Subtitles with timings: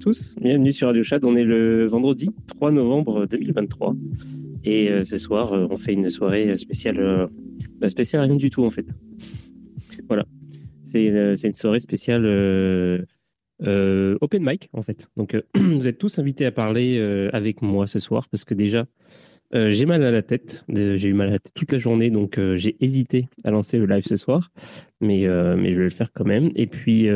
[0.00, 1.22] tous, bienvenue sur Radio Chat.
[1.24, 3.94] On est le vendredi 3 novembre 2023
[4.64, 7.26] et euh, ce soir euh, on fait une soirée spéciale, euh,
[7.78, 8.86] bah, spéciale rien du tout en fait.
[10.08, 10.24] Voilà,
[10.82, 12.24] c'est une soirée spéciale
[13.62, 15.08] open mic en fait.
[15.18, 16.98] Donc vous êtes tous invités à parler
[17.34, 18.86] avec moi ce soir parce que déjà
[19.52, 20.64] euh, j'ai mal à la tête.
[20.68, 23.78] J'ai eu mal à la tête toute la journée, donc euh, j'ai hésité à lancer
[23.78, 24.50] le live ce soir,
[25.00, 26.50] mais euh, mais je vais le faire quand même.
[26.54, 27.08] Et puis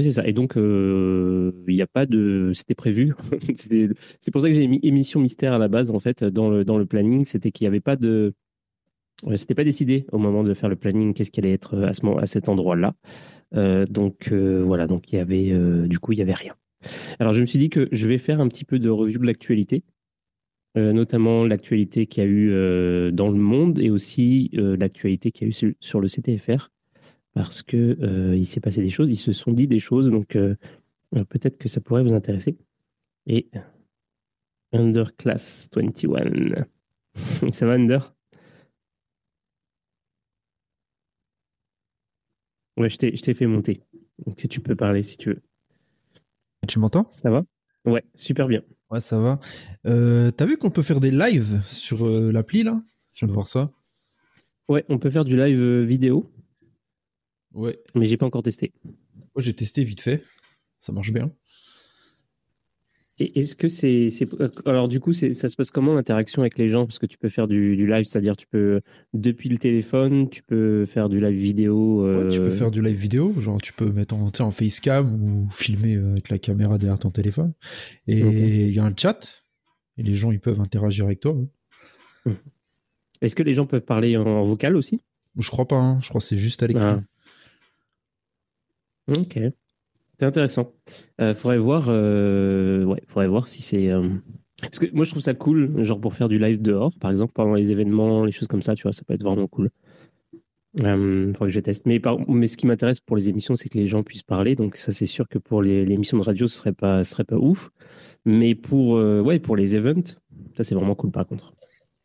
[0.00, 0.26] c'est ça.
[0.26, 2.50] Et donc il n'y a pas de.
[2.54, 3.12] C'était prévu.
[3.54, 6.64] c'est pour ça que j'ai mis émission mystère à la base en fait dans le
[6.64, 7.24] dans le planning.
[7.26, 8.32] C'était qu'il n'y avait pas de.
[9.34, 12.06] C'était pas décidé au moment de faire le planning qu'est-ce qui allait être à ce
[12.18, 12.94] à cet endroit-là.
[13.90, 14.86] donc voilà.
[14.86, 15.52] Donc il y avait
[15.86, 16.54] du coup il y avait rien.
[17.18, 19.26] Alors je me suis dit que je vais faire un petit peu de revue de
[19.26, 19.99] l'actualité euh,
[20.76, 25.46] notamment l'actualité qu'il y a eu euh, dans le monde et aussi euh, l'actualité qu'il
[25.46, 26.70] y a eu sur, le CTFR,
[27.34, 30.36] parce que il s'est passé des choses, ils se sont dit des choses, donc
[31.12, 32.56] peut-être que ça pourrait vous intéresser.
[33.26, 33.50] Et
[34.72, 36.66] Underclass 21.
[37.52, 38.14] ça va, Under?
[42.76, 43.82] Ouais, je t'ai fait monter.
[44.26, 45.42] Donc tu peux parler si tu veux.
[46.68, 47.06] Tu m'entends?
[47.10, 47.44] Ça va?
[47.84, 48.62] Ouais, super bien.
[48.90, 49.38] Ouais, ça va.
[49.86, 52.82] Euh, T'as vu qu'on peut faire des lives sur euh, l'appli là?
[53.14, 53.70] Je viens de voir ça.
[54.68, 56.30] Ouais, on peut faire du live euh, vidéo.
[57.52, 57.78] Ouais.
[57.94, 58.72] Mais j'ai pas encore testé.
[58.84, 60.24] Moi, j'ai testé vite fait.
[60.80, 61.32] Ça marche bien.
[63.22, 64.08] Et est-ce que c'est,
[64.64, 66.86] alors du coup, ça se passe comment l'interaction avec les gens?
[66.86, 68.80] Parce que tu peux faire du, live, c'est-à-dire tu peux
[69.12, 72.06] depuis le téléphone, tu peux faire du live vidéo.
[72.06, 75.50] Ouais, tu peux faire du live vidéo, genre tu peux mettre en, en facecam ou
[75.50, 77.52] filmer euh, avec la caméra derrière ton téléphone.
[78.06, 79.44] Et il y a un chat,
[79.98, 81.36] et les gens ils peuvent interagir avec toi.
[82.24, 82.30] Mmh.
[83.20, 85.02] Est-ce que les gens peuvent parler en vocal aussi?
[85.38, 86.00] Je crois pas, hein.
[86.00, 87.02] je crois que c'est juste à l'écran.
[89.08, 89.12] Ah.
[89.18, 89.38] Ok.
[90.20, 90.74] C'est intéressant.
[91.22, 93.88] Euh, faudrait voir, euh, ouais, faudrait voir si c'est.
[93.88, 94.06] Euh,
[94.60, 97.32] parce que moi, je trouve ça cool, genre pour faire du live dehors, par exemple,
[97.32, 99.70] pendant les événements, les choses comme ça, tu vois, ça peut être vraiment cool.
[100.80, 101.86] Euh, faudrait que je teste.
[101.86, 104.56] Mais, mais ce qui m'intéresse pour les émissions, c'est que les gens puissent parler.
[104.56, 107.24] Donc ça, c'est sûr que pour les, émissions de radio, ce serait pas, ce serait
[107.24, 107.70] pas ouf.
[108.26, 110.18] Mais pour, euh, ouais, pour les events,
[110.54, 111.54] ça c'est vraiment cool par contre.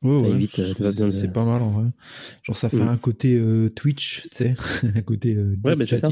[0.02, 0.62] ça évite.
[1.12, 1.90] C'est pas mal en vrai.
[2.44, 2.88] Genre ça fait mm.
[2.88, 4.56] un côté Twitch, tu sais,
[4.96, 5.36] un côté.
[5.36, 6.08] ouais, bah, c'est ça.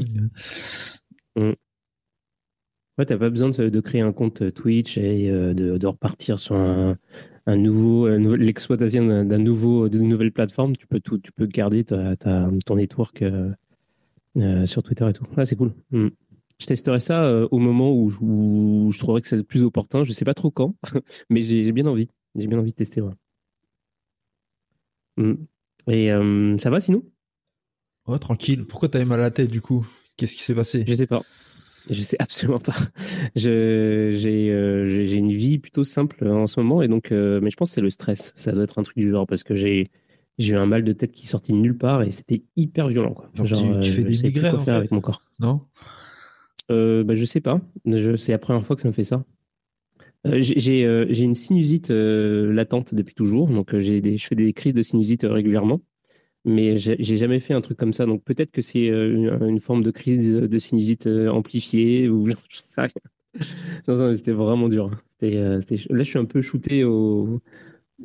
[2.96, 6.54] Ouais, t'as pas besoin de, créer un compte euh, Twitch et euh, de, repartir sur
[6.54, 6.96] un,
[7.48, 10.76] nouveau, l'exploitation d'un nouveau, d'une nouvelle plateforme.
[10.76, 15.24] Tu peux tout, tu peux garder ta, ton network euh, sur Twitter et tout.
[15.36, 15.72] Ouais, c'est cool.
[15.90, 16.08] Hmm.
[16.60, 18.10] Je testerai ça au moment où,
[18.92, 20.04] je trouverai que c'est le plus opportun.
[20.04, 20.76] Je sais pas trop quand,
[21.30, 22.08] mais j'ai bien envie.
[22.36, 23.02] J'ai bien envie de tester.
[25.16, 25.34] Hmm.
[25.88, 26.10] Et
[26.58, 27.02] ça va sinon?
[28.06, 28.66] Ouais, tranquille.
[28.66, 29.84] Pourquoi t'avais mal à la tête du coup?
[30.16, 30.84] Qu'est-ce qui s'est passé?
[30.86, 31.22] Je sais pas.
[31.90, 32.74] Je sais absolument pas.
[33.36, 37.56] J'ai euh, j'ai une vie plutôt simple en ce moment et donc euh, mais je
[37.56, 38.32] pense que c'est le stress.
[38.34, 39.84] Ça doit être un truc du genre parce que j'ai
[40.38, 43.30] eu un mal de tête qui sortit de nulle part et c'était hyper violent quoi.
[43.34, 44.70] Genre, tu, tu, fais euh, des migraines en fait.
[44.70, 45.22] avec mon corps.
[45.40, 45.60] Non?
[46.70, 47.60] Euh, bah, je sais pas.
[48.16, 49.24] C'est la première fois que ça me fait ça.
[50.24, 55.80] j'ai une sinusite latente depuis toujours donc des je fais des crises de sinusite régulièrement
[56.44, 58.06] mais j'ai jamais fait un truc comme ça.
[58.06, 62.58] Donc peut-être que c'est euh, une, forme de crise de sinusite euh, amplifiée ou je
[62.62, 64.14] sais rien.
[64.14, 64.90] C'était vraiment dur.
[65.22, 65.60] Euh,
[65.90, 67.40] là, je suis un peu shooté au,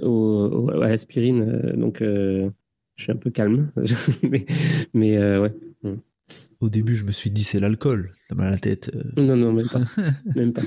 [0.01, 2.49] à l'aspirine, donc je
[2.97, 3.71] suis un peu calme.
[4.23, 4.45] mais,
[4.93, 5.53] mais ouais.
[6.61, 8.91] Au début, je me suis dit c'est l'alcool, t'as mal à la tête.
[9.17, 9.83] Non, non, même pas.
[10.35, 10.61] même pas.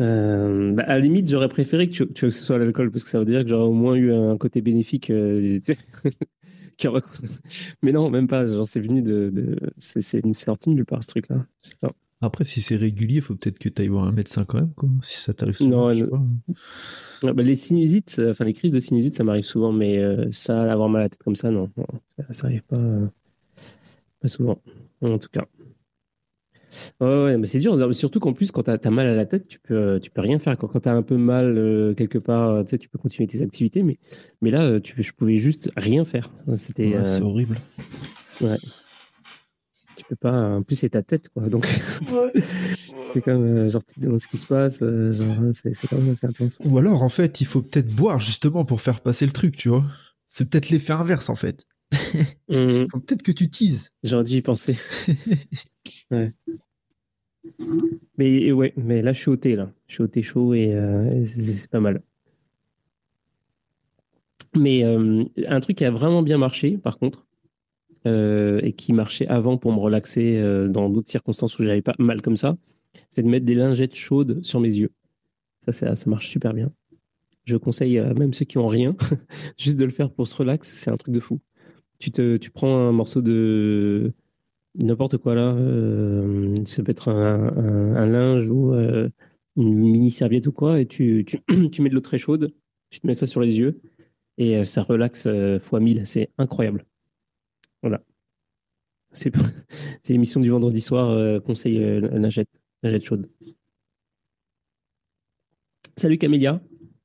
[0.00, 3.10] Euh, bah, à la limite, j'aurais préféré que, tu, que ce soit l'alcool parce que
[3.10, 5.10] ça veut dire que j'aurais au moins eu un côté bénéfique.
[5.10, 5.58] Euh,
[7.82, 8.46] mais non, même pas.
[8.46, 9.56] Genre, c'est venu de.
[9.76, 11.46] C'est une sortie nulle part ce truc-là.
[12.22, 14.72] Après, si c'est régulier, il faut peut-être que tu ailles voir un médecin quand même,
[14.74, 14.88] quoi.
[15.02, 15.92] Si ça t'arrive souvent.
[17.22, 20.30] Non, ah, bah, les sinusites, enfin les crises de sinusite, ça m'arrive souvent, mais euh,
[20.32, 21.70] ça, avoir mal à la tête comme ça, non,
[22.30, 22.78] ça arrive pas,
[24.20, 24.58] pas souvent,
[25.02, 25.46] en tout cas.
[27.00, 27.94] Ouais, mais c'est dur.
[27.94, 30.38] Surtout qu'en plus, quand tu as, mal à la tête, tu peux, tu peux rien
[30.38, 30.56] faire.
[30.56, 32.98] Quand, quand tu as un peu mal euh, quelque part, euh, tu sais, tu peux
[32.98, 33.82] continuer tes activités.
[33.82, 33.98] Mais,
[34.40, 36.30] mais là, euh, tu, je pouvais juste rien faire.
[36.54, 36.94] C'était.
[37.04, 37.56] c'est horrible.
[38.40, 38.56] Ouais.
[39.96, 40.56] Tu peux pas.
[40.56, 41.48] En plus, c'est ta tête, quoi.
[41.48, 41.66] Donc.
[43.12, 44.80] c'est comme, genre, tu ce qui se passe.
[44.80, 46.58] genre, hein, c'est quand même assez intense.
[46.64, 49.68] Ou alors, en fait, il faut peut-être boire justement pour faire passer le truc, tu
[49.68, 49.84] vois.
[50.26, 51.66] C'est peut-être l'effet inverse, en fait.
[51.92, 52.86] Mmh.
[53.06, 53.92] peut-être que tu teases.
[54.02, 54.76] J'aurais dû y penser.
[56.10, 56.32] ouais.
[58.18, 59.72] Mais ouais, mais là je suis au thé là.
[59.86, 62.02] Je suis au thé chaud et euh, c'est pas mal.
[64.56, 67.26] Mais euh, un truc qui a vraiment bien marché, par contre,
[68.06, 72.20] euh, et qui marchait avant pour me relaxer dans d'autres circonstances où j'avais pas mal
[72.20, 72.56] comme ça,
[73.10, 74.90] c'est de mettre des lingettes chaudes sur mes yeux.
[75.60, 76.72] Ça, ça, ça marche super bien.
[77.44, 78.96] Je conseille même ceux qui ont rien,
[79.58, 81.40] juste de le faire pour se relaxer, c'est un truc de fou.
[82.00, 84.14] Tu, prends un morceau de,
[84.74, 85.54] n'importe quoi là.
[85.54, 89.08] Euh, ça peut être un, linge ou euh,
[89.56, 92.54] une mini serviette ou quoi, et tu, mets de l'eau très chaude,
[92.90, 93.80] tu te mets ça sur les yeux,
[94.38, 95.28] et euh, ça relaxe
[95.60, 96.06] fois 1000.
[96.06, 96.86] C'est incroyable.
[97.82, 98.02] Voilà.
[99.12, 99.32] C'est
[100.08, 103.28] l'émission du vendredi soir, conseil lingette, lingette chaude.
[105.96, 106.62] Salut Camélia,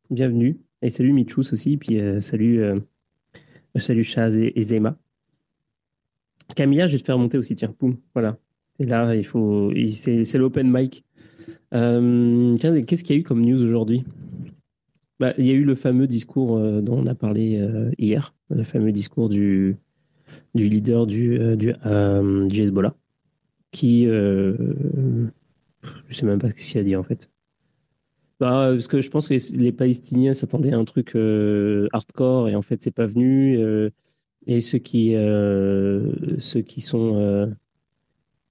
[0.09, 0.59] bienvenue.
[0.81, 2.61] Et salut Michus aussi, puis salut,
[3.79, 4.97] salut Chaz et Zema.
[6.55, 8.37] Camilla, je vais te faire monter aussi, tiens, poum, voilà.
[8.79, 11.03] Et là, il faut, c'est l'open mic.
[11.73, 14.03] Euh, tiens, qu'est-ce qu'il y a eu comme news aujourd'hui?
[15.19, 18.35] Bah, Il y a eu le fameux discours euh, dont on a parlé euh, hier,
[18.49, 19.77] le fameux discours du,
[20.53, 22.95] leader du, du, du Hezbollah,
[23.71, 25.29] qui, je
[26.09, 27.29] sais même pas ce qu'il a dit en fait.
[28.39, 31.15] Bah, parce que je pense que les Palestiniens s'attendaient à un truc
[31.93, 33.91] hardcore et en fait c'est pas venu.
[34.47, 37.47] Et ceux qui, euh, ceux qui sont euh,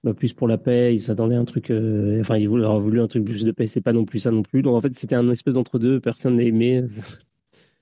[0.03, 1.71] bah, plus pour la paix, ils s'attendaient à un truc.
[1.71, 3.67] Euh, enfin, ils voulaient, voulu un truc plus de paix.
[3.67, 4.61] C'est pas non plus ça non plus.
[4.61, 5.99] Donc en fait, c'était un espèce d'entre deux.
[6.01, 6.83] Personne n'est aimé.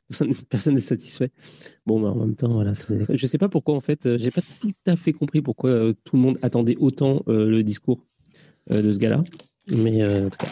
[0.50, 1.32] personne n'est satisfait.
[1.86, 2.72] Bon, bah, en même temps, voilà.
[3.10, 4.18] Je sais pas pourquoi en fait.
[4.18, 8.06] J'ai pas tout à fait compris pourquoi tout le monde attendait autant le discours
[8.70, 9.24] de ce gars-là.
[9.72, 10.48] Mais en tout cas,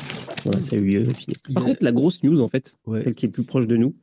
[0.46, 1.08] voilà, ça a eu lieu.
[1.54, 3.96] Par contre, la grosse news en fait, celle qui est le plus proche de nous,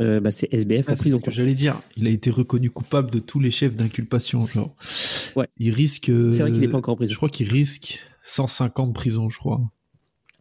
[0.00, 1.18] euh, bah, c'est SBF en prison.
[1.18, 1.80] C'est ce que j'allais dire.
[1.96, 4.74] Il a été reconnu coupable de tous les chefs d'inculpation, genre.
[5.36, 5.48] Ouais.
[5.58, 6.06] Il risque.
[6.06, 7.12] C'est vrai qu'il n'est pas encore en prison.
[7.12, 9.60] Je crois qu'il risque 150 prisons, je crois.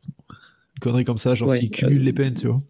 [0.09, 2.62] Une connerie comme ça, genre s'il cumule euh, les peines, tu vois.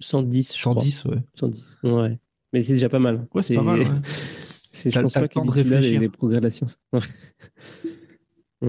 [0.00, 1.18] 110, je 110, ouais.
[1.34, 2.18] 110, ouais.
[2.52, 3.26] Mais c'est déjà pas mal.
[3.34, 3.80] Ouais, c'est pas mal.
[3.80, 3.86] Ouais.
[4.72, 6.78] je pense pas que les, les progrès de la science.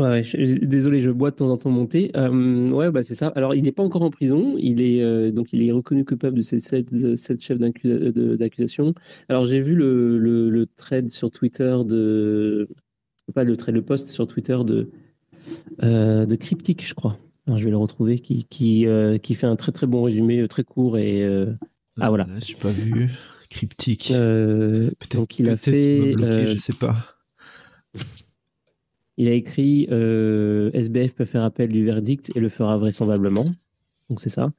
[0.00, 0.22] Ouais,
[0.62, 2.10] désolé, je bois de temps en temps monter.
[2.16, 3.28] Euh, ouais, bah c'est ça.
[3.36, 4.56] Alors, il n'est pas encore en prison.
[4.58, 8.94] Il est euh, donc il est reconnu coupable de ces sept, sept chefs d'accusation.
[9.28, 12.68] Alors, j'ai vu le, le, le, thread sur Twitter de
[13.34, 14.90] pas le thread, le post sur Twitter de
[15.82, 17.18] euh, de Cryptic, je crois.
[17.46, 20.48] Alors, je vais le retrouver, qui qui, euh, qui fait un très très bon résumé,
[20.48, 21.28] très court et
[22.00, 22.26] ah voilà.
[22.40, 23.10] J'ai pas vu
[23.50, 24.08] Cryptic.
[24.08, 26.14] peut-être qu'il a fait.
[26.14, 26.96] Bloqué, je sais pas.
[29.20, 33.44] Il a écrit euh, SBF peut faire appel du verdict et le fera vraisemblablement.
[34.08, 34.50] Donc c'est ça.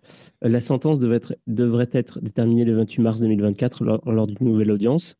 [0.46, 5.15] Euh, la sentence devrait être, déterminée le 28 mars 2024 lors, d'une nouvelle audience.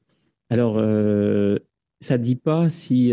[0.52, 1.58] Alors, euh,
[2.02, 3.12] ça ne dit pas si.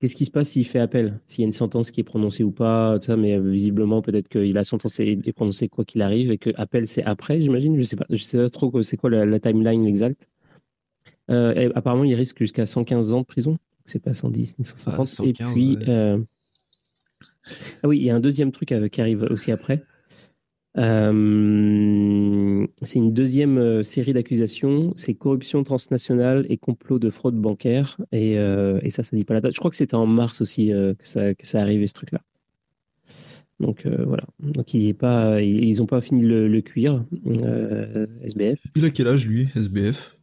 [0.00, 1.20] Qu'est-ce qui se passe s'il fait appel?
[1.26, 4.40] S'il y a une sentence qui est prononcée ou pas, ça, mais visiblement, peut-être que
[4.40, 7.76] la sentence est, prononcée quoi qu'il arrive et que appel c'est après, j'imagine.
[7.76, 10.28] Je je sais pas trop c'est quoi la, timeline exacte.
[11.28, 15.08] apparemment, il risque jusqu'à 115 ans de prison c'est pas 110 ni 150.
[15.18, 16.18] Ah, et puis, euh,
[17.82, 19.84] ah oui, il y a un deuxième truc qui arrive aussi après.
[20.78, 28.00] Euh, c'est une deuxième euh, série d'accusations, c'est corruption transnationale et complot de fraude bancaire.
[28.12, 29.54] Et, et, ça, ça dit pas la date.
[29.54, 32.20] Je crois que c'était en mars aussi que, ça, que ça arrivait, ce truc-là.
[33.58, 34.24] Donc voilà.
[34.38, 37.04] Donc il est pas, ils n'ont pas fini le, le cuir,
[38.22, 38.62] SBF.
[38.76, 40.16] Il a quel âge lui, SBF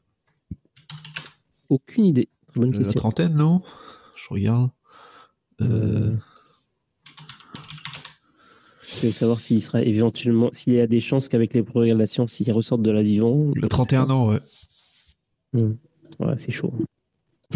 [1.70, 2.30] Aucune idée.
[2.58, 3.62] La trentaine, non?
[4.16, 4.72] Je regarde.
[5.62, 6.16] Euh,
[8.82, 12.00] Je veux savoir s'il sera éventuellement, s'il y a des chances qu'avec les progrès de
[12.00, 13.52] la science, s'il ressorte de la vivant.
[13.56, 14.40] Il a 31 ans, ouais.
[15.54, 15.74] Hmm.
[16.20, 16.74] Ouais, c'est chaud.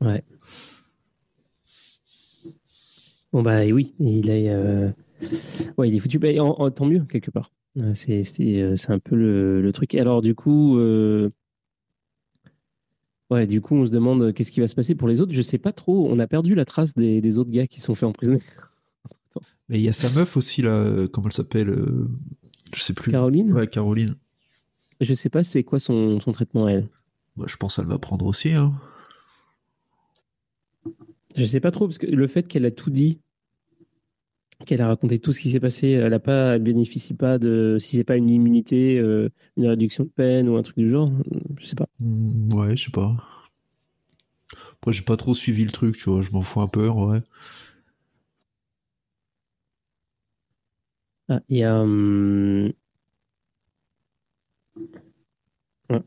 [0.00, 0.24] ouais.
[3.32, 4.90] Bon bah oui, il est, euh,
[5.76, 6.18] ouais, il est foutu.
[6.20, 7.50] Bah, en, tant mieux quelque part.
[7.78, 9.94] Euh, c'est euh, c'est un peu le, le, truc.
[9.94, 10.78] Alors du coup,
[13.30, 15.32] ouais, du coup, on se demande qu'est-ce qui va se passer pour les autres.
[15.32, 16.08] Je sais pas trop.
[16.08, 18.42] On a perdu la trace des, des autres gars qui sont fait emprisonner.
[19.68, 21.08] Mais il y a sa meuf aussi là.
[21.08, 21.74] Comment elle s'appelle
[22.72, 23.10] Je sais plus.
[23.10, 23.52] Caroline?
[23.52, 24.14] Ouais, Caroline.
[25.00, 26.88] Je sais pas c'est quoi son, son traitement elle?
[27.36, 28.52] Bah, je pense qu'elle va prendre aussi.
[28.52, 28.72] Hein.
[31.34, 33.18] Je sais pas trop parce que le fait qu'elle a tout dit
[34.66, 35.90] qu'elle a raconté tout ce qui s'est passé.
[35.90, 40.10] Elle a pas, bénéficie pas de, si c'est pas une immunité, euh, une réduction de
[40.10, 41.10] peine ou un truc du genre.
[41.58, 41.88] Je sais pas.
[42.00, 43.16] Mm, ouais, je sais pas.
[44.74, 46.22] Après, j'ai pas trop suivi le truc, tu vois.
[46.22, 47.22] Je m'en fous un peu, ouais.
[51.28, 51.80] Ah, il y a.
[51.80, 52.72] Hum,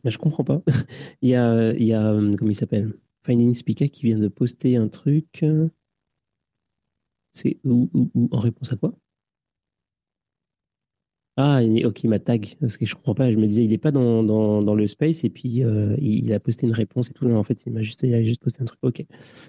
[0.04, 0.62] mais je comprends pas.
[1.22, 2.94] il y a, il y a, hum, comment il s'appelle?
[3.24, 5.44] Finding Speaker qui vient de poster un truc.
[7.65, 8.94] En réponse à quoi?
[11.39, 13.29] Ah, ok, il m'a tag, parce que je comprends pas.
[13.29, 16.39] Je me disais, il est pas dans, dans, le space, et puis euh, il a
[16.39, 17.29] posté une réponse et tout.
[17.29, 18.79] En fait, il m'a juste, il a juste posté un truc.
[18.82, 19.06] Ok,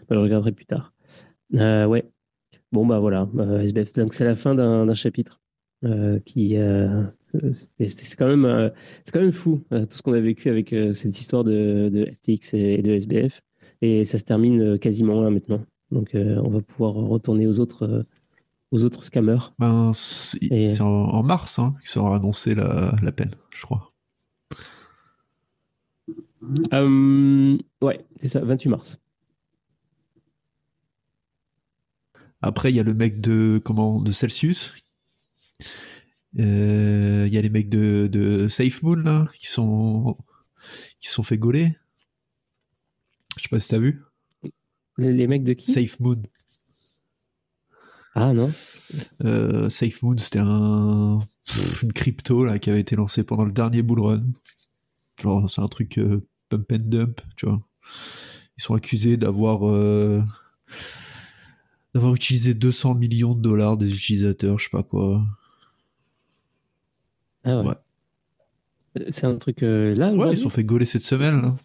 [0.07, 0.92] bah, je regarderai plus tard.
[1.54, 2.04] Euh, ouais.
[2.73, 3.95] Bon, bah voilà, euh, SBF.
[3.95, 5.40] Donc, c'est la fin d'un chapitre
[6.26, 6.57] qui.
[6.57, 8.73] c'est quand même,
[9.04, 12.52] c'est quand même fou tout ce qu'on a vécu avec cette histoire de, de FTX
[12.54, 13.40] et de SBF,
[13.80, 15.64] et ça se termine quasiment là maintenant.
[15.90, 18.02] Donc, euh, on va pouvoir retourner aux autres, euh,
[18.71, 19.52] aux autres scammers.
[19.59, 23.92] Ben, c'est en, mars hein, qu'ils aura annoncé la, la, peine, je crois.
[26.73, 28.99] Euh, ouais, c'est ça, 28 mars.
[32.40, 34.75] Après, il y a le mec de comment de Celsius.
[36.35, 40.16] Il y a les mecs de, de Safe Moon là, qui sont
[41.00, 41.75] qui sont fait gauler.
[43.37, 44.02] Je sais pas si t'as vu.
[44.99, 45.71] Les, mecs de qui?
[45.71, 46.21] Safe Moon.
[48.14, 48.50] Ah non
[49.25, 51.21] euh, Safe Moon, c'était un
[51.83, 54.25] une crypto là qui avait été lancée pendant le dernier bull run.
[55.23, 57.62] Genre c'est un truc euh, pump and dump, tu vois.
[58.59, 60.21] Ils sont accusés d'avoir euh,
[61.95, 65.25] d'avoir utilisé 200 millions de dollars des utilisateurs, je sais pas quoi.
[67.45, 67.75] Ah ouais.
[69.11, 71.57] C'est un truc là Ouais, ils sont fait gauler cette semaine là,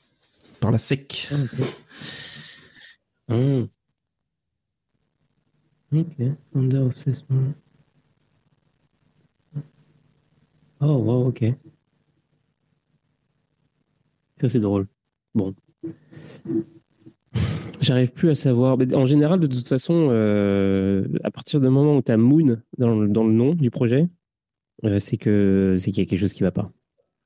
[0.59, 1.29] par la SEC.
[1.31, 1.35] Ah,
[3.33, 3.63] Hmm.
[5.91, 6.15] Ok,
[6.53, 7.55] under assessment.
[10.79, 11.45] Oh, wow, ok.
[14.39, 14.87] Ça, c'est drôle.
[15.33, 15.55] Bon.
[17.81, 18.77] J'arrive plus à savoir.
[18.77, 22.57] Mais en général, de toute façon, euh, à partir du moment où tu as Moon
[22.77, 24.09] dans le, dans le, nom du projet,
[24.83, 26.65] euh, c'est que c'est qu'il y a quelque chose qui va pas.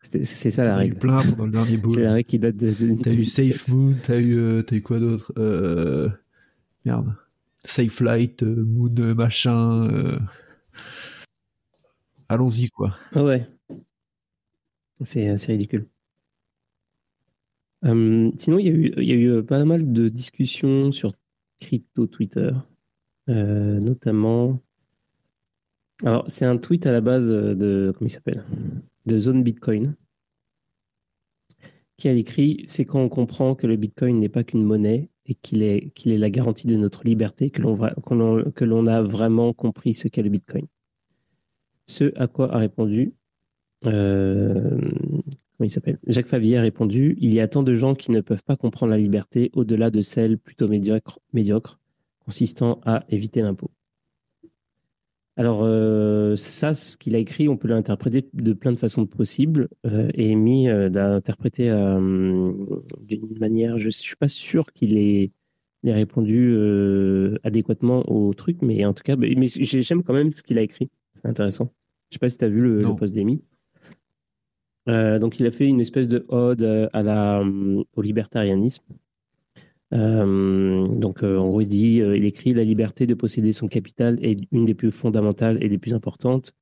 [0.07, 0.95] C'est ça la règle.
[0.95, 1.89] Eu plein pendant le dernier bout.
[1.93, 3.01] C'est la règle qui date de.
[3.01, 6.09] t'as eu Safe Moon, t'as eu, euh, as eu quoi d'autre euh,
[6.85, 7.13] Merde.
[7.65, 9.89] Safe Light, euh, Moon machin.
[12.29, 12.95] Allons-y quoi.
[13.13, 13.47] Ah ouais.
[15.01, 15.87] C'est ridicule.
[17.83, 21.13] sinon, il y, a eu, y a eu pas mal de discussions sur
[21.59, 22.51] crypto Twitter,
[23.27, 24.61] notamment.
[26.03, 27.91] Alors, c'est un tweet à la base de.
[27.95, 28.43] Comment il s'appelle?
[29.07, 29.95] De Zone Bitcoin,
[31.97, 35.33] qui a écrit C'est quand on comprend que le Bitcoin n'est pas qu'une monnaie et
[35.33, 40.07] qu'il est, qu'il est la garantie de notre liberté que l'on, a vraiment compris ce
[40.07, 40.67] qu'est le Bitcoin.
[41.87, 43.13] Ce à quoi a répondu.
[43.85, 44.79] Euh,
[46.05, 48.91] Jacques Favier a répondu Il y a tant de gens qui ne peuvent pas comprendre
[48.91, 51.79] la liberté au-delà de celle plutôt médiocre
[52.19, 53.71] consistant à éviter l'impôt.
[55.37, 59.69] Alors, euh, ça, ce qu'il a écrit, on peut l'interpréter de plein de façons possibles
[59.85, 63.77] euh, et mis euh, d'interpréter d'une manière.
[63.77, 65.31] Je ne suis pas sûr qu'il ait,
[65.83, 66.53] répondu
[67.43, 70.89] adéquatement au truc, mais en tout cas, mais, j'aime quand même ce qu'il a écrit.
[71.13, 71.71] C'est intéressant.
[72.09, 73.41] Je ne sais pas si tu as vu le, le post d'Emi.
[74.87, 77.43] donc, il a fait une espèce de ode à la,
[77.95, 78.83] au libertarianisme.
[79.93, 83.67] Euh, donc, euh, en gros, il dit, euh, il écrit la liberté de posséder son
[83.67, 86.53] capital est une des plus fondamentales et des plus importantes.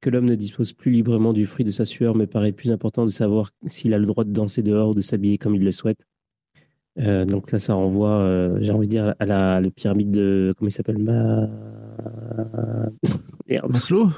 [0.00, 3.04] Que l'homme ne dispose plus librement du fruit de sa sueur me paraît plus important
[3.04, 5.72] de savoir s'il a le droit de danser dehors ou de s'habiller comme il le
[5.72, 6.06] souhaite.
[6.96, 10.98] donc ça, ça renvoie, j'ai envie de dire, à la, pyramide de, comment il s'appelle,
[10.98, 11.48] Ma...
[13.68, 14.10] Maslow?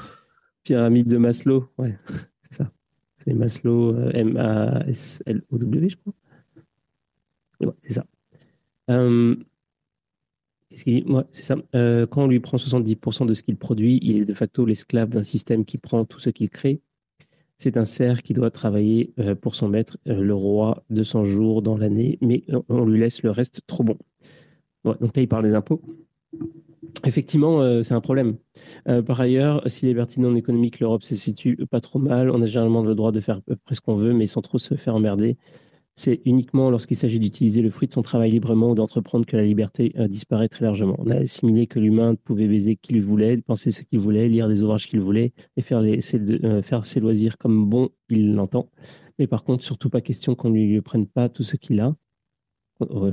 [0.63, 1.97] Pyramide de Maslow, ouais,
[2.43, 2.71] c'est ça.
[3.17, 6.13] C'est Maslow, M-A-S-L-O-W, je crois.
[7.61, 8.05] Ouais, c'est ça.
[8.91, 9.35] Euh,
[10.69, 11.55] Qu'est-ce qu'il dit c'est ça.
[11.73, 15.23] quand on lui prend 70% de ce qu'il produit, il est de facto l'esclave d'un
[15.23, 16.79] système qui prend tout ce qu'il crée.
[17.57, 22.17] C'est un cerf qui doit travailler pour son maître, le roi, 200 jours dans l'année,
[22.21, 23.97] mais on lui laisse le reste trop bon.
[24.85, 25.81] donc là, il parle des impôts.
[27.05, 28.37] Effectivement, euh, c'est un problème.
[28.87, 32.29] Euh, par ailleurs, si les pertinents économiques, l'Europe se situe pas trop mal.
[32.29, 34.41] On a généralement le droit de faire à peu près ce qu'on veut, mais sans
[34.41, 35.37] trop se faire emmerder.
[35.95, 39.43] C'est uniquement lorsqu'il s'agit d'utiliser le fruit de son travail librement ou d'entreprendre que la
[39.43, 40.95] liberté euh, disparaît très largement.
[40.99, 44.47] On a assimilé que l'humain pouvait baiser qui qu'il voulait, penser ce qu'il voulait, lire
[44.47, 45.83] des ouvrages qu'il voulait et faire,
[46.63, 48.69] faire ses loisirs comme bon il l'entend.
[49.19, 51.95] Mais par contre, surtout pas question qu'on ne lui prenne pas tout ce qu'il a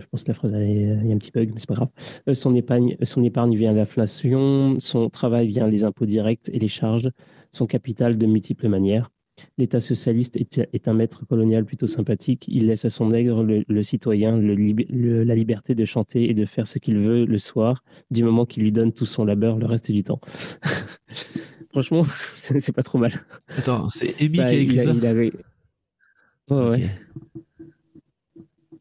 [0.00, 1.90] je pense que la phrase, il y a un petit bug, mais c'est pas grave.
[2.28, 6.58] Euh, son épargne, son épargne vient de l'inflation, son travail vient des impôts directs et
[6.58, 7.10] les charges,
[7.52, 9.10] son capital de multiples manières.
[9.58, 12.44] L'État socialiste est, un maître colonial plutôt sympathique.
[12.48, 16.78] Il laisse à son nègre le, citoyen la liberté de chanter et de faire ce
[16.78, 20.02] qu'il veut le soir, du moment qu'il lui donne tout son labeur le reste du
[20.02, 20.20] temps.
[21.70, 22.04] Franchement,
[22.34, 23.12] c'est pas trop mal.
[23.56, 24.94] Attends, c'est Amy bah, qui a écrit ça?
[26.50, 26.82] ouais.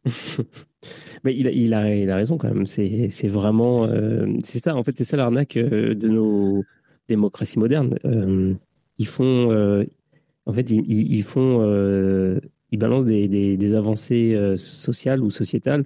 [1.23, 2.65] Mais il a, il, a, il a raison quand même.
[2.65, 3.85] C'est vraiment.
[3.85, 6.63] Euh, c'est ça, en fait, c'est ça l'arnaque euh, de nos
[7.07, 7.97] démocraties modernes.
[8.05, 8.53] Euh,
[8.97, 9.85] ils font.
[10.47, 11.61] En fait, ils, font.
[12.71, 15.85] ils balancent des, avancées sociales ou sociétales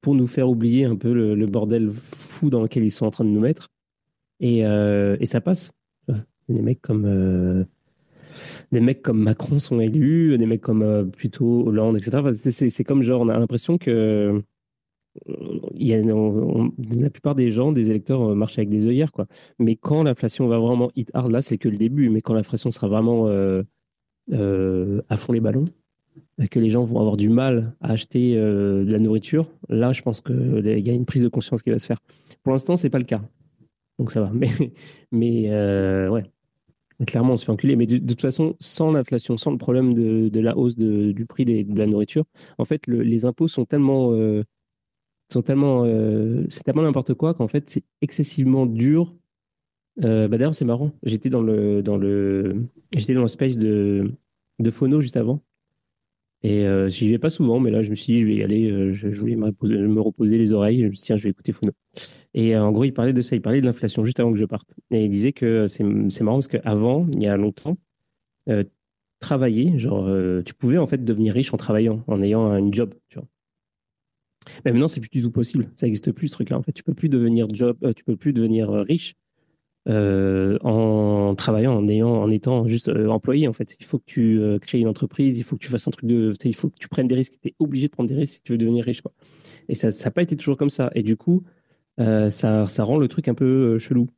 [0.00, 3.24] pour nous faire oublier un peu le, bordel fou dans lequel ils sont en train
[3.24, 3.68] de nous mettre.
[4.38, 5.72] Et, et ça passe.
[6.48, 7.66] Des mecs comme
[8.72, 12.22] des mecs comme Macron sont élus, des mecs comme euh, plutôt Hollande, etc.
[12.32, 14.42] c'est comme genre, on a l'impression que
[15.28, 19.12] euh, il y a, la plupart des gens, des électeurs, euh, marchent avec des œillères,
[19.12, 19.26] quoi.
[19.58, 22.10] Mais quand l'inflation va vraiment hit hard, là, c'est que le début.
[22.10, 23.26] Mais quand l'inflation sera vraiment
[24.32, 25.64] à fond les ballons,
[26.50, 30.20] que les gens vont avoir du mal à acheter de la nourriture, là, je pense
[30.20, 31.98] qu'il y a une prise de conscience qui va se faire.
[32.42, 33.22] Pour l'instant, c'est pas le cas.
[33.98, 34.30] Donc ça va.
[34.34, 34.50] Mais,
[35.10, 35.50] mais
[36.08, 36.24] ouais,
[37.04, 37.76] Clairement, on se fait enculer.
[37.76, 41.78] Mais de, toute façon, sans l'inflation, sans le problème de, la hausse du prix de
[41.78, 42.24] la nourriture,
[42.58, 44.12] en fait, les impôts sont tellement.
[44.12, 44.42] Euh,
[45.30, 49.12] sont tellement euh, c'est tellement n'importe quoi qu'en fait, c'est excessivement dur.
[50.04, 50.92] Euh, bah D'ailleurs, c'est marrant.
[51.02, 54.12] J'étais dans le, dans le, j'étais dans le space de,
[54.58, 55.42] de Phono juste avant.
[56.42, 58.42] Et euh, j'y vais pas souvent, mais là, je me suis dit, je vais y
[58.42, 58.70] aller.
[58.70, 60.82] Euh, je, voulais me reposer, les oreilles.
[60.82, 61.72] Je me suis dit, tiens, je vais écouter Fono.
[62.34, 63.36] Et en gros, il parlait de ça.
[63.36, 64.74] Il parlait de l'inflation juste avant que je parte.
[64.90, 65.84] Et il disait que c'est
[66.22, 67.76] marrant parce qu'avant, il y a longtemps,
[69.18, 70.08] travailler, genre,
[70.44, 73.26] tu pouvais en fait devenir riche en travaillant, en ayant un job, tu vois.
[74.64, 75.72] Mais maintenant, c'est plus du tout possible.
[75.74, 76.58] Ça n'existe plus ce truc-là.
[76.58, 79.14] En fait, tu peux plus devenir job, tu peux plus devenir riche
[79.88, 83.76] euh, en travaillant, en ayant, en étant juste euh, employé en fait.
[83.78, 86.06] Il faut que tu euh, crées une entreprise, il faut que tu fasses un truc
[86.06, 87.34] de, il faut que tu prennes des risques.
[87.40, 89.02] Tu es obligé de prendre des risques si tu veux devenir riche.
[89.68, 90.90] Et ça, ça n'a pas été toujours comme ça.
[90.94, 91.44] Et du coup,
[91.98, 94.08] ça, ça rend le truc un peu chelou.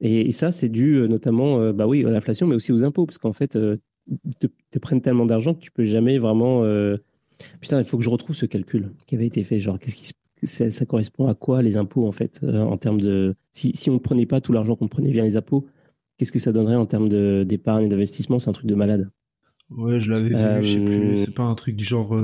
[0.00, 3.32] Et, ça, c'est dû notamment, bah oui, à l'inflation, mais aussi aux impôts, parce qu'en
[3.32, 3.78] fait, te,
[4.70, 6.64] te, prennent tellement d'argent que tu peux jamais vraiment.
[7.60, 9.60] Putain, il faut que je retrouve ce calcul qui avait été fait.
[9.60, 10.12] Genre, qu'est-ce qui se
[10.46, 13.94] ça, correspond à quoi les impôts en fait euh, en termes de si, si on
[13.94, 15.66] ne prenait pas tout l'argent qu'on prenait via les impôts
[16.16, 17.08] qu'est-ce que ça donnerait en termes
[17.44, 18.38] d'épargne et d'investissement?
[18.38, 19.10] C'est un truc de malade.
[19.70, 22.14] Ouais je l'avais vu je sais plus euh, c'est pas un truc du genre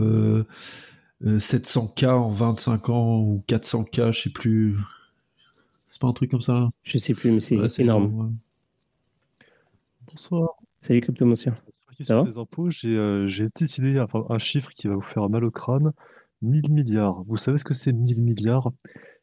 [1.23, 4.77] 700k euh, en 25 ans ou 400k je sais plus.
[5.91, 6.67] C'est pas un truc comme ça?
[6.83, 8.35] Je sais plus mais c'est énorme,
[10.07, 10.57] bonsoir.
[10.81, 11.53] Salut Crypto Monsieur.
[12.01, 13.97] Sur des impôts j'ai une petite idée
[14.29, 15.93] un chiffre qui va vous faire mal au crâne
[16.43, 17.23] 1000 milliards.
[17.27, 18.71] Vous savez ce que c'est 1000 milliards?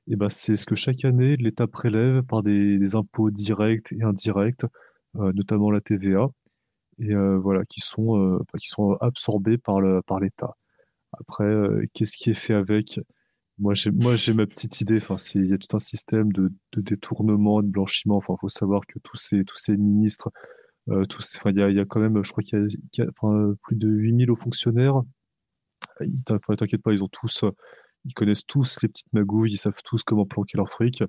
[0.08, 4.66] Eh ben, c'est ce que chaque année l'État prélève par des, impôts directs et indirects,
[5.16, 6.28] euh, notamment la TVA,
[7.00, 10.56] et euh, voilà, qui sont, euh, bah, qui sont absorbés par le, par l'État.
[11.20, 11.46] Après,
[11.94, 13.00] qu'est-ce qui est fait avec?
[13.58, 13.92] Moi, j'ai,
[14.34, 15.00] ma petite idée.
[15.36, 18.18] Il y a tout un système de, détournement, de blanchiment.
[18.18, 20.30] Enfin, faut savoir que tous ces, tous ces ministres,
[21.10, 23.06] tous, il y a, y a quand même, je crois qu'il y a,
[23.64, 25.02] plus de 8000 hauts fonctionnaires
[26.26, 27.52] T'inquiète pas, ils ont tous, euh,
[28.06, 31.04] ils connaissent tous les petites magouilles, ils savent tous comment planquer leur fric.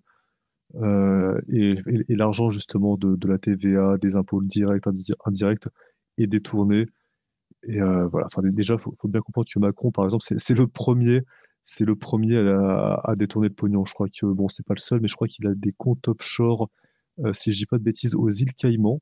[0.76, 1.76] Euh, et,
[2.08, 4.86] l'argent justement de, la TVA, des impôts directs,
[5.24, 5.68] indirects,
[6.18, 6.86] est détourné.
[7.64, 8.26] Et euh, voilà.
[8.26, 11.22] Enfin, déjà, faut, faut bien comprendre que Macron, par exemple, c'est le premier,
[11.62, 13.84] c'est le premier à, détourner le pognon.
[13.84, 16.08] Je crois que bon, c'est pas le seul, mais je crois qu'il a des comptes
[16.08, 16.68] offshore,
[17.32, 19.00] si je dis pas de bêtises, aux îles Caïmans.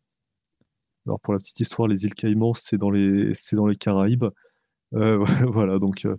[1.06, 4.24] Alors pour la petite histoire, les îles Caïmans, c'est dans les, c'est dans les Caraïbes.
[4.94, 6.16] Euh, voilà, donc euh,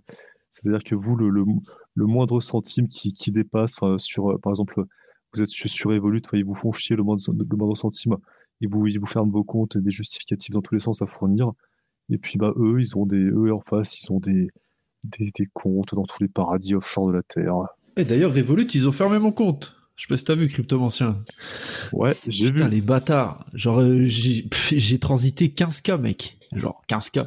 [0.50, 4.84] c'est-à-dire que vous, le, le, moindre centime qui, qui dépasse, sur, euh, par exemple,
[5.34, 8.16] vous êtes sur Evolut, ils vous font chier le moindre, le moindre centime,
[8.60, 11.06] ils vous, ils vous ferment vos comptes et des justificatifs dans tous les sens à
[11.06, 11.52] fournir.
[12.08, 14.48] Et puis, bah, eux, ils ont des, eux, en face, ils ont des,
[15.04, 17.54] des, des comptes dans tous les paradis offshore de la Terre.
[17.96, 19.76] Et d'ailleurs, Revolut, ils ont fermé mon compte.
[19.96, 21.16] Je sais pas si t'as vu Cryptomancien.
[21.92, 22.52] Ouais, j'ai vu.
[22.52, 23.46] Putain, les bâtards.
[23.54, 26.38] Genre, euh, j'ai transité 15K, mec.
[26.54, 27.26] Genre, 15K.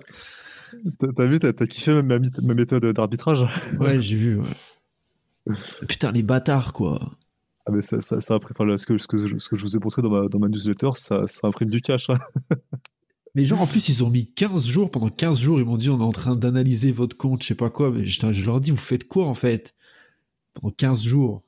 [1.15, 3.45] T'as vu, t'as kiffé ma, ma- méthode d'arbitrage?
[3.79, 5.55] Ouais, j'ai vu, ouais.
[5.87, 7.11] Putain, les bâtards, quoi.
[7.65, 9.55] Ah mais ça, ça, ça imprime, enfin, là, ce, que, ce, que je, ce que
[9.55, 12.09] je vous ai montré dans ma, dans ma newsletter, ça, ça imprime du cash.
[12.09, 12.17] hein.
[13.35, 14.89] Mais genre, en plus, ils ont mis 15 jours.
[14.89, 17.55] Pendant 15 jours, ils m'ont dit, on est en train d'analyser votre compte, je sais
[17.55, 17.91] pas quoi.
[17.91, 19.75] Mais je, je leur dis, vous faites quoi, en fait?
[20.55, 21.43] Pendant 15 jours.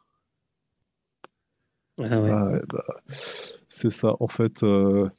[1.98, 2.30] Ah ouais.
[2.32, 2.84] Ah bah,
[3.68, 5.10] c'est ça, en fait, euh,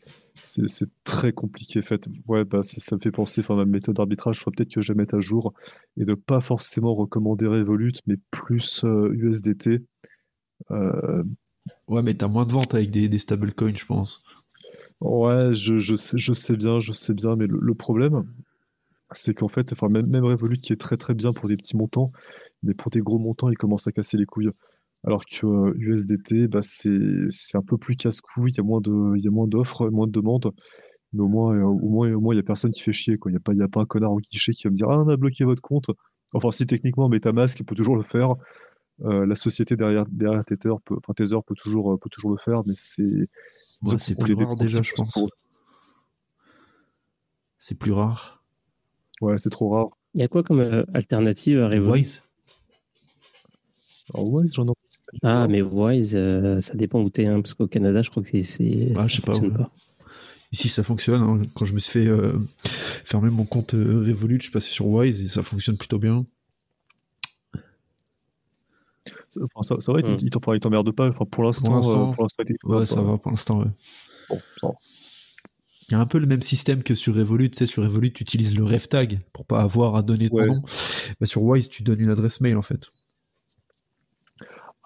[0.67, 1.79] c'est très compliqué.
[1.81, 2.09] En fait.
[2.27, 4.81] Ouais, bah, ça, ça me fait penser, enfin, ma méthode d'arbitrage, il faudrait peut-être que
[4.81, 5.53] je la mette à jour
[5.97, 9.81] et de pas forcément recommander Revolut, mais plus euh, USDT.
[10.71, 11.25] Euh,
[11.89, 14.25] Ouais, mais t'as moins de ventes avec des, des stablecoins, je pense.
[15.01, 18.25] Ouais, je, je sais, je sais bien, je sais bien, mais le, le problème,
[19.13, 21.77] c'est qu'en fait, enfin, même, même Revolut qui est très très bien pour des petits
[21.77, 22.13] montants,
[22.63, 24.51] mais pour des gros montants, il commence à casser les couilles.
[25.05, 28.81] Alors que euh, USDT, bah, c'est, c'est un peu plus casse-couille, il y a moins
[28.81, 30.53] de, il y a moins d'offres, moins de demandes,
[31.13, 33.19] mais au moins, euh, au moins, au moins, il y a personne qui fait chier,
[33.19, 33.31] quoi.
[33.31, 34.77] Il y a pas, il y a pas un connard au guichet qui va me
[34.77, 35.91] dire, ah, on a bloqué votre compte.
[36.35, 38.35] Enfin, si techniquement MetaMask peut toujours le faire,
[39.05, 42.39] euh, la société derrière, derrière Tether peut, enfin, Tether peut toujours, euh, peut toujours le
[42.39, 43.29] faire, mais c'est,
[43.85, 45.19] Ouais, c'est plus rare déjà, je pense.
[47.59, 48.45] C'est plus rare.
[49.21, 49.89] Ouais, c'est trop rare.
[50.15, 51.91] Il y a quoi comme euh, alternative à Alors,
[54.31, 54.73] ouais, j'en ai.
[55.23, 58.29] Ah, mais Wise, euh, ça dépend où t'es, hein, parce qu'au Canada, je crois que
[58.43, 58.93] c'est.
[58.97, 59.51] Ah, ça je sais pas, ouais.
[60.53, 61.23] Ici, ça fonctionne.
[61.23, 61.43] hein.
[61.55, 62.33] Quand je me suis fait euh,
[62.65, 66.27] fermer mon compte euh, Revolut, je suis passé sur Wise et ça fonctionne plutôt bien.
[69.55, 70.17] Enfin, ça, ça va, Hmm.
[70.21, 71.09] il, il t'en- enfin, il t'emmerde pas.
[71.09, 72.27] Enfin, pour l'instant, Pour
[72.71, 73.71] euh, Ouais, ça va pour l'instant, ouais.
[74.29, 74.73] Bon, ça va.
[75.89, 77.51] Il y a un peu le même système que sur Revolut.
[77.51, 80.37] Tu sais, sur Revolut, tu utilises le ref tag pour pas avoir à donner ton
[80.37, 80.47] Ouais.
[80.47, 80.63] nom.
[81.21, 82.89] Bah, sur Wise, tu donnes une adresse mail, en fait.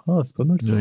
[0.08, 0.74] Ah, c'est pas mal ça.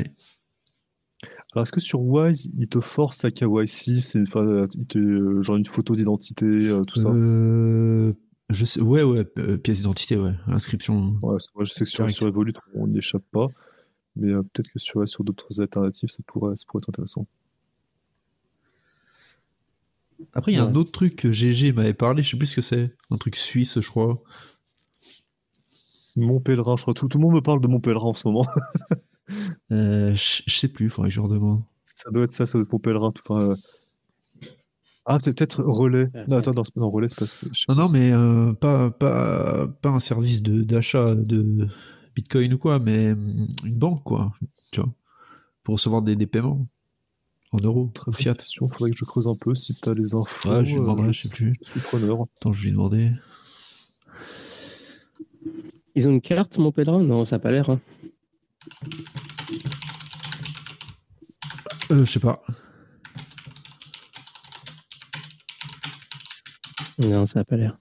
[1.53, 5.55] Alors, est-ce que sur Wise, il te force à KYC, c'est enfin, te, euh, genre
[5.55, 7.09] une photo d'identité, euh, tout ça?
[7.09, 8.13] Euh,
[8.49, 11.17] je sais, ouais, ouais, euh, pièce d'identité, ouais, inscription.
[11.21, 13.47] Ouais, c'est vrai, je sais que sur, sur Evolut, on n'y échappe pas.
[14.17, 17.25] Mais euh, peut-être que sur, sur d'autres alternatives, ça pourrait, ça pourrait être intéressant.
[20.33, 22.55] Après, il y a un autre truc que GG m'avait parlé, je sais plus ce
[22.55, 22.93] que c'est.
[23.11, 24.21] Un truc suisse, je crois.
[26.17, 26.93] Mon pèlerin, je crois.
[26.93, 28.45] Tout, tout le monde me parle de mon pèlerin en ce moment.
[29.71, 31.61] Euh, je sais plus, faudrait que je leur demande.
[31.83, 33.11] ça doit être ça, ça doit être mon pèlerin.
[33.11, 33.55] Tout, enfin, euh,
[35.05, 36.07] Ah, peut-être peut-être relais.
[36.27, 37.25] Non, attends, non, relais, c'est pas.
[37.73, 41.67] Non, non, mais euh, pas, pas, pas un service de- d'achat de,
[42.15, 44.31] Bitcoin ou quoi, mais hum, une banque, quoi.
[44.71, 44.93] Tu vois,
[45.63, 46.65] pour recevoir des, des paiements
[47.51, 48.35] en euros, Très fiat.
[48.35, 48.67] question.
[48.67, 50.49] Faudrait que je creuse un peu si tu as les infos.
[50.49, 51.53] Ouais, je lui euh, demanderai, je sais plus.
[51.61, 52.19] je suis preneur.
[52.37, 53.11] Attends, je vais demander.
[55.95, 57.01] Ils ont une carte, mon pèlerin?
[57.03, 57.69] Non, ça n'a pas l'air.
[57.69, 57.79] hein.
[61.91, 62.41] Euh, je sais pas.
[66.99, 67.77] Non, ça n'a pas l'air.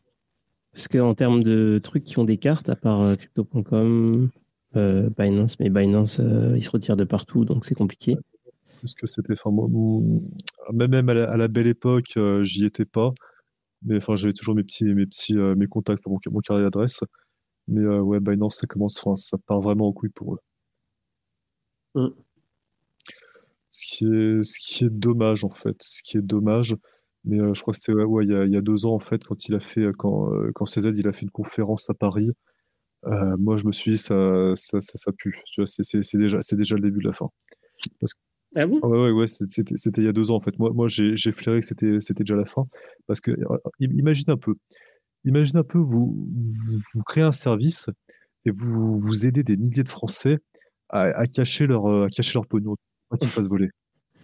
[0.73, 4.31] Parce qu'en termes de trucs qui ont des cartes, à part euh, crypto.com,
[4.77, 8.17] euh, Binance, mais Binance, euh, ils se retirent de partout, donc c'est compliqué.
[8.81, 9.51] Parce que c'était, enfin,
[10.73, 13.13] même même à la, à la belle époque, euh, j'y étais pas.
[13.83, 16.63] Mais enfin, j'avais toujours mes petits, mes petits, euh, mes contacts, enfin, mon, mon carnet
[16.65, 17.01] d'adresse.
[17.69, 20.39] Mais euh, ouais, Binance, ça commence, ça part vraiment en couille pour eux.
[21.95, 22.24] Mm.
[23.75, 26.77] Ce qui est, ce qui est dommage en fait, ce qui est dommage.
[27.25, 28.87] Mais euh, je crois que c'était ouais, ouais, il y a, il y a deux
[28.87, 31.31] ans en fait, quand il a fait, quand, euh, quand CZ il a fait une
[31.31, 32.31] conférence à Paris.
[33.07, 34.17] euh, moi, je me suis dit ça,
[34.57, 35.41] ça, ça, ça pue.
[35.53, 37.29] Tu vois, c'est c'est- c'est déjà, c'est déjà le début de la fin.
[38.57, 38.79] Ah bon?
[38.83, 40.57] Ah Ouais, ouais, ouais, c'est- c'était c'était il y a deux ans en fait.
[40.59, 42.67] Moi, moi j'ai flairé que c'était c'était déjà la fin.
[43.07, 44.55] Parce que, euh, im- imagine un peu,
[45.25, 47.91] imagine un peu, vous, vous, vous créez un service
[48.47, 50.39] et vous, vous aidez des milliers de Français
[50.91, 52.77] à, à cacher leur, euh, à cacher leur pognon,
[53.09, 53.71] pas qu'ils se fassent voler.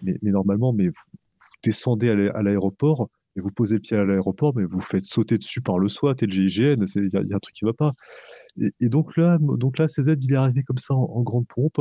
[0.03, 1.19] Mais, mais normalement, mais vous, vous
[1.63, 5.05] descendez à l'a- à l'aéroport et vous posez le pied à l'aéroport, mais vous faites
[5.05, 7.39] sauter dessus par le SWAT et le GIGN, il y, a- il y a un
[7.39, 7.93] truc qui va pas.
[8.61, 11.47] Et, et donc là, donc là, CZ, il est arrivé comme ça en, en grande
[11.47, 11.79] pompe.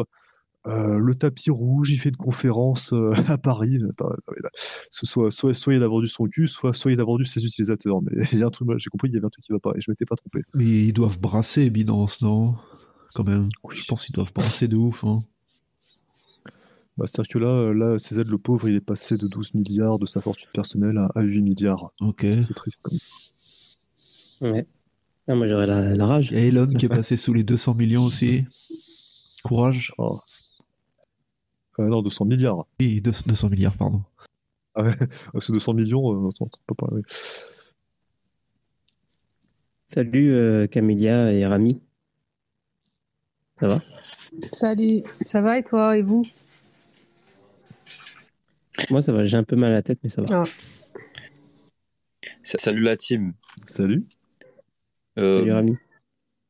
[0.67, 3.77] Euh, le tapis rouge, il fait une conférence euh, à Paris.
[3.91, 4.33] Attends, attends,
[4.91, 7.43] ce- soit, soit, soit il a vendu son cul, soit, soit il a vendu ses
[7.45, 8.01] utilisateurs.
[8.01, 9.59] Mais il y a un truc, j'ai compris, il y avait un truc qui va
[9.59, 10.41] pas et je m'étais pas trompé.
[10.55, 12.55] Mais ils doivent brasser Binance, non?
[13.15, 13.47] Quand même.
[13.63, 13.75] Oui.
[13.75, 15.03] Je pense qu'ils doivent brasser de ouf.
[15.05, 15.19] Hein.
[16.99, 19.97] Bah, C'est-à-dire que là, euh, là, CZ, le pauvre, il est passé de 12 milliards
[19.99, 21.93] de sa fortune personnelle à, à 8 milliards.
[22.01, 22.25] Ok.
[22.41, 22.81] C'est triste.
[22.83, 22.91] quand
[24.41, 24.53] même.
[24.53, 24.67] Ouais.
[25.29, 26.33] Ah, moi, j'aurais la, la rage.
[26.33, 28.43] A Elon qui est passé sous les 200 millions aussi.
[29.43, 29.93] Courage.
[29.97, 30.09] Ah.
[31.79, 32.67] Euh, non, 200 milliards.
[32.81, 34.01] Oui, 200 milliards, pardon.
[34.75, 36.29] Ah ouais, que 200 millions, euh,
[36.67, 37.01] pas parler.
[39.85, 41.81] Salut euh, Camélia et Rami.
[43.57, 43.81] Ça va?
[44.51, 46.25] Salut, ça va et toi et vous?
[48.89, 49.23] Moi, ça va.
[49.23, 50.43] J'ai un peu mal à la tête, mais ça va.
[50.43, 50.43] Ah,
[52.43, 53.33] Salut la team.
[53.65, 54.05] Salut.
[55.17, 55.77] Euh, Salut, Rami.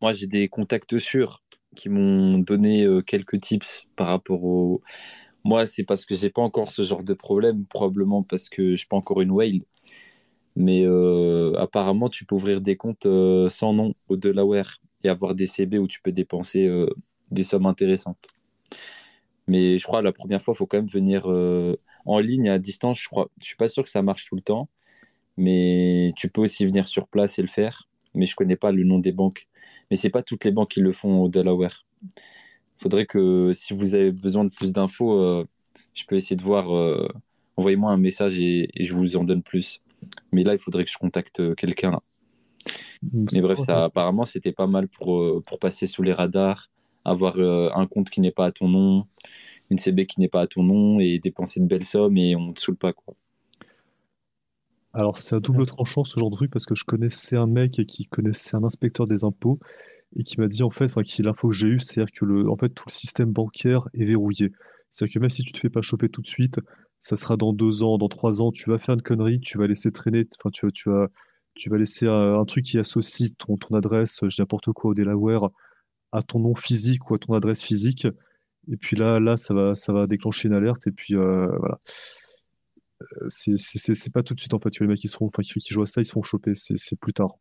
[0.02, 1.44] moi, j'ai des contacts sûrs
[1.76, 4.82] qui m'ont donné euh, quelques tips par rapport au.
[5.44, 8.76] Moi, c'est parce que j'ai pas encore ce genre de problème, probablement parce que je
[8.76, 9.62] suis pas encore une whale.
[10.56, 15.36] Mais euh, apparemment, tu peux ouvrir des comptes euh, sans nom au Delaware et avoir
[15.36, 16.88] des CB où tu peux dépenser euh,
[17.32, 18.28] des sommes intéressantes.
[19.48, 22.60] Mais je crois la première fois, il faut quand même venir euh, en ligne à
[22.60, 23.02] distance.
[23.02, 24.70] Je crois, je suis pas sûr que ça marche tout le temps,
[25.38, 27.88] mais tu peux aussi venir sur place et le faire.
[28.16, 29.48] Mais je connais pas le nom des banques.
[29.90, 31.86] Mais c'est pas toutes les banques qui le font au Delaware.
[32.78, 35.46] Faudrait que si vous avez besoin de plus d'infos, euh,
[35.94, 36.76] je peux essayer de voir.
[36.76, 37.08] euh,
[37.58, 39.82] Envoyez-moi un message et, et je vous en donne plus.
[40.32, 42.00] Mais là, il faudrait que je contacte euh, quelqu'un.
[43.02, 46.70] Mais bref, ça, apparemment, c'était pas mal pour, pour passer sous les radars,
[47.04, 49.06] avoir euh, un compte qui n'est pas à ton nom,
[49.70, 52.48] une CB qui n'est pas à ton nom et dépenser de belles sommes et on
[52.48, 52.94] ne te saoule pas.
[52.94, 53.16] Quoi.
[54.94, 57.72] Alors, c'est à double tranchant ce genre de truc parce que je connaissais un mec
[57.88, 59.58] qui connaissait un inspecteur des impôts
[60.16, 62.58] et qui m'a dit en fait, enfin, l'info que j'ai eue, c'est-à-dire que le, en
[62.58, 64.52] fait, tout le système bancaire est verrouillé.
[64.90, 66.60] C'est-à-dire que même si tu te fais pas choper tout de suite,
[66.98, 69.68] ça sera dans deux ans, dans trois ans, tu vas faire une connerie, tu vas
[69.68, 71.08] laisser traîner, enfin, tu, tu vas,
[71.56, 74.94] tu vas laisser un, un truc qui associe ton, ton adresse, je n'importe quoi au
[74.96, 75.50] Delaware,
[76.12, 78.08] à ton nom physique ou à ton adresse physique.
[78.72, 80.88] Et puis là, là, ça va, ça va déclencher une alerte.
[80.88, 81.80] Et puis euh, voilà.
[83.02, 84.80] Euh, C'est pas tout de suite en fait.
[84.80, 86.54] Les mecs qui se font, enfin, qui, qui jouent à ça, ils se font choper.
[86.54, 87.36] C'est plus tard.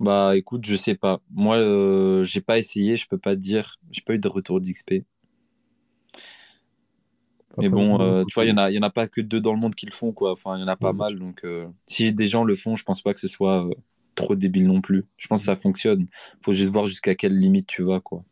[0.00, 1.20] Bah écoute, je sais pas.
[1.30, 3.76] Moi, euh, j'ai pas essayé, je peux pas te dire.
[3.90, 5.04] J'ai pas eu de retour d'XP.
[7.58, 9.20] Mais bon, euh, tu vois, il y en a, il y en a pas que
[9.20, 10.32] deux dans le monde qui le font, quoi.
[10.32, 11.18] Enfin, il y en a pas Ouais, mal.
[11.18, 13.68] Donc, euh, si des gens le font, je pense pas que ce soit
[14.16, 15.04] trop débile non plus.
[15.16, 16.06] Je pense que ça fonctionne.
[16.42, 18.24] Faut juste voir jusqu'à quelle limite tu vas, quoi.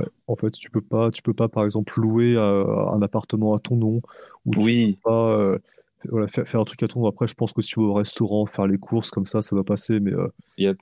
[0.00, 0.06] Ouais.
[0.26, 3.60] En fait, tu peux pas, tu peux pas, par exemple, louer euh, un appartement à
[3.60, 4.00] ton nom
[4.46, 5.58] ou tu Oui, peux pas euh,
[6.04, 7.08] voilà, faire, faire un truc à ton nom.
[7.08, 9.56] Après, je pense que si tu vas au restaurant, faire les courses comme ça, ça
[9.56, 10.00] va passer.
[10.00, 10.78] Mais euh, yep.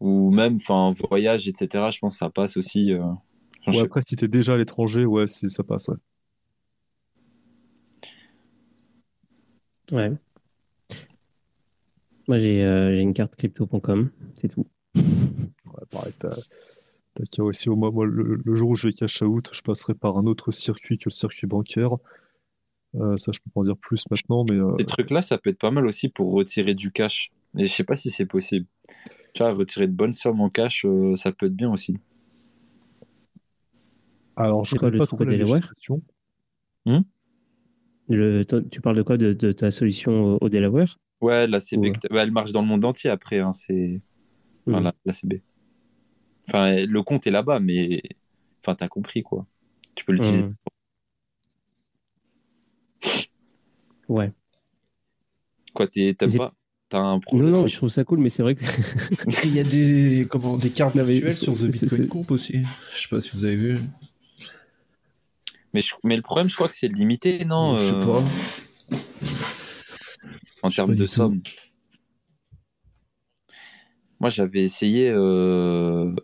[0.00, 1.90] Ou même, enfin, voyage, etc.
[1.90, 2.92] Je pense que ça passe aussi.
[2.92, 3.02] euh.
[3.66, 5.88] Ouais, après, si t'es déjà à l'étranger, ouais, si ça passe.
[5.88, 5.96] ouais.
[9.92, 10.12] Ouais.
[12.28, 14.66] Moi, j'ai euh, j'ai une carte crypto.com, c'est tout.
[15.66, 16.12] Ouais, pareil,
[17.14, 19.62] t'as, t'as qu'à aussi, moi, moi, le, le jour où je vais cash out, je
[19.62, 21.96] passerai par un autre circuit que le circuit bancaire.
[22.94, 25.50] Euh, ça, je peux pas en dire plus maintenant, mais euh, Ces trucs-là, ça peut
[25.50, 27.30] être pas mal aussi pour retirer du cash.
[27.56, 28.66] Et je sais pas si c'est possible.
[29.34, 31.96] Tu vois, retirer de bonnes sommes en cash, euh, ça peut être bien aussi.
[34.36, 36.02] alors, je connais le pas truc trop au la Delaware législation.
[38.08, 40.98] Le, toi, tu parles de quoi de, de ta solution au, au Delaware?
[41.22, 41.92] Ouais, la CB, Ouais.
[42.10, 43.38] bah, elle marche dans le monde entier après.
[43.38, 44.00] Hein, c'est...
[44.66, 45.42] Enfin, la, la CB.
[46.48, 48.02] Enfin, le compte est là-bas, mais
[48.60, 49.46] enfin, t'as compris quoi.
[49.94, 50.44] Tu peux l'utiliser.
[50.44, 50.54] Hum.
[54.08, 54.32] Ouais.
[55.74, 56.54] Quoi, t'es- t'aimes pas?
[56.88, 58.60] T'as un Non, problème non, je trouve ça cool, mais c'est vrai que
[59.44, 62.62] Il y a des, comment, des cartes Non, virtuelles sur The Bitcoin c'est- Comp aussi.
[62.94, 63.78] Je sais pas si vous avez vu.
[65.72, 68.98] mais, je- mais le problème, je crois que c'est limité, non je sais euh, pas.
[70.64, 71.40] En termes de tout.
[74.22, 75.10] Moi, j'avais essayé.
[75.10, 76.14] euh,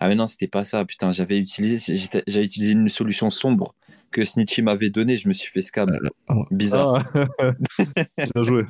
[0.00, 0.84] Ah, mais non, c'était pas ça.
[0.84, 3.74] Putain, j'avais utilisé, j'avais utilisé une solution sombre
[4.12, 5.16] que Snitchy m'avait donnée.
[5.16, 5.90] Je me suis fait scam.
[6.28, 6.44] oh.
[6.50, 7.02] Bizarre.
[7.14, 7.52] Ah,
[8.34, 8.64] bien joué.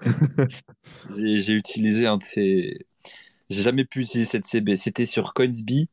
[1.16, 2.86] J'ai j'ai utilisé un de ces.
[3.50, 4.76] J'ai jamais pu utiliser cette CB.
[4.76, 5.88] C'était sur Coinsbee.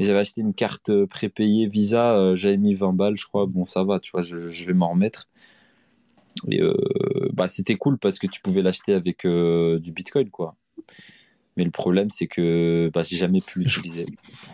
[0.00, 2.14] Et J'avais acheté une carte euh, prépayée Visa.
[2.14, 3.46] euh, J'avais mis 20 balles, je crois.
[3.46, 5.28] Bon, ça va, tu vois, je, je vais m'en remettre.
[6.50, 6.74] Et euh,
[7.32, 10.56] bah, c'était cool parce que tu pouvais l'acheter avec euh, du Bitcoin, quoi.
[11.58, 14.06] Mais le problème, c'est que bah, j'ai jamais pu l'utiliser.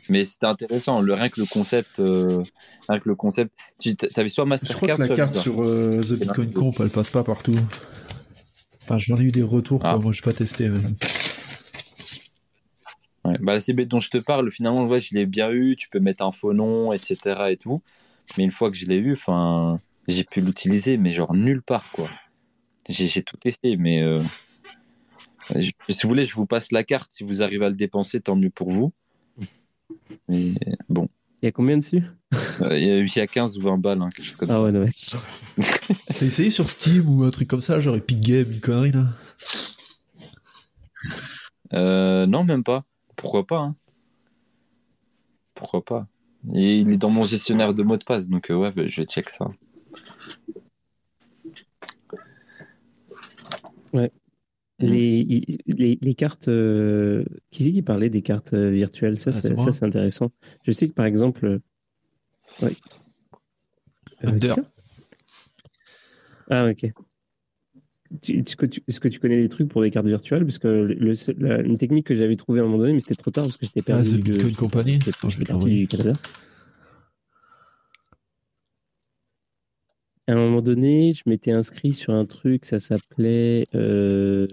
[0.08, 1.02] Mais c'était intéressant.
[1.02, 2.00] Le, rien que le concept.
[2.00, 2.42] euh,
[2.88, 3.52] rien que le concept.
[3.78, 6.88] Tu avais soit Je Mastercard, crois que la carte sur euh, The Bitcoin Comp, elle
[6.88, 7.54] passe pas partout.
[8.82, 9.90] Enfin, j'en ai eu des retours, quoi.
[9.90, 9.98] Ah.
[9.98, 10.70] moi j'ai pas testé.
[13.24, 13.38] Ouais.
[13.40, 16.00] Bah, la CB dont je te parle, finalement, ouais, je l'ai bien eu, tu peux
[16.00, 17.16] mettre un faux nom, etc.
[17.50, 17.82] et tout.
[18.36, 19.76] Mais une fois que je l'ai eu, enfin,
[20.08, 22.08] j'ai pu l'utiliser, mais genre nulle part, quoi.
[22.88, 24.20] J'ai j'ai tout testé, mais euh,
[25.54, 27.10] je- si vous voulez, je vous passe la carte.
[27.12, 28.92] Si vous arrivez à le dépenser, tant mieux pour vous.
[30.28, 30.54] Mais
[30.88, 31.08] bon,
[31.42, 32.02] il y a combien dessus?
[32.62, 34.50] Euh, il y, a- il y a 15 ou 20 balles, hein, quelque chose comme
[34.50, 34.62] Ah ça.
[34.62, 34.90] ouais, ouais.
[35.56, 35.56] T'as
[36.26, 39.06] essayé sur Steam ou un truc comme ça, genre Epic Game, une connerie là
[41.72, 42.84] Euh, non, même pas.
[43.16, 43.76] Pourquoi pas hein.
[45.54, 46.06] Pourquoi pas
[46.54, 49.28] Et il est dans mon gestionnaire de mots de passe, donc euh, ouais, je check
[49.30, 49.50] ça.
[54.80, 56.48] Les, les, les cartes.
[56.48, 59.16] euh, qui c'est qui parlait des cartes euh, virtuelles?
[59.16, 60.30] Ça, Ah, c'est c'est ça, c'est intéressant.
[60.64, 61.46] Je sais que par exemple.
[61.46, 61.58] euh,
[62.62, 62.72] ouais.
[64.24, 64.38] Euh,
[66.50, 66.84] ah, ok.
[68.28, 70.44] Est-ce que, tu, est-ce que tu connais les trucs pour les cartes virtuelles?
[70.44, 73.00] Parce que le, seul- la- une technique que j'avais trouvée à un moment donné, mais
[73.00, 74.04] c'était trop tard parce que j'étais Ah, perdu.
[74.10, 75.76] c'est de- Bitcoin Company J'étais Attends, je te parti l'envoyer.
[75.80, 76.12] du Canada.
[80.26, 83.64] À un moment donné, je m'étais inscrit sur un truc, ça s'appelait.
[83.74, 84.46] euh,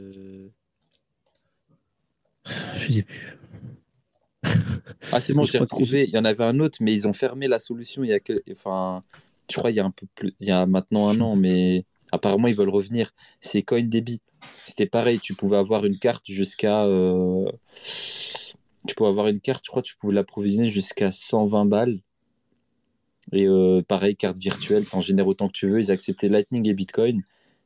[2.45, 3.37] Je sais plus.
[5.11, 6.05] Ah, c'est bon, que retrouvé.
[6.07, 8.19] Il y en avait un autre, mais ils ont fermé la solution il y a
[8.51, 9.03] enfin,
[9.49, 11.85] je crois il y a un peu plus, il y a maintenant un an, mais
[12.11, 13.11] apparemment ils veulent revenir.
[13.41, 14.19] C'est CoinDB.
[14.65, 17.45] C'était pareil, tu pouvais avoir une carte jusqu'à, euh,
[18.87, 21.99] tu pouvais avoir une carte, je crois, tu pouvais l'approvisionner jusqu'à 120 balles.
[23.31, 25.79] Et euh, pareil, carte virtuelle, t'en génères autant que tu veux.
[25.79, 27.21] Ils acceptaient Lightning et Bitcoin.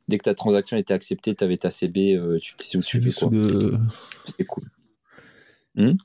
[0.08, 3.00] Dès que ta transaction était acceptée, tu avais ta CB, euh, tu sais où tu
[3.00, 3.28] veux quoi.
[3.32, 3.78] le...
[4.24, 4.64] C'était cool.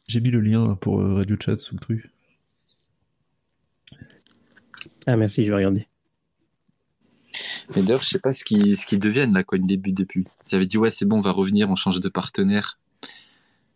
[0.07, 2.09] J'ai mis le lien pour euh, Radio Chat sous le truc.
[5.07, 5.87] Ah, merci, je vais regarder.
[7.75, 10.25] Mais d'ailleurs, je sais pas ce qu'ils ce qu'ils deviennent là, CoinDB depuis.
[10.51, 12.77] Ils avaient dit ouais, c'est bon, on va revenir, on change de partenaire.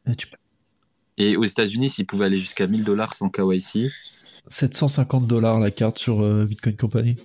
[0.06, 0.28] Ah, tu-
[1.18, 3.92] Et aux États-Unis, s'ils pouvaient aller jusqu'à 1000 dollars sans KYC.
[4.48, 7.18] 750 dollars la carte sur euh, Bitcoin Company.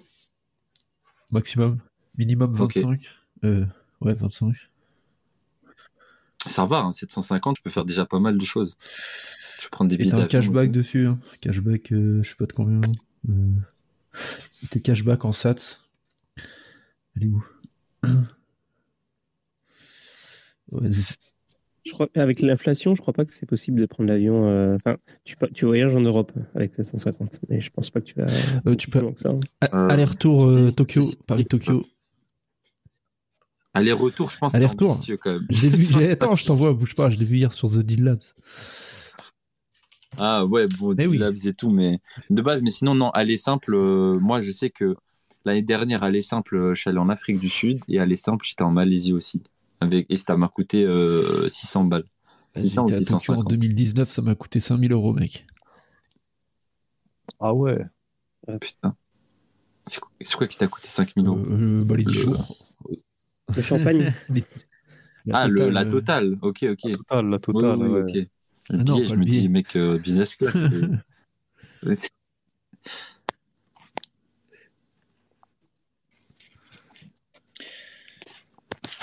[1.31, 1.79] Maximum.
[2.17, 2.77] Minimum Ok.
[2.77, 3.01] 25.
[3.45, 3.65] Euh,
[4.01, 4.55] ouais, 25.
[6.47, 8.77] Ça va, hein, 750, je peux faire déjà pas mal de choses.
[9.59, 11.07] Je peux prendre des Et billets t'as un cashback dessus.
[11.07, 11.19] hein.
[11.41, 12.81] Cashback, euh, je sais pas de combien.
[13.29, 13.33] Euh,
[14.71, 15.55] T'es cashback en sats.
[17.17, 17.45] Elle est où?
[20.73, 20.89] Ouais,
[21.90, 24.46] Je crois, avec l'inflation, je crois pas que c'est possible de prendre l'avion.
[24.48, 28.26] euh, Enfin, tu, voyages en Europe avec 750, mais je pense pas que tu vas.
[28.66, 29.31] Euh, tu peux- ça.
[29.31, 29.40] hein.
[29.74, 31.85] Euh, Aller-retour euh, Tokyo, Paris-Tokyo.
[33.74, 34.53] Aller-retour, je pense.
[34.53, 34.92] que c'est Aller-retour.
[34.92, 35.46] ambitieux, quand même.
[35.50, 38.05] Je l'ai vu, attends, je t'envoie, bouge pas, je l'ai vu hier sur The Deal
[38.05, 38.22] Labs.
[40.18, 41.18] Ah ouais, bon, Eh oui.
[41.18, 41.98] Labs et tout, mais
[42.31, 44.96] de base, mais sinon, non, aller simple, euh, moi je sais que
[45.44, 48.62] l'année dernière, aller simple, je suis allé en Afrique du Sud et aller simple, j'étais
[48.62, 49.42] en Malaisie aussi.
[49.81, 52.05] Avec, et ça m'a coûté euh, 600 balles.
[52.55, 53.51] 600 ou J'étais à Tokyo en 650.
[53.51, 55.47] 2019, ça m'a coûté 5000 euros, mec.
[57.38, 57.79] Ah ouais.
[58.61, 58.95] Putain.
[59.87, 60.01] C'est
[60.37, 62.57] quoi, qui t'a coûté 5000 euros Euh, euh, bah, les 10 Le- jours.
[63.57, 64.12] Le champagne.
[65.27, 66.93] La Ah, le, totale, la euh, totale, ok, ok.
[66.93, 67.79] Total, la totale.
[67.79, 68.01] oui, ouais.
[68.03, 68.14] ok.
[68.14, 68.29] Le
[68.79, 69.40] Ah non, billet, je le me billet.
[69.43, 70.57] dis, mec, euh, business class,
[71.83, 72.11] c'est- c'est.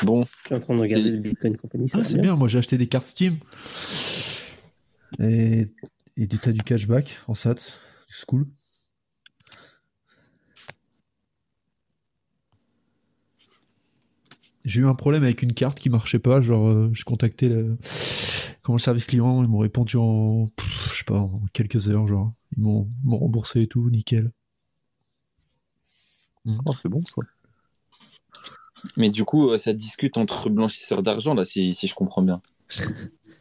[0.03, 1.89] Bon, Je suis en train de regarder le Bitcoin Company.
[1.89, 3.37] ça Ah, c'est bien, moi j'ai acheté des cartes Steam.
[5.19, 5.67] Et,
[6.17, 7.55] et t'as du cashback en sats.
[8.07, 8.47] C'est cool.
[14.65, 16.41] J'ai eu un problème avec une carte qui marchait pas.
[16.41, 17.77] Genre, euh, j'ai contacté le,
[18.61, 19.41] comment, le service client.
[19.43, 22.07] Ils m'ont répondu en, pff, je sais pas, en quelques heures.
[22.07, 24.31] Genre, ils m'ont ils m'ont remboursé et tout, nickel.
[26.47, 27.21] Ah, c'est bon ça.
[28.95, 32.41] Mais du coup, euh, ça discute entre blanchisseurs d'argent, là, si, si je comprends bien.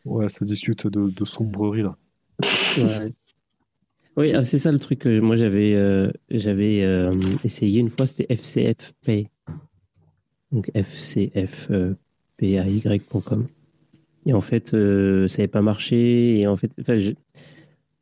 [0.05, 1.97] Ouais, ça discute de, de sombrerie là.
[2.79, 3.09] Ouais.
[4.17, 7.13] Oui, ah, c'est ça le truc que moi j'avais euh, j'avais euh,
[7.45, 9.29] essayé une fois, c'était FCF Pay.
[10.53, 10.71] Donc
[12.39, 13.47] fcfpay.com.
[14.27, 16.39] Et en fait, euh, ça n'avait pas marché.
[16.41, 17.13] Et en fait, enfin, je-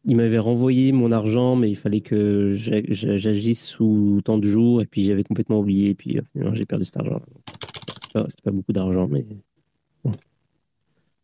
[0.07, 4.47] il m'avait renvoyé mon argent, mais il fallait que j'a- j'a- j'agisse sous tant de
[4.47, 4.83] jours.
[4.83, 5.91] Et puis j'avais complètement oublié.
[5.91, 7.21] Et puis euh, finalement, j'ai perdu cet argent.
[7.97, 9.27] C'était pas, pas beaucoup d'argent, mais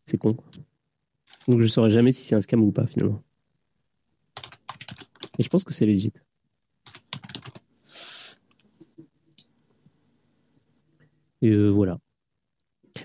[0.05, 0.35] c'est con.
[1.47, 3.21] Donc je saurais jamais si c'est un scam ou pas finalement.
[5.39, 6.11] Et je pense que c'est legit.
[11.41, 11.97] Et euh, voilà.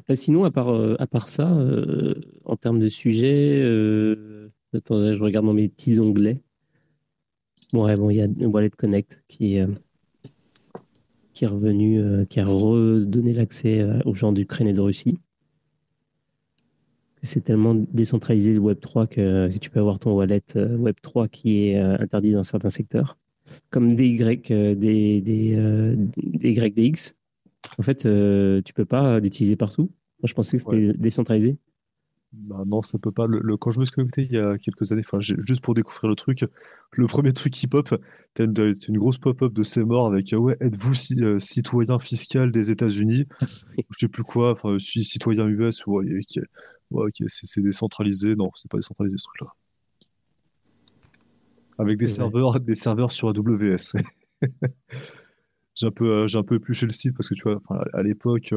[0.08, 2.14] Bah, sinon, à part, euh, à part ça, euh,
[2.44, 6.42] en termes de sujet, euh, attends, je regarde dans mes petits onglets.
[7.72, 9.66] Bon, ouais, bon, il y a Wallet Connect qui, euh,
[11.36, 15.18] qui est revenu, euh, qui a redonné l'accès euh, aux gens d'Ukraine et de Russie.
[17.20, 21.66] C'est tellement décentralisé le Web3 que, que tu peux avoir ton wallet euh, Web3 qui
[21.66, 23.18] est interdit dans certains secteurs,
[23.68, 27.16] comme des Y, des, des, des YDX.
[27.78, 28.08] En fait,
[28.64, 29.90] tu peux pas l'utiliser partout.
[30.22, 31.58] Moi, je pensais que c'était décentralisé.
[32.32, 33.26] Bah non, ça peut pas.
[33.26, 35.74] Le, le- quand je me suis connecté il y a quelques années, enfin, juste pour
[35.74, 36.44] découvrir le truc,
[36.92, 37.94] le premier truc qui pop,
[38.34, 42.70] t'as une, grosse pop-up de C'est mort avec euh, ouais, êtes-vous euh, citoyen fiscal des
[42.70, 43.26] États-Unis?
[43.40, 46.04] Je sais plus quoi, enfin, je suis citoyen US, ouais,
[47.28, 48.34] c'est c'est décentralisé.
[48.34, 49.54] Non, c'est pas décentralisé ce truc-là.
[51.78, 52.10] Avec des Ouais.
[52.10, 53.94] serveurs, des serveurs sur AWS.
[55.74, 57.60] J'ai un peu, euh, j'ai un peu épluché le site parce que tu vois,
[57.92, 58.54] à l'époque,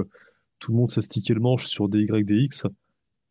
[0.59, 2.63] tout le monde s'est stické le manche sur des Y, des X.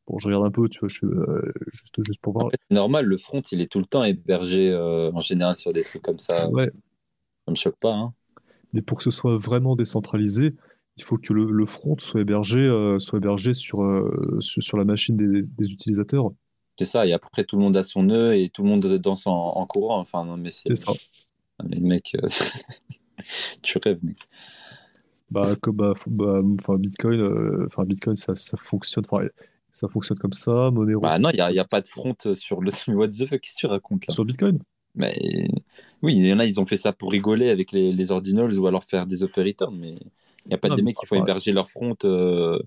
[0.09, 2.49] Bon, je regarde un peu, tu vois, je, euh, juste, juste pour voir.
[2.51, 5.83] C'est normal, le front, il est tout le temps hébergé euh, en général sur des
[5.83, 6.49] trucs comme ça.
[6.51, 6.71] Ouais,
[7.45, 7.93] Ça me choque pas.
[7.93, 8.15] Hein.
[8.73, 10.55] mais pour que ce soit vraiment décentralisé,
[10.97, 13.81] il faut que le, le front soit hébergé, euh, soit hébergé sur,
[14.41, 16.33] sur, sur la machine des, des utilisateurs.
[16.79, 17.07] C'est ça.
[17.07, 19.67] Et après, tout le monde a son nœud et tout le monde danse en, en
[19.67, 19.99] courant.
[20.01, 20.75] Enfin, non, mais c'est.
[20.75, 20.93] Ça.
[21.69, 22.17] Mais mec,
[23.63, 24.19] tu rêves, mec.
[25.31, 29.27] Bah, comme bah, bah, enfin, Bitcoin, euh, Bitcoin, ça, ça fonctionne, enfin,
[29.71, 30.71] ça fonctionne comme ça.
[30.71, 32.71] Monero, Bah non, il n'y a, pas de front sur le.
[32.89, 34.14] What the fuck, qu'est-ce que tu racontes là?
[34.14, 34.59] sur Bitcoin.
[34.95, 35.49] Mais
[36.03, 38.59] oui, il y en a, ils ont fait ça pour rigoler avec les, les ordinals
[38.59, 41.16] ou alors faire des operators, mais il n'y a pas Non, des mecs qui font
[41.16, 42.59] héberger leur front euh,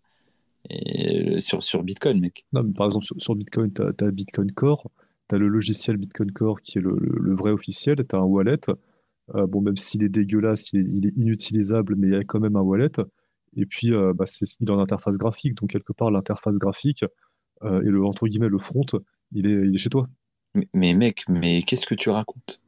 [0.70, 2.45] et, sur, sur Bitcoin, mec.
[2.54, 4.89] Non, mais par exemple, sur, sur Bitcoin, tu as, Bitcoin Core,
[5.28, 8.20] tu as le logiciel Bitcoin Core qui est le, le- le vrai officiel, tu as
[8.20, 8.60] un wallet.
[9.36, 12.24] Euh, bon, même s'il est dégueulasse, il est, il est inutilisable, mais il y a
[12.24, 12.91] quand même un wallet.
[13.56, 14.26] Et puis, euh, bah,
[14.60, 17.04] il est en interface graphique, donc quelque part, l'interface graphique
[17.64, 18.86] euh, et le, entre guillemets, le front,
[19.34, 20.08] il est, il est chez toi.
[20.56, 22.62] Mais, mais mec, mais qu'est-ce que tu racontes?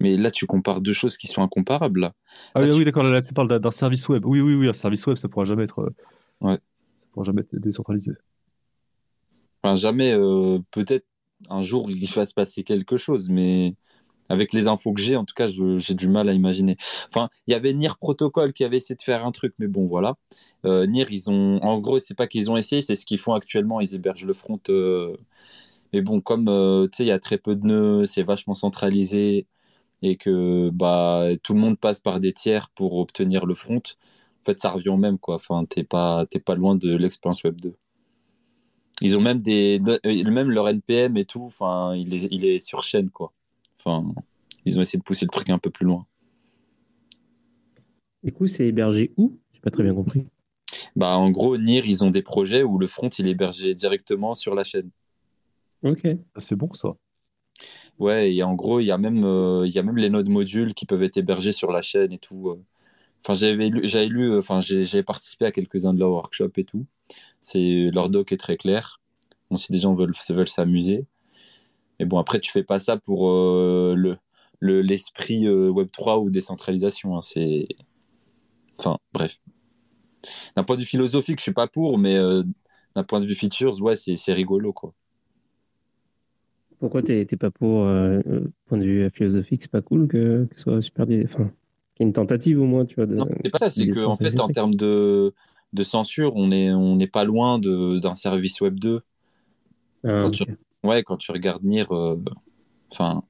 [0.00, 2.12] Mais là, tu compares deux choses qui sont incomparables, là.
[2.54, 4.24] Ah Là, oui, tu- oui, d'accord, là, là, tu parles d'un, service web.
[4.24, 5.94] Oui, oui, oui, un service web, ça pourra jamais être, euh,
[6.40, 6.58] Ouais.
[7.00, 8.12] ça pourra jamais être décentralisé.
[9.62, 10.12] Enfin, jamais,
[10.72, 11.06] peut-être
[11.48, 13.76] un jour, il va se passer quelque chose, mais
[14.28, 16.76] avec les infos que j'ai, en tout cas, j'ai du mal à imaginer.
[17.08, 19.86] Enfin, il y avait NIR Protocol qui avait essayé de faire un truc, mais bon,
[19.86, 20.16] voilà.
[20.64, 23.34] Euh, NIR, ils ont, en gros, c'est pas qu'ils ont essayé, c'est ce qu'ils font
[23.34, 23.80] actuellement.
[23.80, 24.60] Ils hébergent le front.
[24.70, 25.16] euh,
[25.92, 28.54] Mais bon, comme euh, tu sais, il y a très peu de nœuds, c'est vachement
[28.54, 29.46] centralisé
[30.02, 33.78] et que bah tout le monde passe par des tiers pour obtenir le front.
[34.42, 35.36] En fait, ça revient au même, quoi.
[35.36, 37.76] Enfin, t'es pas, t'es pas loin de l'expérience Web 2.
[39.02, 41.42] Ils ont même des, même leur NPM et tout.
[41.44, 43.30] Enfin, il est, il est sur chaîne, quoi.
[43.84, 44.14] Enfin,
[44.64, 46.06] ils ont essayé de pousser le truc un peu plus loin.
[48.22, 49.38] Du coup, c'est hébergé où?
[49.52, 50.26] J'ai pas très bien compris.
[50.94, 54.34] Bah, en gros, NIR, ils ont des projets où le front, il est hébergé directement
[54.34, 54.90] sur la chaîne.
[55.82, 56.06] Ok.
[56.36, 56.94] C'est bon, ça.
[57.98, 60.28] Ouais, et en gros, il y a même, euh, il y a même les nodes
[60.28, 62.50] modules qui peuvent être hébergés sur la chaîne et tout.
[62.50, 62.62] euh.
[63.20, 66.56] Enfin, j'avais lu, j'avais lu, euh, enfin, j'ai, j'avais participé à quelques-uns de leurs workshops
[66.56, 66.86] et tout.
[67.40, 69.00] C'est, leur doc est très clair.
[69.50, 71.06] Bon, si des gens veulent, veulent s'amuser.
[72.02, 74.16] Mais bon, après, tu fais pas ça pour euh, le,
[74.58, 77.16] le, l'esprit euh, Web3 ou décentralisation.
[77.16, 77.20] hein.
[77.22, 77.68] C'est,
[78.76, 79.38] enfin, bref.
[80.56, 82.42] D'un point de vue philosophique, je suis pas pour, mais euh,
[82.96, 84.94] d'un point de vue features, ouais, c'est, rigolo, quoi.
[86.80, 88.20] Pourquoi t'es pas pour, euh,
[88.66, 91.06] point de vue philosophique, c'est pas cool que, que ce soit super.
[91.22, 91.52] Enfin,
[91.94, 93.06] qu'il y ait une tentative au moins, tu vois.
[93.06, 95.32] De, Non, c'est pas ça, c'est de que en fait, en termes de,
[95.72, 99.02] de censure, on est, on n'est pas loin d'un service Web 2.
[100.02, 100.32] Ah, Quand ok.
[100.32, 102.22] tu, ouais, quand tu regardes NIR, euh,
[102.92, 103.24] enfin,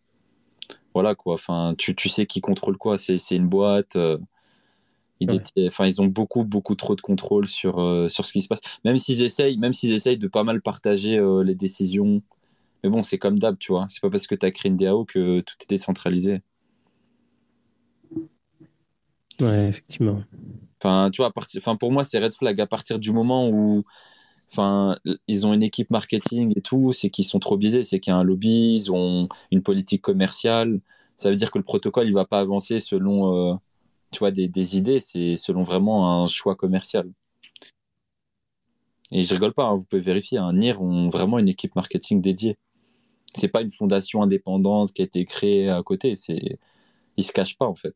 [0.94, 3.96] voilà quoi, enfin, tu, tu sais qui contrôle quoi, c'est, c'est une boîte.
[3.96, 4.18] euh,
[5.20, 5.34] ils, Ouais.
[5.38, 8.48] détiennent- enfin, ils ont beaucoup, beaucoup trop de contrôle sur, euh, sur ce qui se
[8.48, 8.61] passe.
[8.84, 12.22] Même s'ils essayent, même s'ils essayent de pas mal partager euh, les décisions.
[12.84, 13.86] Mais bon, c'est comme d'hab, tu vois.
[13.88, 16.42] C'est pas parce que tu as créé une DAO que tout est décentralisé.
[19.40, 20.22] Ouais, effectivement.
[20.82, 22.61] Enfin, tu vois, à partir, enfin, pour moi, c'est red flag.
[22.61, 23.84] À partir du moment où
[24.53, 24.98] enfin,
[25.28, 28.14] ils ont une équipe marketing et tout, c'est qu'ils sont trop biaisés, c'est qu'il y
[28.14, 30.80] a un lobby, ils ont une politique commerciale.
[31.16, 33.55] Ça veut dire que le protocole, il va pas avancer selon, euh,
[34.11, 37.11] tu vois, des, des idées, c'est selon vraiment un choix commercial.
[39.11, 42.20] Et je rigole pas, hein, vous pouvez vérifier, hein, NIR ont vraiment une équipe marketing
[42.20, 42.57] dédiée.
[43.34, 46.59] C'est pas une fondation indépendante qui a été créée à côté, c'est,
[47.16, 47.94] ils se cachent pas en fait.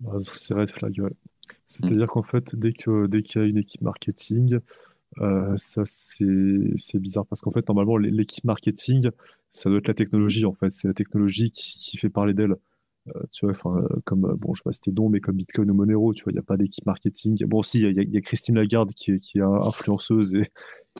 [0.00, 1.12] Bah, c'est red flag, ouais.
[1.66, 4.58] C'est-à-dire qu'en fait, dès que, dès qu'il y a une équipe marketing,
[5.20, 9.10] euh, ça c'est bizarre parce qu'en fait, normalement, l'é- l'équipe marketing,
[9.48, 10.70] ça doit être la technologie, en fait.
[10.70, 12.56] C'est la technologie qui, fait parler d'elle.
[13.08, 15.20] Euh, tu vois, enfin, euh, comme, euh, bon, je sais pas si c'était non, mais
[15.20, 17.44] comme Bitcoin ou Monero, tu vois, il n'y a pas d'équipe marketing.
[17.46, 20.50] Bon, si, il y a, Christine Lagarde qui est, influenceuse et,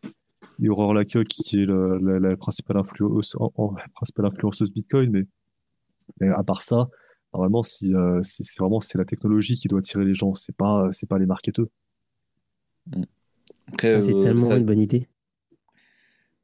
[0.63, 5.27] et Aurore Lacocque qui est la, principale influenceuse, Bitcoin,
[6.21, 6.89] mais, à part ça,
[7.35, 7.91] Normalement, si,
[8.21, 11.67] c'est vraiment la technologie qui doit attirer les gens, c'est pas pas les marketeurs.
[13.69, 15.07] Après, Ah, c'est euh, tellement ça, une bonne idée.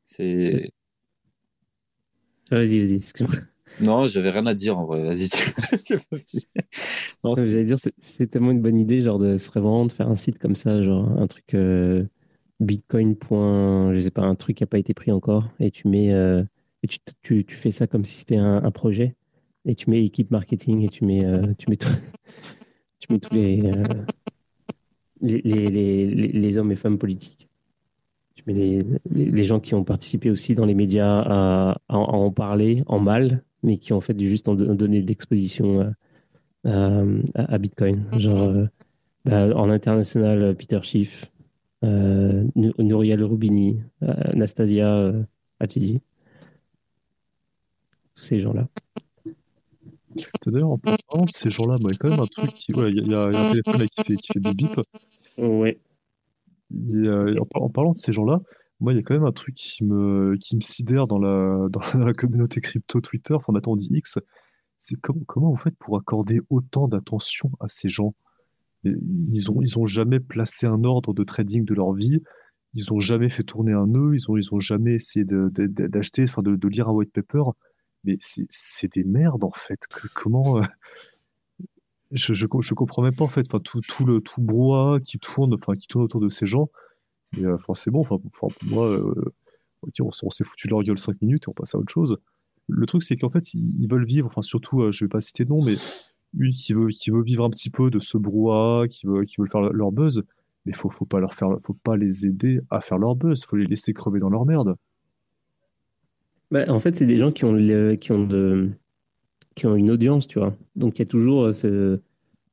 [0.05, 0.71] c'est.
[2.51, 3.37] Ah, Vas-y, vas-y, excuse-moi.
[3.83, 5.03] Non, j'avais rien à dire en vrai.
[5.05, 5.99] Vas-y, tu.
[7.25, 9.93] Non, c'est- J'allais dire, c'est- tellement une bonne idée, genre, de, ce serait vraiment de
[9.93, 12.05] faire un site comme ça, genre, un truc euh,
[12.61, 13.16] bitcoin.
[13.16, 16.12] point- Je sais pas, un truc qui n'a pas été pris encore, et tu mets,
[16.12, 16.43] euh,
[16.83, 19.14] et tu, tu, tu fais ça comme si c'était un, un projet,
[19.66, 21.89] et tu mets équipe marketing, et tu mets, euh, tu mets, tout-
[23.01, 23.61] tu mets tous les,
[25.21, 27.49] les, hommes et femmes politiques.
[28.47, 33.43] Les, gens qui ont participé aussi dans les médias à, à en- parler en mal,
[33.62, 35.93] mais qui ont fait du juste en don- donner de l'exposition.
[36.66, 38.05] euh, à, Bitcoin.
[38.19, 38.66] Genre, euh,
[39.25, 41.31] Bah, en international, Peter Schiff,
[41.85, 42.45] euh,
[42.79, 45.23] Nouriel Rubini, euh, Anastasia euh,
[48.14, 48.69] Tous ces gens-là.
[50.47, 52.73] D'ailleurs, en parlant de ces gens-là, il y a quand même un truc qui.
[52.73, 54.81] Il y, a un téléphone qui, fait, qui fait des bips.
[55.39, 55.79] Ouais.
[57.55, 58.41] en, parlant de ces gens-là,
[58.81, 61.69] moi, il y a quand même un truc qui me, qui me sidère dans la,
[61.71, 64.19] dans la communauté crypto Twitter, enfin maintenant on dit X,
[64.77, 68.14] c'est comment, comment vous faites pour accorder autant d'attention à ces gens?
[68.85, 72.21] Ils ont, ils ont jamais placé un ordre de trading de leur vie,
[72.75, 76.43] ils ont jamais fait tourner un nœud, ils ont, ils ont jamais essayé d'acheter, enfin
[76.43, 77.43] de, de, lire un white paper,
[78.05, 79.80] mais c'est des merdes en fait.
[80.14, 80.62] Comment euh,
[82.12, 85.18] je, je, je, comprends même pas en fait, enfin tout, tout le tout brouhaha qui
[85.18, 86.70] tourne, enfin qui tourne autour de ces gens.
[87.36, 89.32] Et euh, enfin c'est bon, enfin pour moi, euh,
[90.01, 92.18] on, s'est foutu de leur gueule 5 minutes et on passe à autre chose
[92.68, 95.51] le truc, c'est qu'en fait, ils, veulent vivre, enfin, surtout, je vais pas citer de
[95.51, 95.74] nom, mais
[96.34, 99.36] une qui veut, qui veut vivre un petit peu de ce brouhaha, qui veut, qui
[99.38, 100.22] veut faire leur buzz,
[100.66, 103.57] mais faut, faut pas leur faire, faut pas les aider à faire leur buzz, faut
[103.57, 104.76] les laisser crever dans leur merde.
[106.51, 107.57] Bah, en fait, c'est des gens qui ont,
[107.96, 108.70] qui, ont de,
[109.55, 110.57] qui ont une audience, tu vois.
[110.76, 112.01] Donc, il y a toujours euh, ce,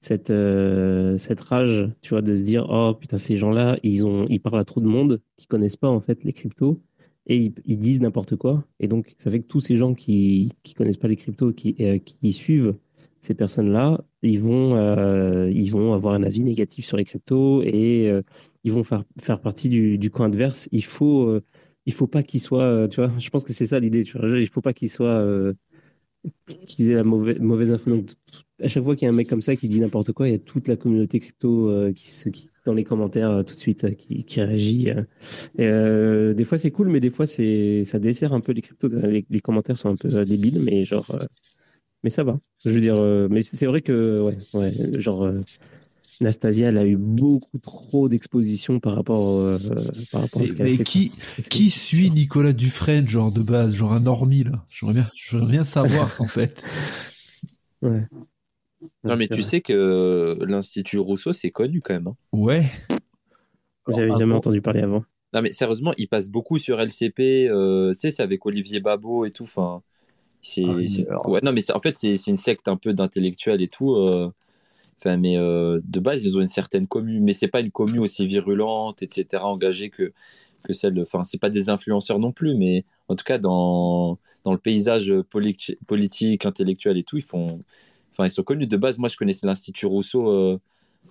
[0.01, 4.25] cette, euh, cette rage, tu vois, de se dire, oh putain, ces gens-là, ils, ont,
[4.29, 6.81] ils parlent à trop de monde qui connaissent pas, en fait, les cryptos
[7.27, 8.65] et ils, disent n'importe quoi.
[8.79, 11.75] Et donc, ça fait que tous ces gens qui ne connaissent pas les cryptos, qui,
[11.79, 12.75] euh, qui suivent
[13.21, 14.75] ces personnes-là, ils vont,
[15.47, 18.11] ils vont avoir un avis négatif sur les cryptos et
[18.63, 20.69] ils vont faire, faire partie du, du camp adverse.
[20.71, 21.39] Il faut,
[21.85, 24.39] il faut pas qu'ils soient, tu vois, je pense que c'est ça l'idée, tu vois,
[24.39, 25.23] il faut pas qu'ils soient,
[26.67, 27.89] qu'ils aient la mauvaise, mauvaise info.
[27.89, 28.09] Donc,
[28.61, 30.31] à chaque fois qu'il y a un mec comme ça qui dit n'importe quoi, il
[30.31, 33.59] y a toute la communauté crypto qui, se, qui, dans les commentaires euh, tout de
[33.59, 34.89] suite euh, qui, qui réagit.
[35.59, 36.33] Euh.
[36.33, 38.89] des fois c'est cool, mais des fois c'est ça dessert un peu les cryptos.
[38.89, 41.17] Les, commentaires sont un peu débiles, mais genre,
[42.03, 42.39] mais ça va.
[42.65, 45.31] Je veux dire, mais c'est vrai que ouais, ouais, genre.
[46.21, 49.59] Nastasia, elle a eu beaucoup trop d'exposition par rapport,
[50.11, 50.77] par rapport à ce qu'elle fait.
[50.77, 51.11] Mais qui,
[51.49, 54.63] qui suit Nicolas Dufresne, genre de base, genre un normie là?
[54.69, 56.63] J'aimerais bien, bien savoir en fait.
[57.81, 58.07] Ouais.
[59.03, 62.07] Non, mais tu sais que l'Institut Rousseau, c'est connu quand même.
[62.07, 62.15] Hein.
[62.31, 62.65] Ouais.
[63.87, 65.03] J'avais jamais entendu parler avant.
[65.33, 67.49] Non, mais sérieusement, il passe beaucoup sur LCP.
[67.49, 69.43] Euh, tu sais, c'est avec Olivier Babot et tout.
[69.43, 69.81] Enfin,
[70.41, 70.63] c'est.
[71.09, 73.95] Ah ouais, non, mais en fait, c'est une secte un peu d'intellectuels et tout.
[73.95, 74.31] Euh.
[74.97, 77.99] Enfin, mais euh, de base, ils ont une certaine commu, mais c'est pas une commu
[77.99, 80.13] aussi virulente, etc., engagée que,
[80.63, 80.99] que celle.
[81.01, 85.13] Enfin, c'est pas des influenceurs non plus, mais en tout cas, dans, dans le paysage
[85.29, 87.61] politique, intellectuel et tout, ils font,
[88.11, 88.97] Enfin, ils sont connus de base.
[88.97, 90.29] Moi, je connaissais l'Institut Rousseau.
[90.31, 90.57] Euh,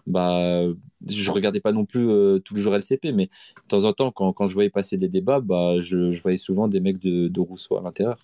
[0.06, 0.62] bah,
[1.08, 4.10] je regardais pas non plus euh, tout le jour LCP, mais de temps en temps,
[4.12, 7.28] quand, quand je voyais passer des débats, bah, je, je voyais souvent des mecs de,
[7.28, 8.18] de Rousseau à l'intérieur.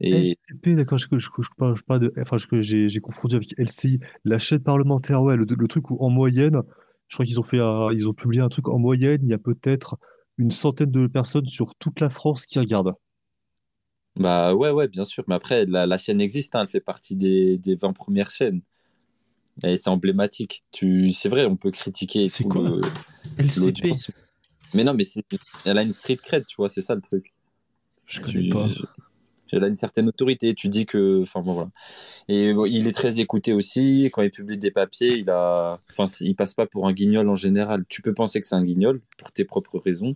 [0.00, 0.30] Et...
[0.32, 2.12] LCP, d'accord, je, je, je, parle, je parle de.
[2.20, 6.60] Enfin, j'ai confondu avec LCI, la chaîne parlementaire, ouais, le, le truc où en moyenne,
[7.08, 7.58] je crois qu'ils ont fait,
[7.92, 9.96] ils ont publié un truc en moyenne, il y a peut-être
[10.38, 12.94] une centaine de personnes sur toute la France qui regardent.
[14.16, 15.24] Bah ouais, ouais, bien sûr.
[15.28, 18.62] Mais après, la, la chaîne existe, hein, elle fait partie des, des 20 premières chaînes.
[19.62, 20.64] Et c'est emblématique.
[20.72, 22.26] Tu, c'est vrai, on peut critiquer.
[22.26, 22.78] C'est quoi
[23.38, 23.90] LCP
[24.74, 25.06] Mais non, mais
[25.64, 27.32] elle a une street cred, tu vois, c'est ça le truc.
[28.06, 28.66] Je connais pas.
[29.52, 30.54] Elle a une certaine autorité.
[30.54, 31.70] Tu dis que, enfin bon voilà.
[32.28, 34.10] Et il est très écouté aussi.
[34.12, 37.34] Quand il publie des papiers, il a, enfin, il passe pas pour un guignol en
[37.34, 37.84] général.
[37.88, 40.14] Tu peux penser que c'est un guignol pour tes propres raisons,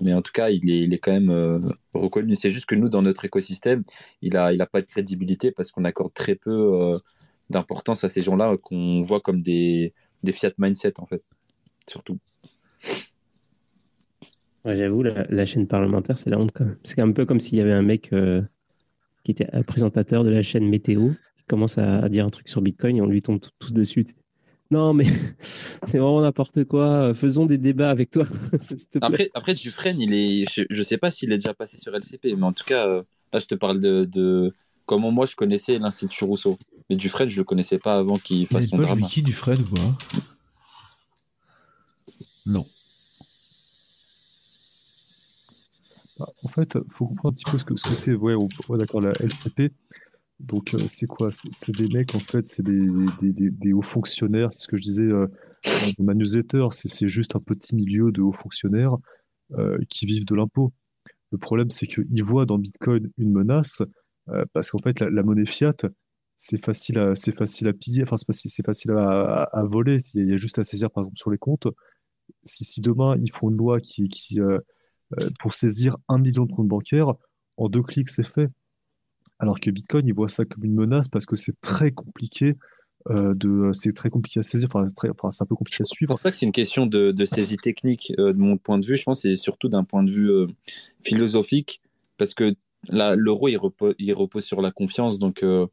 [0.00, 1.60] mais en tout cas, il est, il quand même euh,
[1.94, 2.34] reconnu.
[2.34, 3.82] C'est juste que nous, dans notre écosystème,
[4.22, 6.98] il n'a il a pas de crédibilité parce qu'on accorde très peu euh,
[7.50, 9.94] d'importance à ces gens-là qu'on voit comme des
[10.32, 11.22] Fiat Mindset, en fait,
[11.88, 12.18] surtout.
[14.74, 16.76] J'avoue, la, chaîne parlementaire, c'est la honte quand même.
[16.82, 18.42] C'est un peu comme s'il y avait un mec euh,
[19.24, 22.96] qui était présentateur de la chaîne Météo qui commence à, dire un truc sur Bitcoin
[22.96, 24.04] et on lui tombe tous dessus.
[24.70, 25.06] Non, mais
[25.38, 27.14] c'est vraiment n'importe quoi.
[27.14, 28.26] Faisons des débats avec toi.
[29.00, 32.34] après, après, Dufresne, il est, je, ne sais pas s'il est déjà passé sur LCP,
[32.36, 33.02] mais en tout cas, euh,
[33.32, 34.52] là, je te parle de,
[34.84, 36.58] comment moi je connaissais l'Institut Rousseau.
[36.90, 39.06] Mais Dufresne, je le connaissais pas avant qu'il fasse son drama.
[39.06, 39.98] qui Dufresne ou pas?
[42.46, 42.60] Non.
[42.60, 42.66] Bah,
[46.20, 47.94] en fait, il faut comprendre un petit peu ce que c'est.
[47.94, 49.72] Ce ouais, d'accord, la LCP.
[50.40, 51.28] Donc, euh, c'est quoi?
[51.30, 54.52] C'est des mecs, en fait, c'est des, hauts fonctionnaires.
[54.52, 55.26] C'est ce que je disais euh,
[55.98, 56.66] dans ma newsletter.
[56.70, 58.96] C'est juste un petit milieu de hauts fonctionnaires
[59.52, 60.72] euh, qui vivent de l'impôt.
[61.32, 63.82] Le problème, c'est qu'ils voient dans Bitcoin une menace
[64.52, 65.72] parce qu'en fait, la, monnaie fiat,
[66.34, 69.98] c'est facile à, facile à piller, enfin, c'est facile à, voler.
[70.14, 71.68] Il y a juste à saisir, par exemple, sur les comptes.
[72.42, 74.40] Si, si demain, ils font une loi qui, qui
[75.38, 77.12] pour saisir un million de comptes bancaires,
[77.56, 78.48] en deux clics, c'est fait.
[79.38, 82.54] Alors que Bitcoin, il voit ça comme une menace parce que c'est très compliqué
[83.10, 86.14] euh, de, c'est très compliqué à saisir, enfin, c'est enfin, un peu compliqué à suivre.
[86.14, 88.86] pour ça que c'est une question de, de saisie technique euh, de mon point de
[88.86, 88.96] vue.
[88.96, 90.46] Je pense que c'est surtout d'un point de vue euh,
[91.04, 91.80] philosophique
[92.16, 92.56] parce que
[92.88, 95.18] là, l'euro, il repose, il repose sur la confiance.
[95.18, 95.66] Donc, euh,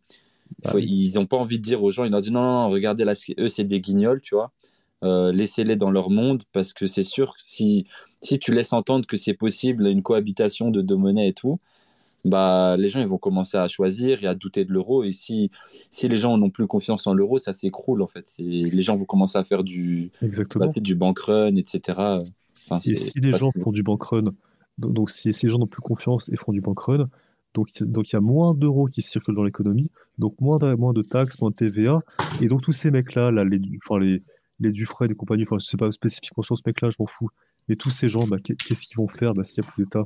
[0.65, 0.83] faut- Ouais.
[0.83, 3.03] ils n'ont pas envie de dire aux gens, ils leur disent non, non, non, regardez
[3.05, 4.51] là, eux, c'est des guignols, tu vois.
[5.03, 7.85] Euh, laissez-les dans leur monde parce que c'est sûr, que si,
[8.21, 11.59] si tu laisses entendre que c'est possible une cohabitation de deux monnaies et tout,
[12.25, 15.03] bah, les gens ils vont commencer à choisir et à douter de l'euro.
[15.03, 15.51] Et si,
[15.91, 18.33] si les gens n'ont plus confiance en l'euro, ça s'écroule en fait.
[18.39, 20.67] Les gens vont commencer à faire du, bah, Exactement.
[20.67, 21.81] tu sais, du bank run, etc.
[21.97, 24.33] Enfin, Et si les gens font du bank run,
[24.77, 27.09] donc, donc si, si les gens n'ont plus confiance et font du bank run,
[27.53, 30.93] donc il donc y a moins d'euros qui circulent dans l'économie, donc moins de, moins
[30.93, 31.99] de taxes, moins de TVA,
[32.41, 34.23] et donc tous ces mecs-là, là, les, Du- enfin, les,
[34.59, 37.29] les Dufresne et compagnie, enfin je sais pas spécifiquement sur ce mec-là, je m'en fous,
[37.67, 39.83] mais tous ces gens, bah, qu'est- qu'est-ce qu'ils vont faire bah, s'il n'y a plus
[39.83, 40.03] d'État?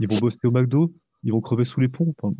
[0.00, 0.92] Ils vont bosser au McDo,
[1.22, 2.34] ils vont crever sous les ponts, enfin,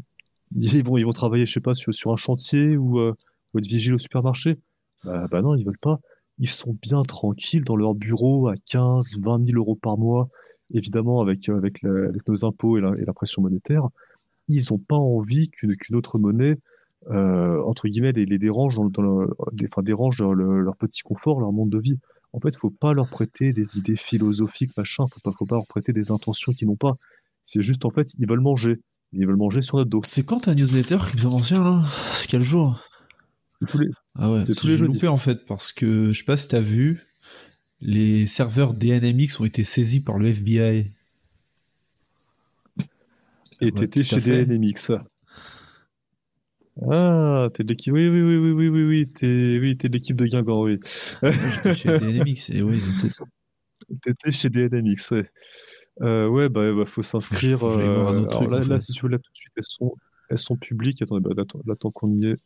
[0.57, 3.15] ils vont, travailler, je sais pas, sur, un chantier ou, euh,
[3.57, 4.59] être vigile au supermarché?
[5.05, 6.01] Bah, bah non, ils veulent pas.
[6.39, 10.29] Ils sont bien tranquilles dans leur bureau à 15, 20 000 euros par mois,
[10.73, 13.89] évidemment avec, euh, nos impôts et la, pression monétaire.
[14.49, 16.57] Ils n'ont pas envie qu'une autre monnaie,
[17.11, 20.77] euh, entre guillemets, les, les dérange, dans, dans le- des- enfin, dérange leur, le- leur
[20.77, 21.99] petit confort, leur monde de vie.
[22.33, 25.05] En fait, il faut pas leur prêter des idées philosophiques, machin.
[25.13, 26.95] Faut pas, faut pas leur prêter des intentions qu'ils n'ont pas.
[27.43, 28.81] C'est juste, en fait, ils veulent manger.
[29.13, 30.01] Ils veulent manger sur notre dos.
[30.05, 31.85] C'est quand ta newsletter qui nous ancien là?
[32.15, 32.81] C'est quel jour?
[33.53, 36.25] C'est tous les, Ah ouais, C'est tous les loupé en fait parce que je sais
[36.25, 37.01] pas si t'as vu,
[37.81, 40.87] les serveurs DNMX ont été saisis par le FBI.
[43.61, 44.45] Et Ouais, t'étais tout à chez.
[44.45, 44.91] DNMX.
[46.91, 47.93] Ah, t'es de l'équipe.
[47.93, 50.81] Oui, oui, oui, oui, oui, oui, oui, t'es, oui, t'es de l'équipe de Guingamp, oui.
[51.23, 53.09] J'étais chez DNMX et oui, je sais.
[54.03, 55.31] T'étais chez DNMX, ouais.
[56.03, 57.63] Euh, ouais, bah, bah, faut s'inscrire.
[57.65, 58.79] Euh, alors truc, là, en là, fait.
[58.81, 59.95] si tu veux, là, tout de suite, elles sont,
[60.31, 61.01] elles sont publiques.
[61.03, 61.31] Attendez, bah,
[61.67, 62.37] là, tant- qu'on y est.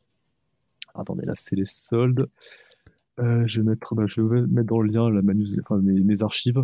[0.94, 2.28] Attendez, là, c'est les soldes.
[3.20, 6.00] Euh, je vais mettre, bah, je vais mettre dans le lien la manus, enfin, mes,
[6.00, 6.62] mes archives.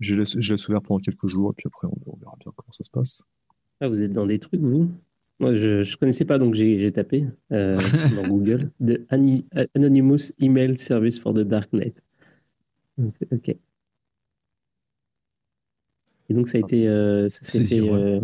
[0.00, 2.50] Je laisse, je laisse ouvert pendant quelques jours, et puis après, on, on verra bien
[2.56, 3.22] comment ça se passe.
[3.80, 4.90] Ah, vous êtes dans des trucs, vous?
[5.42, 7.74] Moi, je ne connaissais pas, donc j'ai tapé euh,
[8.16, 11.94] dans Google de Ani- Anonymous Email Service for the Darknet.
[12.96, 13.48] Ok.
[16.28, 18.20] Et donc, ça a été, euh, ça s'est fait euh,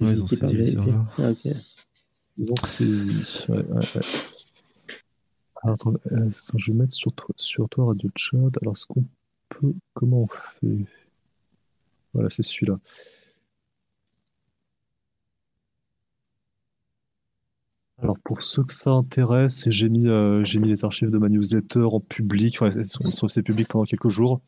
[0.00, 0.50] Ouais, par.
[1.18, 1.32] Ah.
[2.38, 3.46] Ils ont saisi.
[3.50, 3.62] Ouais.
[5.62, 8.38] Alors, attends, euh, attends, je vais mettre sur toi, sur toi Radio Chat.
[8.62, 9.04] Alors, ce qu'on
[9.50, 9.74] peut.
[9.92, 10.86] Comment on fait?
[12.14, 12.80] Voilà, c'est celui-là.
[18.02, 21.28] Alors, pour ceux que ça intéresse, j'ai mis, euh, j'ai mis les archives de ma
[21.28, 22.56] newsletter en public.
[22.60, 24.40] Enfin, elles sont, elles sont assez publiques pendant quelques jours.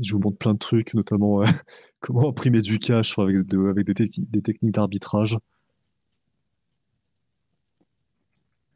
[0.00, 1.44] Je vous montre plein de trucs, notamment euh,
[2.00, 5.36] comment imprimer du cash avec, de- avec des, techni- des techniques d'arbitrage.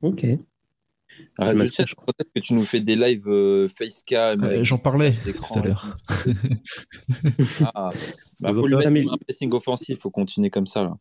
[0.02, 0.26] Ok.
[1.38, 4.42] Arrête, Je je sais, peut-être que tu nous fais des lives euh, facecam.
[4.42, 5.96] Euh, J'en parlais tout à l'heure.
[7.74, 7.88] Ah,
[8.42, 10.96] bah, vous faut lui mettre un pressing offensif, faut continuer comme ça là.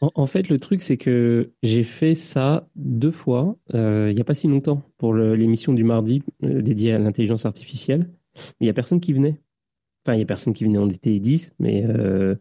[0.00, 4.24] En, fait, le truc, c'est que j'ai fait ça deux fois, euh, il n'y a
[4.24, 8.10] pas si longtemps, pour l'émission du mardi euh, dédiée à l'intelligence artificielle.
[8.60, 9.40] Il n'y a personne qui venait.
[10.04, 12.34] Enfin, il n'y a personne qui venait, on était 10, mais euh,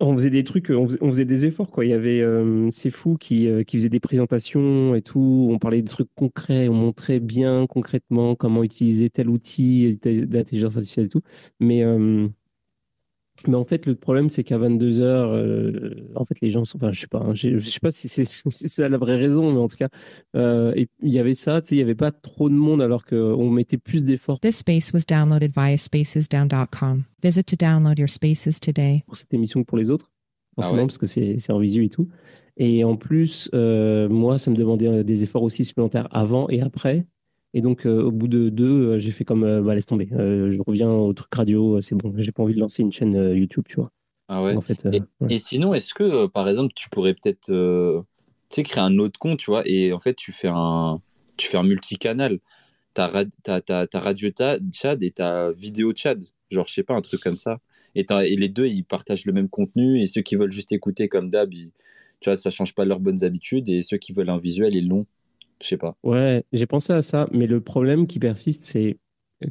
[0.00, 1.70] on faisait des trucs, on faisait, des efforts.
[1.78, 2.22] Il y avait
[2.70, 6.74] ces fous qui, qui faisaient des présentations et tout, on parlait de trucs concrets, on
[6.74, 11.22] montrait bien concrètement comment utiliser tel outil d'intelligence artificielle et tout.
[11.60, 11.82] Mais,
[13.48, 16.78] mais en fait, le problème, c'est qu'à 22 heures, euh, en fait, les gens sont,
[16.78, 18.98] enfin, je sais pas, hein, je je sais pas si c'est si c'est ça la
[18.98, 19.88] vraie raison, mais en tout cas,
[20.36, 22.80] euh, et il y avait ça, tu sais, il y avait pas trop de monde
[22.82, 27.04] alors qu'on mettait plus d'efforts This space was downloaded via spacesdown.com.
[27.22, 29.02] Visit to download your spaces today.
[29.06, 30.10] pour cette émission que pour les autres,
[30.54, 30.86] forcément, Ah ouais.
[30.86, 32.08] parce que c'est c'est en visu et tout.
[32.58, 36.62] Et en plus, euh, moi, ça me demandait euh, des efforts aussi supplémentaires avant et
[36.62, 37.06] après.
[37.56, 40.10] Et donc, euh, au bout de deux, euh, j'ai fait comme, euh, bah, laisse tomber.
[40.12, 42.12] Euh, je reviens au truc radio, c'est bon.
[42.18, 43.90] J'ai pas envie de lancer une chaîne YouTube, tu vois.
[44.28, 44.54] Ah ouais.
[44.54, 45.34] En fait, Et, ouais.
[45.34, 48.04] et sinon, est-ce que, par exemple, tu pourrais peut-être tu
[48.50, 51.00] sais, créer un autre compte, tu vois, et en fait, tu fais un,
[51.38, 52.40] tu fais un multicanal.
[52.92, 56.22] T'as rad- t'as- t'as- t'as radio ta- Tchad et t'as vidéo Tchad.
[56.50, 57.60] Genre, je sais pas, un truc comme ça.
[57.94, 59.98] Et, et les deux, ils partagent le même contenu.
[60.02, 61.70] Et ceux qui veulent juste écouter comme d'hab, tu
[62.26, 63.70] vois, ça change pas leurs bonnes habitudes.
[63.70, 65.06] Et ceux qui veulent un visuel, ils l'ont.
[65.62, 65.96] Je sais pas.
[66.02, 68.98] Ouais, j'ai pensé à ça, mais le problème qui persiste, c'est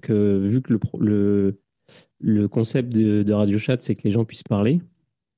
[0.01, 1.62] que vu que le, le,
[2.20, 4.82] le concept de, de Radio Chat, c'est que les gens puissent parler,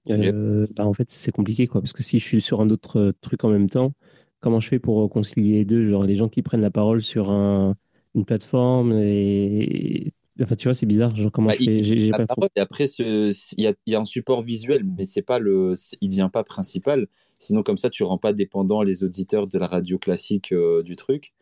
[0.09, 1.81] euh, bah, en fait, c'est compliqué, quoi.
[1.81, 3.93] Parce que si je suis sur un autre euh, truc en même temps,
[4.39, 5.87] comment je fais pour concilier les deux?
[5.89, 7.75] Genre, les gens qui prennent la parole sur un,
[8.15, 11.15] une plateforme et, Enfin, tu vois, c'est bizarre.
[11.15, 12.45] Genre, comment Bah, je fais J'ai pas trop.
[12.55, 15.73] et après, il y a, il y a un support visuel, mais c'est pas le,
[16.01, 17.07] il devient pas principal.
[17.39, 20.95] Sinon, comme ça, tu rends pas dépendant les auditeurs de la radio classique euh, du
[20.95, 21.33] truc.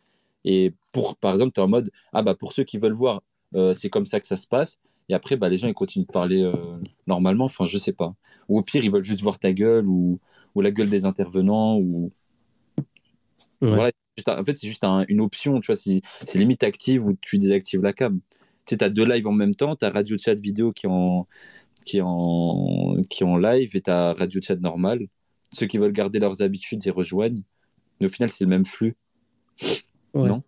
[0.46, 3.22] Et pour, par exemple, tu es en mode, ah bah pour ceux qui veulent voir,
[3.56, 4.80] euh, c'est comme ça que ça se passe.
[5.10, 6.54] Et après, bah, les gens, ils continuent de parler euh,
[7.06, 7.46] normalement.
[7.46, 8.16] Enfin, je sais pas.
[8.50, 10.20] Ou au pire, ils veulent juste voir ta gueule ou,
[10.56, 11.78] ou la gueule des intervenants.
[11.78, 12.12] Ou...
[13.62, 13.70] Ouais.
[13.70, 13.92] Voilà.
[14.28, 15.60] En fait, c'est juste un- une option.
[15.60, 18.20] Tu vois, c'est c'est limite active ou tu désactives la cam.
[18.66, 19.76] Tu sais, tu as deux lives en même temps.
[19.76, 21.28] Tu as radio chat vidéo qui est en,
[21.86, 25.08] qui est en, qui est en live et tu as radio chat normal.
[25.52, 27.44] Ceux qui veulent garder leurs habitudes, ils rejoignent.
[28.00, 28.96] Mais au final, c'est le même flux.
[30.14, 30.28] Ouais.
[30.30, 30.44] Non?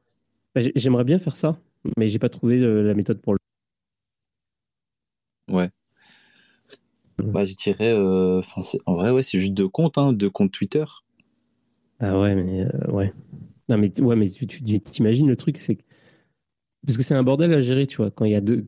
[0.55, 1.59] Bah, j'ai- J'aimerais bien faire ça,
[1.97, 3.39] mais j'ai pas trouvé euh, la méthode pour le.
[5.49, 5.70] Ouais.
[7.18, 8.41] Bah, je dirais, euh,
[8.86, 10.86] en vrai, ouais, c'est juste deux comptes, hein, deux comptes Twitter.
[11.99, 13.13] Ah ouais, mais euh, ouais.
[13.70, 14.47] Non, mais, ouais, mais tu
[14.82, 15.84] t'imagines le truc, c'est que.
[16.88, 18.12] Parce que c'est un bordel à gérer, tu vois.
[18.12, 18.68] Quand il y a deux,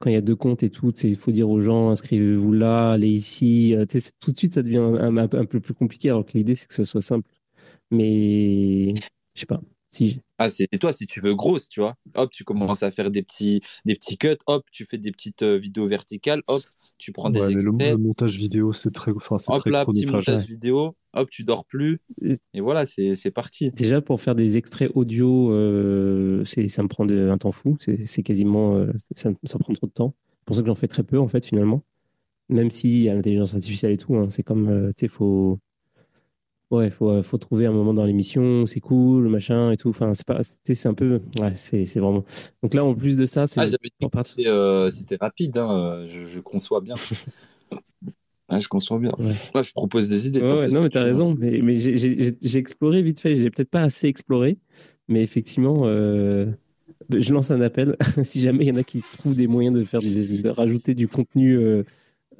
[0.00, 2.92] quand il y a deux comptes et tout, il faut dire aux gens, inscrivez-vous là,
[2.92, 3.74] allez ici.
[3.76, 3.86] euh,
[4.20, 6.74] tout de suite, ça devient un- un peu plus compliqué, alors que l'idée, c'est que
[6.74, 7.28] ce soit simple.
[7.90, 8.94] Mais
[9.34, 9.60] je sais pas.
[9.90, 11.96] Si, Ah, c'est toi, si tu veux grosse, tu vois.
[12.14, 14.38] Hop, tu commences à faire des petits, des petits cuts.
[14.46, 16.42] Hop, tu fais des petites euh, vidéos verticales.
[16.46, 16.62] Hop,
[16.96, 17.90] tu prends des Ouais, mais le, extraits.
[17.92, 20.96] le montage vidéo, c'est très, enfin, c'est Hop très là, petit montage vidéo.
[21.12, 21.98] Hop, tu dors plus.
[22.22, 23.70] Et- voilà, c'est c'est parti.
[23.72, 27.76] Déjà, pour faire des extraits audio, euh, c'est, ça me prend de- un temps fou.
[27.80, 30.14] C'est, c'est quasiment, euh, ça, ça prend trop de temps.
[30.38, 31.82] C'est pour ça que j'en fais très peu, en fait, finalement.
[32.48, 35.58] Même s'il y a l'intelligence artificielle et tout, hein, c'est comme, euh, tu sais, faut,
[36.70, 39.90] ouais, faut, euh, faut trouver un moment dans l'émission, c'est cool, machin et tout.
[39.90, 42.24] Enfin, c'est pas, c'est un peu, ouais, c'est, vraiment.
[42.62, 45.58] Donc là, en plus de ça, c'est Ah, c'était euh, c'était rapide.
[45.58, 46.94] hein, euh, Je, je conçois bien.
[48.52, 49.12] Ah, je conçois bien.
[49.16, 49.32] Ouais.
[49.54, 50.40] Moi, je propose des idées.
[50.42, 51.36] Ouais, ouais, non, mais t'as raison.
[51.38, 53.36] Mais, mais j'ai- exploré vite fait.
[53.36, 54.58] J'ai peut-être pas assez exploré.
[55.06, 56.46] Mais effectivement, euh,
[57.10, 57.96] je lance un appel.
[58.22, 60.96] si jamais il y en a qui trouvent des moyens de faire des, de rajouter
[60.96, 61.84] du contenu euh,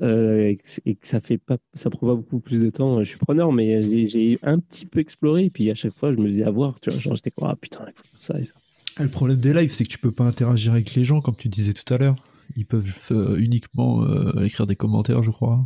[0.02, 3.18] euh, et, que, ça fait pas, ça prend pas beaucoup plus de temps, je suis
[3.18, 3.52] preneur.
[3.52, 5.44] Mais j'ai j'ai un petit peu exploré.
[5.44, 6.80] Et puis à chaque fois, je me disais à voir.
[6.80, 8.54] Tu vois, genre j'étais quoi, ah putain, il faut faire ça et ça.
[8.96, 11.36] Ah, Le problème des lives, c'est que tu peux pas interagir avec les gens, comme
[11.36, 12.16] tu disais tout à l'heure.
[12.56, 15.64] Ils peuvent euh, uniquement euh, écrire des commentaires, je crois.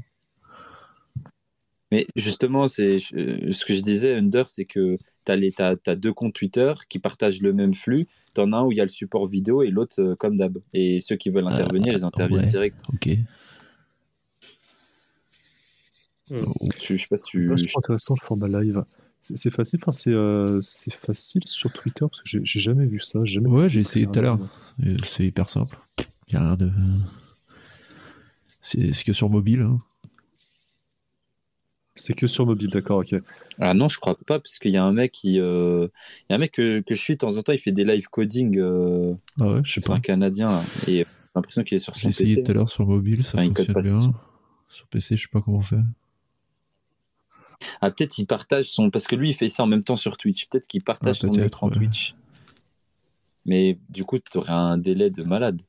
[1.95, 6.35] Mais justement, c'est euh, ce que je disais, Under, c'est que tu as, deux comptes
[6.35, 8.09] Twitter qui partagent le même flux.
[8.35, 10.35] Tu en as un où il y a le support vidéo et l'autre euh, comme
[10.35, 10.59] d'hab.
[10.73, 12.47] Et ceux qui veulent intervenir, ils interviennent ouais.
[12.47, 12.81] direct.
[12.93, 13.11] Ok.
[16.31, 16.37] Hmm.
[16.47, 17.47] Oh, Je, je sais pas si tu.
[17.49, 18.83] Vachement intéressant le format live.
[19.21, 23.01] C'est facile, enfin, c'est euh, c'est facile sur Twitter parce que j'ai j'ai jamais vu
[23.01, 23.21] ça.
[23.25, 24.39] j'ai Jamais Ouais, essayé j'ai essayé tout à l'heure.
[24.85, 25.79] Euh, C'est hyper simple.
[26.29, 26.71] Il y a rien de.
[28.61, 29.63] C'est que sur mobile.
[29.63, 29.79] hein.
[31.97, 33.15] C'est que sur mobile, d'accord, ok.
[33.61, 35.39] Ah non, je crois pas, parce qu'il y a un mec qui.
[35.39, 35.87] euh,
[36.23, 37.73] Il y a un mec que, que je suis de temps en temps, il fait
[37.73, 38.59] des live coding.
[38.59, 40.01] euh, Ah ouais, je sais c'est un pas.
[40.01, 40.61] Canadien.
[40.89, 41.07] Et j'ai
[41.37, 42.45] l'impression qu'il est sur J'ai son essayé PC.
[42.45, 43.97] tout à l'heure sur mobile, ça code fonctionne pas bien.
[44.69, 45.85] Sur PC, je sais pas comment faire.
[47.81, 48.91] Ah, peut-être il partage son.
[48.91, 50.47] Parce que lui, il fait ça en même temps sur Twitch.
[50.49, 51.75] Peut-être qu'il partage Ah, son écran ouais.
[51.75, 52.15] Twitch.
[53.47, 55.63] Mais du coup, tu aurais un délai de malade.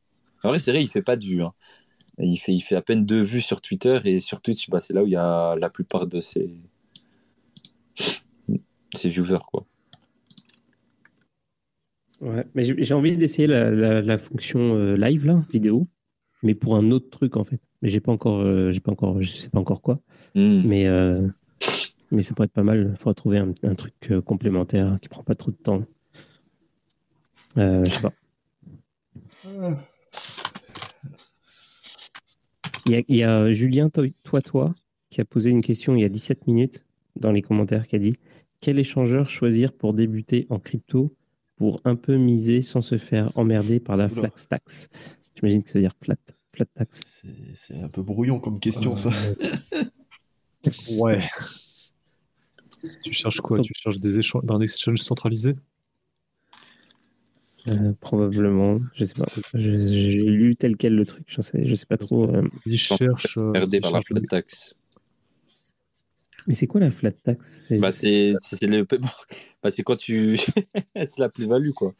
[0.43, 1.43] En vrai, c'est vrai, il fait pas de vues.
[1.43, 1.53] hein.
[2.19, 4.93] Il, fait, il fait à peine deux vues sur Twitter et sur Twitch, bah, c'est
[4.93, 6.55] là où il y a la plupart de ses,
[8.95, 9.39] ses viewers.
[9.51, 9.65] Quoi.
[12.21, 15.87] Ouais, mais j'ai envie d'essayer la, la, la fonction euh, live là, vidéo,
[16.43, 17.59] mais pour un autre truc en fait.
[17.81, 19.99] Mais j'ai pas encore, euh, j'ai pas encore, je sais pas encore quoi.
[20.33, 20.61] Hmm.
[20.63, 21.27] Mais, euh,
[22.11, 22.91] mais ça pourrait être pas mal.
[22.91, 25.83] Il faudra trouver un, un truc euh, complémentaire qui prend pas trop de temps.
[27.57, 28.13] Euh, je sais pas.
[32.85, 34.73] Il y a, il y a Julien Toi Toi Toi
[35.09, 36.85] qui a posé une question il y a 17 minutes
[37.15, 38.17] dans les commentaires qui a dit
[38.59, 41.15] Quel échangeur choisir pour débuter en crypto
[41.55, 44.89] pour un peu miser sans se faire emmerder par la flat tax?
[45.35, 46.17] J'imagine que ça veut dire flat,
[46.51, 47.23] flat tax?
[47.53, 49.11] C'est un peu brouillon comme question, ça.
[50.97, 51.19] Ouais.
[53.03, 53.59] tu cherches quoi?
[53.59, 55.55] Tu cherches des échanges d'un exchange centralisé?
[57.67, 59.25] Euh, probablement, je sais pas.
[59.55, 62.25] J'ai lu tel quel le truc, je sais, je sais pas trop.
[62.31, 62.43] euh.
[62.65, 63.37] Il cherche.
[63.39, 64.75] euh, il par la flat tax.
[66.47, 67.63] Mais c'est quoi la flat tax?
[67.67, 69.07] C'est- Bah, c'est c'est le paiement.
[69.63, 70.37] Bah, c'est quand tu.
[70.95, 71.91] c'est la plus-value, quoi.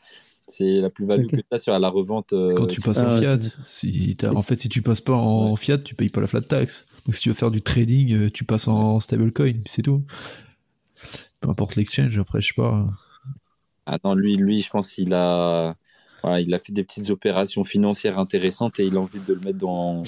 [0.48, 2.34] C'est la plus-value que tu as sur la revente.
[2.34, 3.20] euh, Quand tu passes Ah, en ouais.
[3.22, 6.28] fiat, si t'as- en fait, si tu passes pas en fiat, tu payes pas la
[6.28, 6.86] flat tax.
[7.08, 10.04] Donc, si tu veux faire du trading, tu passes en stablecoin, c'est tout.
[11.46, 12.90] Peu importe l'exchange, après, je sais pas.
[13.86, 15.76] Ah non, lui, lui, je pense qu'il a,
[16.24, 19.40] voilà, il a fait des petites opérations financières intéressantes et il a envie de le
[19.42, 20.02] mettre dans,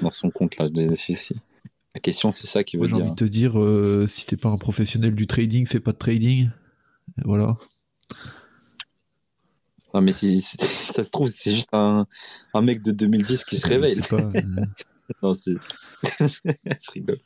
[0.00, 0.70] dans son compte là.
[0.74, 3.02] La question, c'est ça Moi, veut j'ai dire.
[3.02, 5.98] envie de te dire, euh, si t'es pas un professionnel du trading, fais pas de
[5.98, 6.48] trading.
[7.18, 7.58] Et voilà.
[9.92, 12.06] Non, mais si, si- ça se trouve, c'est juste un,
[12.54, 14.00] un mec de 2010 qui se réveille.
[14.08, 14.64] Pas, euh,
[15.22, 15.56] Non, c'est.
[16.20, 17.18] Je rigole.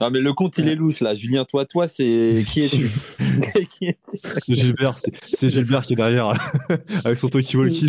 [0.00, 1.14] Non, mais le compte, il est louche, là.
[1.14, 2.44] Julien, toi, toi, c'est.
[2.46, 2.88] Qui es-tu?
[4.14, 6.32] C'est Gilbert, c'est Gilbert qui est derrière
[7.04, 7.88] avec son talkie-walkie.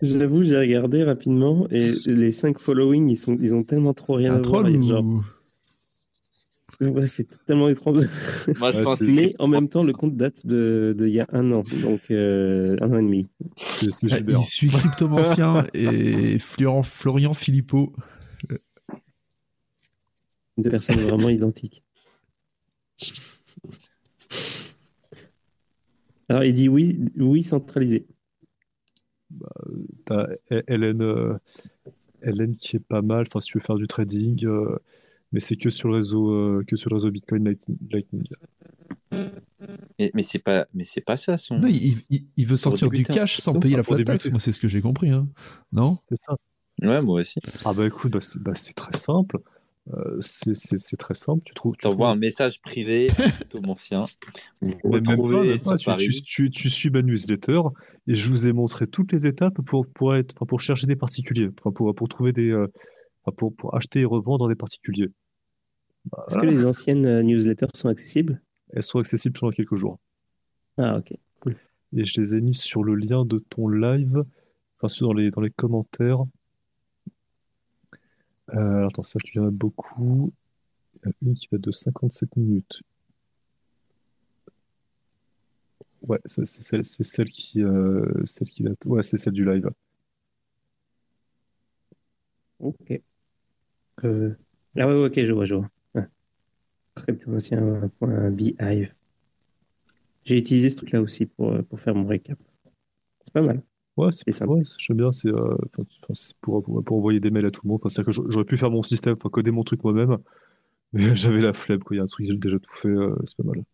[0.00, 4.30] J'avoue, j'ai regardé rapidement et les 5 following, ils, sont, ils ont tellement trop rien
[4.34, 4.62] à voir.
[4.62, 5.24] troll et genre, ou?
[6.80, 8.04] Ouais, c'est tellement étrange.
[8.60, 11.50] Moi, Ouais, Mais en même temps, le compte date de, de il y a un
[11.50, 13.28] an, donc euh, un an et demi.
[13.60, 14.38] Ah, Gilbert.
[14.40, 17.92] Il suit Cryptomancien et Florian, Florian Philippot.
[20.58, 21.82] Deux personnes vraiment identiques.
[26.28, 28.06] Alors, il dit oui, oui centralisé.
[30.04, 30.26] T'as
[30.66, 31.38] Hélène, euh,
[32.22, 33.24] Hélène qui est pas mal.
[33.28, 34.76] Enfin, si tu veux faire du trading, euh,
[35.32, 38.26] mais c'est que sur le réseau, euh, que sur le réseau Bitcoin Lightning.
[39.98, 41.58] Mais, mais c'est pas, mais c'est pas ça son.
[41.58, 44.30] Non, il, il- il veut sortir du débuter, cash sans payer la flat tax.
[44.30, 45.10] Moi, c'est ce que j'ai compris.
[45.10, 45.28] Hein.
[45.72, 45.98] Non?
[46.08, 46.36] C'est ça.
[46.80, 47.40] Ouais, moi aussi.
[47.64, 49.38] Ah bah écoute, bah, c'est bah, c'est très simple.
[49.94, 51.42] Euh, c'est très simple.
[51.44, 54.04] Tu trouves, tu trouves- un message privé plutôt ancien.
[54.60, 57.60] Vous même pas, même pas, tu, tu, tu, tu suis ma newsletter
[58.06, 60.96] et je vous ai montré toutes les étapes pour, pour, être, enfin, pour chercher des
[60.96, 62.66] particuliers, enfin, pour, pour trouver des, euh,
[63.36, 65.08] pour, pour acheter et revendre des particuliers.
[66.10, 66.50] Bah, Est-ce voilà.
[66.52, 68.42] que les anciennes euh, newsletters sont accessibles?
[68.74, 69.98] Elles sont accessibles pendant quelques jours.
[70.76, 71.12] Ah, ok.
[71.96, 74.22] Et je les ai mis sur le lien de ton live,
[74.82, 76.18] enfin dans les, dans les commentaires.
[78.54, 80.32] Euh, alors, attends, ça, il y en a beaucoup.
[80.96, 82.82] Il y en a une qui date de 57 minutes.
[86.08, 88.84] Ouais, c'est celle, c'est celle qui, euh, celle qui date.
[88.86, 89.70] Ouais, c'est celle du live.
[92.58, 93.02] Ok.
[94.04, 94.34] Euh,
[94.76, 95.68] Ah ouais, ouais, ok, je vois, je vois.
[95.94, 96.06] Ah.
[96.96, 98.94] Cryptomancien.beehive.
[100.24, 102.38] J'ai utilisé ce truc-là aussi pour, euh, pour faire mon récap.
[103.24, 103.62] C'est pas mal.
[103.98, 104.52] Ouais, c'est C'est simple.
[104.52, 105.56] ouais, j'aime bien, c'est euh,
[106.12, 107.80] c'est pour, pour, envoyer des mails à tout le monde.
[107.84, 110.18] C'est-à-dire que j'aurais pu faire mon système, coder mon truc moi-même,
[110.92, 111.96] mais j'avais la flemme, quoi.
[111.96, 113.64] Il y a un truc, j'ai déjà tout fait, euh, c'est pas mal.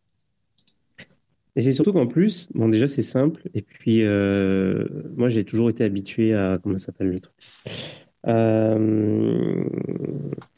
[1.57, 3.51] Et c'est surtout qu'en plus, bon, déjà, c'est simple.
[3.53, 6.59] Et puis, euh, moi, j'ai toujours été habitué à.
[6.63, 7.35] Comment ça s'appelle le truc?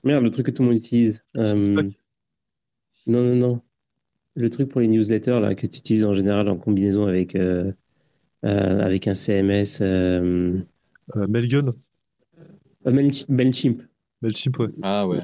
[0.05, 1.25] Merde, le truc que tout le monde utilise.
[1.35, 1.91] Non,
[3.07, 3.61] non, non.
[4.37, 7.37] Le truc pour les newsletters là, que tu utilises en général en combinaison avec,
[8.43, 9.79] avec un CMS.
[9.83, 10.59] Euh,
[11.17, 11.27] Euh,
[12.87, 13.81] euh, Mailch- Mailchimp.
[14.23, 14.69] Mailchimp, ouais.
[14.83, 15.19] Ah ouais.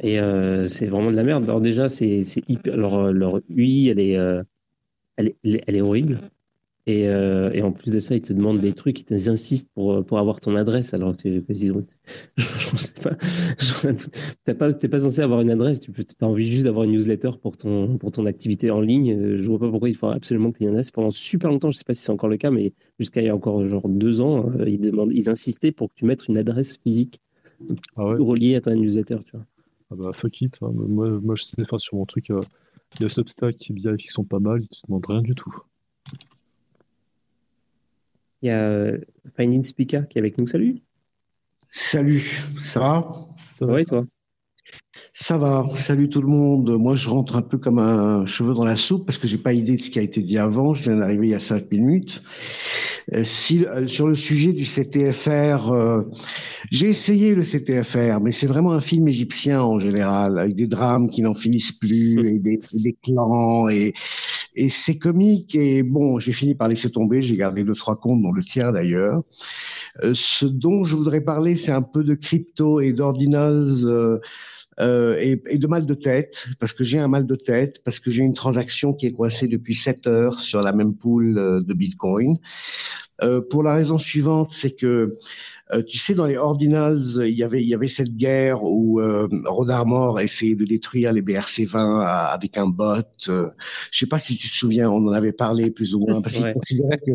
[0.00, 1.44] Et euh, c'est vraiment de la merde.
[1.44, 2.76] Alors déjà, c'est hyper.
[2.76, 4.42] Leur, leur UI, elle est, euh,
[5.16, 6.18] elle est, elle est- elle est horrible.
[6.86, 9.70] Et, euh, et en plus de ça, ils te demandent des trucs, ils t'ins- insistent
[9.74, 11.44] pour, pour avoir ton adresse, alors que tu
[12.36, 13.16] sais pas.
[14.44, 15.80] T'as pas, t'es pas censé avoir une adresse.
[15.80, 19.12] Tu peux, as envie juste d'avoir une newsletter pour ton, pour ton activité en ligne.
[19.12, 20.90] Euh, Je vois pas pourquoi il faut absolument que tu aies une adresse.
[20.90, 23.28] Pendant super longtemps, je sais pas si c'est encore le cas, mais jusqu'à il y
[23.30, 26.38] a encore genre deux ans, euh, ils demandent, ils insistaient pour que tu mettes une
[26.38, 27.20] adresse physique
[27.96, 28.18] Ah ouais?
[28.18, 29.46] reliée à ta newsletter, tu vois.
[29.90, 30.58] Ah bah, fuck it.
[30.62, 30.70] hein.
[30.74, 32.42] Moi, moi, je sais, enfin, sur mon truc, euh,
[32.98, 35.34] il y a Substack et BI qui sont pas mal, ils te demandent rien du
[35.34, 35.54] tout.
[38.44, 38.98] Il y a euh,
[39.38, 40.46] Finding Speaker qui est avec nous.
[40.46, 40.82] Salut.
[41.70, 43.10] Salut, ça va?
[43.50, 44.04] Ça Ça va et toi?
[45.14, 46.76] Ça va, salut tout le monde.
[46.78, 49.54] Moi, je rentre un peu comme un cheveu dans la soupe parce que j'ai pas
[49.54, 50.74] idée de ce qui a été dit avant.
[50.74, 52.22] Je viens d'arriver il y a cinq minutes.
[53.12, 56.02] Euh, si, euh, sur le sujet du CTFR, euh,
[56.70, 61.08] j'ai essayé le CTFR, mais c'est vraiment un film égyptien en général, avec des drames
[61.08, 63.94] qui n'en finissent plus et des, et des clans et,
[64.54, 65.54] et c'est comique.
[65.54, 67.22] Et bon, j'ai fini par laisser tomber.
[67.22, 69.22] J'ai gardé deux trois comptes, dont le tien d'ailleurs.
[70.02, 73.86] Euh, ce dont je voudrais parler, c'est un peu de crypto et d'ordinals.
[73.86, 74.18] euh,
[74.80, 78.10] euh, et, de mal de tête, parce que j'ai un mal de tête, parce que
[78.10, 81.74] j'ai une transaction qui est coincée depuis 7 heures sur la même pool euh, de
[81.74, 82.38] Bitcoin.
[83.22, 85.16] Euh, pour la raison suivante, c'est que
[85.72, 89.00] euh, tu sais, dans les ordinals, il y avait, il y avait cette guerre où
[89.00, 93.02] euh, Rod Armor essayait de détruire les BRC20 à- avec un bot.
[93.28, 93.48] Euh,
[93.90, 96.34] je sais pas si tu te souviens, on en avait parlé plus ou moins, parce
[96.34, 96.52] qu'il Ouais.
[96.52, 97.12] considérait que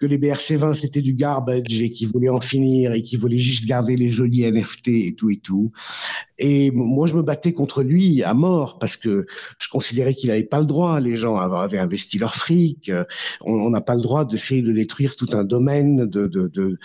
[0.00, 3.66] que les BRC20 c'était du garbage et qu'ils voulaient en finir et qu'ils voulaient juste
[3.66, 5.70] garder les jolis NFT et tout et tout.
[6.38, 9.26] Et moi, je me battais contre lui à mort parce que
[9.58, 10.98] je considérais qu'il n'avait pas le droit.
[10.98, 12.90] Les gens avaient investi leur fric.
[13.42, 16.06] On n'a pas le droit d'essayer de détruire tout un domaine.
[16.06, 16.78] De, de, de.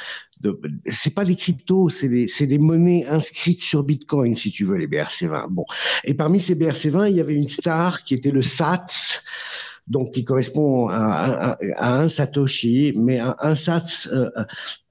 [0.87, 4.87] C'est pas des cryptos, c'est des, des monnaies inscrites sur Bitcoin, si tu veux, les
[4.87, 5.47] BRC20.
[5.49, 5.65] Bon.
[6.03, 9.23] Et parmi ces BRC20, il y avait une star qui était le SATS.
[9.87, 14.29] Donc qui correspond à, un Satoshi, mais un, un Sats euh,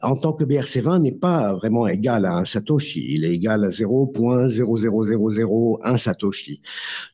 [0.02, 3.68] en tant que BRC20 n'est pas vraiment égal à un Satoshi, il est égal à
[3.70, 6.60] 0.00001 Satoshi.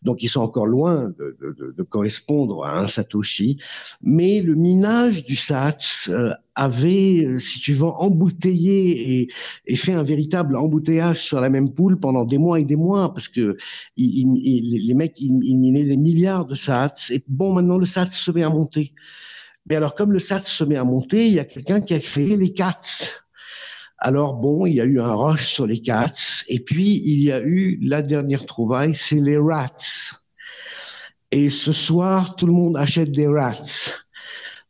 [0.03, 3.59] Donc ils sont encore loin de, de- de- de correspondre à un Satoshi,
[4.03, 5.77] mais le minage du Sats
[6.09, 9.29] euh, avait, euh, si tu veux, embouteillé et,
[9.67, 13.13] et fait un véritable embouteillage sur la même poule pendant des mois et des mois,
[13.15, 13.57] parce que
[13.97, 17.87] il- il- les mecs, ils, ils minaient des milliards de Sats, et bon, maintenant le
[17.87, 18.95] Sats se met à monter.
[19.69, 22.01] Mais alors, comme le Sats se met à monter, il y a quelqu'un qui a
[22.01, 22.81] créé les cats.
[23.99, 26.13] Alors bon, il y a eu un rush sur les cats,
[26.49, 29.67] et puis il y a eu la dernière trouvaille, c'est les rats.
[31.31, 33.63] Et ce soir, tout le monde achète des rats.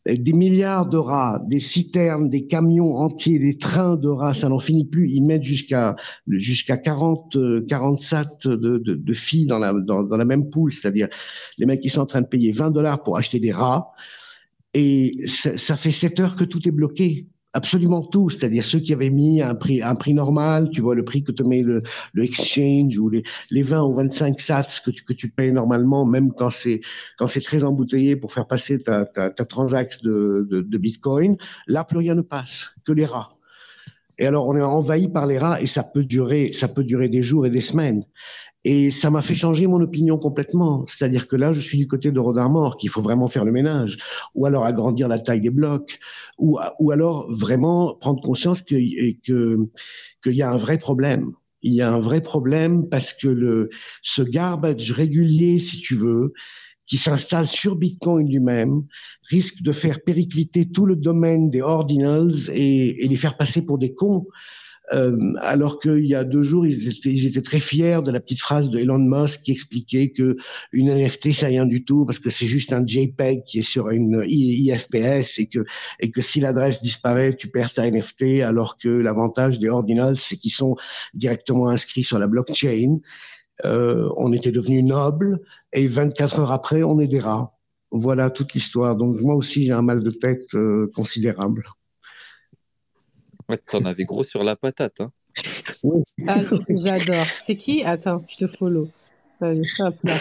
[0.06, 4.58] Des milliards de rats, des citernes, des camions entiers, des trains de rats, ça n'en
[4.58, 5.10] finit plus.
[5.10, 5.94] Ils mettent jusqu'à
[6.26, 10.72] jusqu'à 40, euh, 40 sats de, de, de filles dans la, dans, la même poule.
[10.72, 11.08] C'est-à-dire,
[11.58, 13.92] les mecs, ils sont en train de payer 20 dollars pour acheter des rats.
[14.72, 17.26] Et ça, ça fait 7 heures que tout est bloqué.
[17.52, 18.30] Absolument tout.
[18.30, 21.32] C'est-à-dire ceux qui avaient mis un prix, un prix normal, tu vois, le prix que
[21.32, 21.82] te met le,
[22.12, 26.06] le exchange ou les, les 20 ou 25 sats que tu, que tu payes normalement,
[26.06, 26.80] même quand c'est,
[27.18, 31.36] quand c'est très embouteillé pour faire passer ta, ta, ta transaxe de, de, de Bitcoin.
[31.66, 33.36] Là, plus rien ne passe, que les rats.
[34.16, 37.08] Et alors, on est envahi par les rats et ça peut durer, ça peut durer
[37.08, 38.04] des jours et des semaines.
[38.64, 40.84] Et ça m'a fait changer mon opinion complètement.
[40.86, 43.96] C'est-à-dire que là, je suis du côté de Rodarmor, qu'il faut vraiment faire le ménage,
[44.34, 45.98] ou alors agrandir la taille des blocs,
[46.38, 46.58] ou,
[46.90, 48.76] alors vraiment prendre conscience que,
[49.24, 49.56] que,
[50.22, 51.32] qu'il y a un vrai problème.
[51.62, 53.70] Il y a un vrai problème parce que le,
[54.02, 56.32] ce garbage régulier, si tu veux,
[56.86, 58.82] qui s'installe sur Bitcoin lui-même,
[59.30, 63.78] risque de faire péricliter tout le domaine des ordinals et, et les faire passer pour
[63.78, 64.26] des cons.
[64.92, 68.18] Euh, alors qu'il y a deux jours, ils étaient, ils étaient, très fiers de la
[68.18, 70.36] petite phrase de Elon Musk qui expliquait que
[70.72, 73.90] une NFT c'est rien du tout parce que c'est juste un JPEG qui est sur
[73.90, 75.64] une IFPS et que
[76.00, 78.42] et que si l'adresse disparaît, tu perds ta NFT.
[78.42, 80.76] Alors que l'avantage des ordinals, c'est qu'ils sont
[81.14, 82.98] directement inscrits sur la blockchain.
[83.64, 85.40] Euh, on était devenu noble
[85.72, 87.56] et 24 heures après, on est des rats.
[87.92, 88.96] Voilà toute l'histoire.
[88.96, 91.64] Donc moi aussi, j'ai un mal de tête euh, considérable.
[93.50, 95.00] Ouais, t'en avais gros sur la patate.
[95.00, 95.10] Hein.
[95.82, 96.02] Oui.
[96.26, 97.26] Ah, j'adore.
[97.40, 97.82] C'est qui?
[97.82, 98.88] Attends, je te follow.
[99.40, 100.18] Allez, hop là.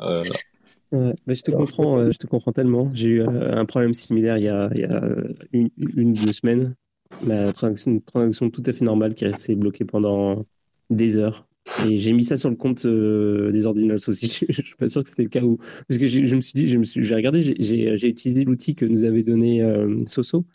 [0.00, 0.24] euh...
[1.26, 2.88] Bah, je te comprends, euh, je te comprends tellement.
[2.94, 5.02] J'ai eu euh, un problème similaire il y a, il y a
[5.52, 6.74] une, une, deux semaines.
[7.22, 10.46] Ma transaction, une transaction tout à fait normale qui est restée bloquée pendant
[10.88, 11.47] des heures.
[11.86, 14.26] Et j'ai mis ça sur le compte euh, des ordinals aussi.
[14.26, 15.58] je, je suis pas sûr que c'était le cas où.
[15.88, 18.84] Parce que je me suis dit, je me suis, j'ai regardé, j'ai utilisé l'outil que
[18.84, 20.46] nous avait donné euh, Soso,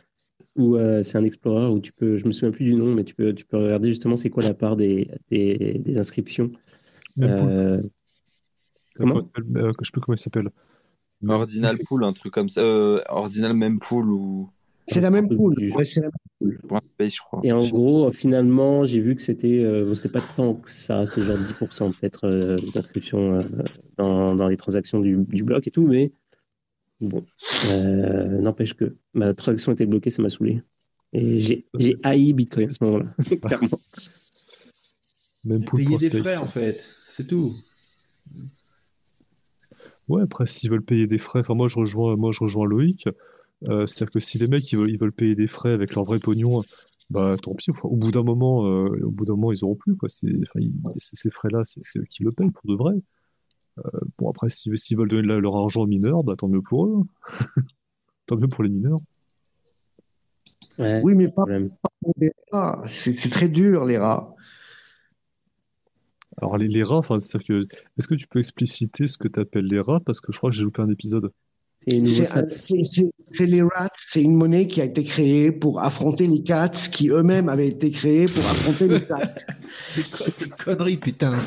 [0.56, 3.04] où euh, c'est un explorer où tu peux, je me souviens plus du nom, mais
[3.04, 6.52] tu peux, tu peux regarder justement c'est quoi la part des, des, des inscriptions.
[7.22, 7.82] Euh,
[8.96, 9.18] comment?
[9.18, 10.50] Euh, Je sais plus comment il s'appelle.
[11.28, 12.62] Ordinal pool, un truc comme ça.
[12.62, 14.50] Euh, ordinal même pool ou.
[14.88, 15.56] C'est la même pool.
[15.76, 16.60] Ouais, c'est la même pool.
[17.00, 17.42] je crois.
[17.44, 21.22] Et en gros, finalement, j'ai vu que c'était euh, c'était pas tant que ça, c'était
[21.22, 23.42] genre 10% peut-être euh, des inscriptions euh,
[23.98, 26.12] dans, dans, les transactions du, du, bloc et tout, mais
[27.00, 27.26] bon,
[27.72, 30.62] euh, n'empêche que ma transaction était bloquée, ça m'a saoulé.
[31.14, 33.10] Et j'ai haï Bitcoin à ce moment-là,
[33.42, 33.80] clairement.
[35.46, 37.54] Même pour payer des frais, en fait, c'est tout.
[40.08, 43.08] Ouais, après, s'ils veulent payer des frais, enfin, moi, je rejoins, moi, je rejoins Loïc.
[43.70, 46.04] Euh, C'est-à-dire que si les mecs ils veulent, ils veulent payer des frais avec leur
[46.04, 46.62] vrai pognon,
[47.10, 47.72] bah tant pis.
[47.72, 50.10] Enfin, au bout d'un moment, euh, au bout d'un moment, ils auront plus quoi.
[50.24, 50.46] Ils,
[50.98, 52.96] ces frais-là, c'est eux qui le payent pour de vrai.
[53.80, 56.86] Euh, bon après, s'ils si, veulent donner leur argent aux mineurs, bah tant mieux pour
[56.86, 57.04] eux.
[58.28, 59.00] tant mieux pour les mineurs.
[60.80, 62.84] Ouais, oui, mais pas, pas, pour les rats.
[62.88, 64.36] C'est très dur les rats.
[66.38, 69.40] Alors les, les rats, enfin, c'est-à-dire que est-ce que tu peux expliciter ce que tu
[69.40, 70.00] appelles les rats?
[70.04, 71.32] Parce que je crois que j'ai loupé un épisode.
[71.86, 77.10] C'est les rats, c'est une monnaie qui a été créée pour affronter les cats qui
[77.10, 79.34] eux-mêmes avaient été créés pour affronter les cats.
[79.82, 81.34] c'est quoi cette connerie, putain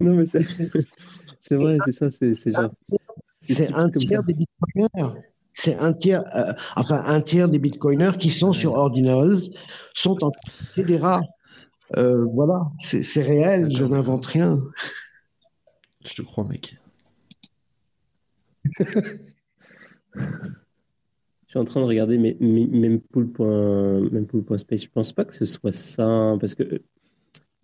[0.00, 2.70] Non, mais c'est vrai, c'est ça, c'est genre.
[3.40, 5.20] C'est un tiers des bitcoiners.
[5.52, 8.58] C'est un tiers, euh, enfin un tiers des bitcoiners qui sont ouais.
[8.58, 9.38] sur Ordinals
[9.94, 10.32] sont en
[10.76, 11.20] des rats.
[11.96, 14.58] Euh, voilà, c'est réel, je n'invente rien.
[16.04, 16.76] Je te crois, mec.
[18.78, 20.22] Je
[21.46, 24.82] suis en train de regarder mais, même pool.space.
[24.82, 26.82] Je pense pas que ce soit ça parce que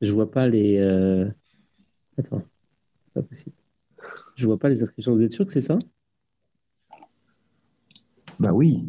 [0.01, 0.79] je vois pas les.
[0.79, 1.29] Euh...
[2.19, 2.43] Attends,
[3.15, 3.55] pas possible.
[4.37, 5.15] Je vois pas les inscriptions.
[5.15, 5.79] Vous êtes sûr que c'est ça?
[8.39, 8.85] Bah oui.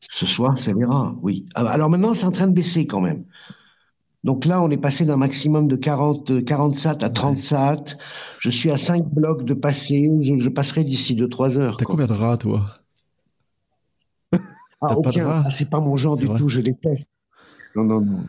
[0.00, 1.44] Ce soir, les rats, oui.
[1.54, 3.24] Alors maintenant, c'est en train de baisser quand même.
[4.22, 7.84] Donc là, on est passé d'un maximum de 40, 40 sats à 30 sats.
[8.38, 10.10] Je suis à 5 blocs de passer.
[10.20, 11.76] Je, je passerai d'ici 2-3 heures.
[11.78, 12.66] T'as combien de rats, toi?
[14.82, 15.42] Ah, aucun.
[15.46, 16.48] Ah, c'est pas mon genre du vrai tout.
[16.48, 17.08] Je déteste.
[17.76, 18.26] Non, non, non.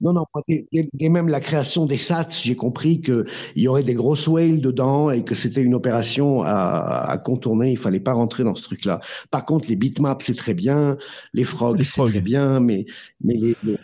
[0.00, 3.24] Non, non, et, même la création des SATs, j'ai compris qu'il
[3.54, 7.70] y aurait des grosses whales dedans et que c'était une opération à, à contourner.
[7.70, 8.98] Il fallait pas rentrer dans ce truc-là.
[9.30, 10.96] Par contre, les bitmaps, c'est très bien.
[11.34, 12.58] Les frogs, c'est très bien.
[12.58, 12.84] Mais,
[13.22, 13.78] mais les, les,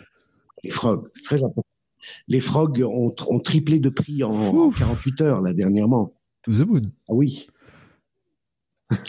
[0.63, 1.63] les frogs, c'est très important.
[2.27, 4.79] Les frogs ont, ont triplé de prix en, en Ouf.
[4.79, 6.11] 48 heures, là, dernièrement.
[6.43, 6.81] To the moon.
[7.07, 7.47] Ah oui.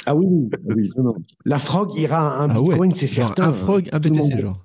[0.05, 1.14] Ah oui, oui, oui, non, non.
[1.44, 2.70] La frog ira à un Ah ouais.
[2.70, 3.44] bitcoin, c'est certain.
[3.44, 4.61] un frog, un BTC, genre.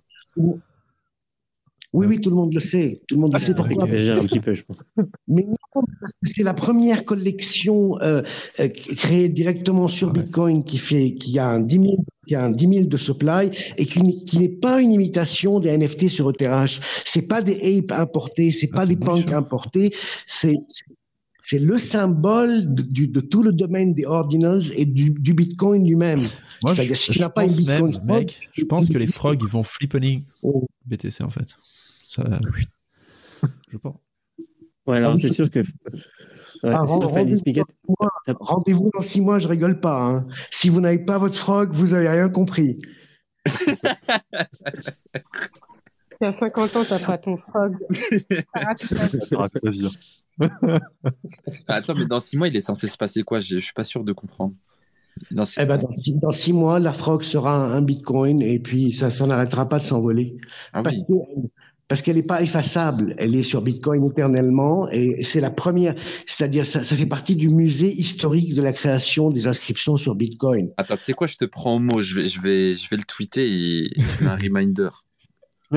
[1.96, 3.02] Oui, oui, tout le monde le sait.
[3.08, 3.86] Tout le monde le sait pourquoi.
[3.86, 4.84] J'exagère un petit peu, je pense.
[5.28, 8.22] Mais non, parce que c'est la première collection euh,
[8.60, 10.22] euh, créée directement sur Ouais.
[10.24, 11.88] Bitcoin qui fait, qui a un 10 000,
[12.28, 15.60] qui a un 10 000 de supply et qui, n'est- qui n'est pas une imitation
[15.60, 16.80] des NFT sur ETH.
[17.06, 19.94] C'est pas des apes importés, c'est Ah, pas des punks importés.
[20.28, 20.56] C'est,
[21.44, 26.20] c'est le symbole de, tout le domaine des ordinals et du, du Bitcoin lui-même.
[26.64, 28.90] Moi, je, si tu je n'as pas une pense Bitcoin même, frog, mec, je pense
[28.90, 30.66] que les frogs, ils vont flippening Oh.
[30.86, 31.48] BTC, en fait.
[32.16, 32.24] Ça,
[33.72, 33.96] je pense.
[34.88, 35.60] Ouais, alors Ah oui, c'est sûr que.
[35.60, 36.84] Ouais, Ah,
[38.40, 39.40] rendez-vous dans six mois.
[39.40, 40.02] je rigole pas.
[40.02, 40.28] hein.
[40.52, 42.80] Si vous n'avez pas votre frog, vous avez rien compris.
[46.18, 47.76] Si à 50 ans, t'as pas ton frog.
[49.64, 49.90] vie.
[51.68, 53.42] Attends, mais dans six mois, il est censé se passer quoi?
[53.42, 54.54] Je, je suis pas sûr de comprendre.
[55.32, 58.42] Dans six- Eh ben, dans, six, dans six mois, la frog sera un, un bitcoin
[58.42, 60.38] et puis ça, ça n'arrêtera pas de s'envoler.
[60.72, 60.84] Ah oui.
[60.84, 61.14] Parce que
[61.88, 63.14] parce qu'elle n'est pas effaçable.
[63.18, 65.96] Elle est sur Bitcoin éternellement et c'est la première.
[66.26, 70.72] C'est-à-dire, ça, ça fait partie du musée historique de la création des inscriptions sur Bitcoin.
[70.78, 72.02] Attends, tu sais quoi Je te prends au mot.
[72.02, 74.90] Je vais, je vais, je vais le tweeter et je mets un reminder.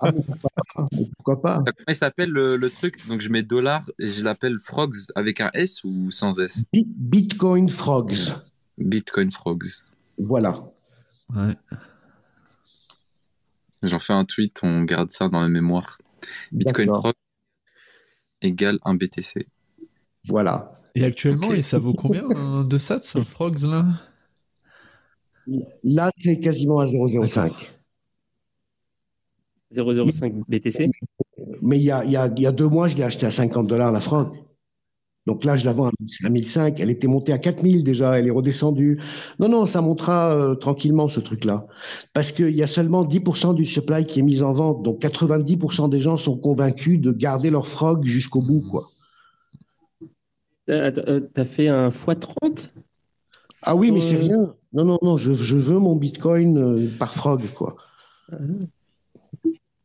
[0.00, 3.06] Ah, pourquoi pas, mais pourquoi pas Comment il s'appelle le, le truc?
[3.08, 6.64] Donc je mets dollar et je l'appelle frogs avec un S ou sans S?
[6.72, 8.32] Bi- Bitcoin Frogs.
[8.78, 9.66] Bitcoin frogs.
[10.18, 10.64] Voilà.
[11.34, 11.54] Ouais.
[13.86, 15.98] J'en fais un tweet, on garde ça dans la mémoire.
[16.52, 17.14] Bitcoin frog
[18.42, 19.46] égale un BTC.
[20.28, 20.72] Voilà.
[20.94, 23.86] Et actuellement, et ça vaut combien un de sats, frogs, là?
[25.84, 27.52] Là, c'est quasiment à 0,05.
[29.72, 30.90] 0,05 BTC.
[31.62, 33.26] Mais il y a, il y, a, il y a deux mois, je l'ai acheté
[33.26, 34.32] à 50 dollars la frog.
[35.26, 35.92] Donc là, je la vends à
[36.30, 36.78] 1005.
[36.78, 38.18] Elle était montée à 4000 déjà.
[38.18, 39.00] Elle est redescendue.
[39.38, 41.66] Non, non, ça montera euh, tranquillement ce truc-là.
[42.12, 44.82] Parce qu'il y a seulement 10% du supply qui est mis en vente.
[44.82, 48.88] Donc 90% des gens sont convaincus de garder leur frog jusqu'au bout, quoi.
[50.68, 52.70] Euh, euh, T'as fait un x30
[53.62, 54.54] Ah oui, mais c'est rien.
[54.72, 57.76] Non, non, non, je, je veux mon bitcoin par frog, quoi.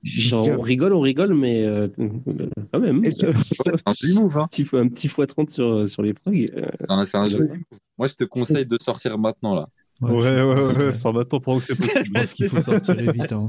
[0.03, 1.87] Genre, on rigole, on rigole, mais euh,
[2.73, 3.03] quand même.
[3.11, 3.27] C'est-
[3.85, 4.47] un joli move, hein.
[4.49, 6.51] petit, un petit x30 sur, sur les frogs.
[6.55, 7.59] euh, Non, C'est un joli move.
[7.97, 9.69] Moi, je te conseille de sortir maintenant, là.
[10.01, 12.11] Ouais, ouais, je ouais, ouais, ça m'attend pendant que c'est Je possible.
[12.19, 13.31] pense qu'il faut sortir vite.
[13.31, 13.45] Hein.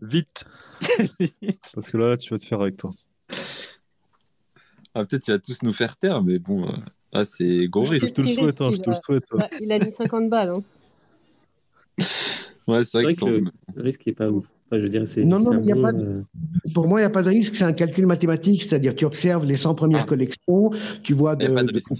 [0.00, 0.44] Vite
[1.74, 2.90] Parce que là, tu vas te faire avec toi.
[4.94, 6.72] ah, Peut-être il va tous nous faire taire, mais bon, euh,
[7.12, 8.14] là, c'est gros Je risque.
[8.14, 9.24] te le souhaite, hein, je te le souhaite.
[9.32, 10.50] Bah, il a mis 50 balles.
[10.56, 10.62] Hein.
[12.68, 14.46] Ouais, c'est vrai, que le risque est pas ouf.
[14.66, 15.24] Enfin, je veux dire, c'est.
[15.24, 16.22] Non, non, c'est un mais il y a bon, pas de- euh,
[16.74, 19.44] Pour moi, il n'y a pas de risque, c'est un calcul mathématique, c'est-à-dire tu observes
[19.44, 20.06] les 100 premières Ah.
[20.06, 20.70] collections,
[21.02, 21.92] tu vois Il n'y de, a pas de de- risque.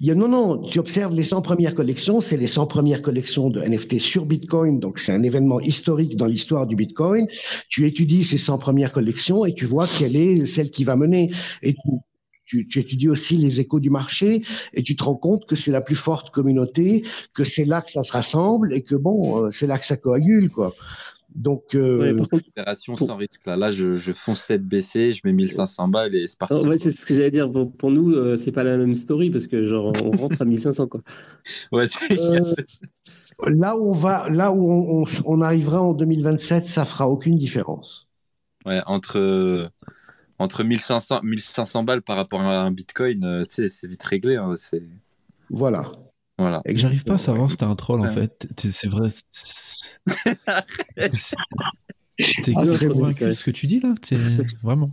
[0.00, 3.02] il y a- non, non, tu observes les 100 premières collections, c'est les 100 premières
[3.02, 7.26] collections de NFT sur Bitcoin, donc c'est un événement historique dans l'histoire du Bitcoin.
[7.68, 11.30] Tu étudies ces 100 premières collections et tu vois quelle est celle qui va mener.
[11.62, 11.88] Et tu,
[12.52, 14.42] tu, tu étudies aussi les échos du marché
[14.74, 17.02] et tu te rends compte que c'est la plus forte communauté,
[17.32, 19.96] que c'est là que ça se rassemble et que bon, euh, c'est là que ça
[19.96, 20.74] coagule, quoi.
[21.34, 23.56] Donc, euh, ouais, Opération Pour- sans risque, là.
[23.56, 26.66] Là, je, je fonce tête baissée, je mets 1500 balles et c'est parti.
[26.68, 27.50] ouais, c'est ce que j'allais dire.
[27.50, 30.44] Pour, pour nous, euh, c'est pas la même story parce que genre on rentre à
[30.44, 31.00] 1500 quoi.
[31.72, 32.42] Ouais, c'est- Euh,
[33.48, 37.36] là où on va, là où on, on- on arrivera en 2027, ça fera aucune
[37.38, 38.08] différence.
[38.66, 39.70] ouais, entre,
[40.42, 44.36] entre 1500, 1500 balles par rapport à un bitcoin, euh, tu sais, c'est vite réglé.
[44.36, 44.82] hein, c'est...
[45.50, 45.92] Voilà.
[46.38, 46.62] Voilà.
[46.66, 48.48] J'arrive pas à savoir si t'es un troll en fait.
[48.58, 49.06] C'est vrai.
[52.44, 54.16] T'es Ah, convaincu de ce que tu dis là T'es-
[54.62, 54.90] Vraiment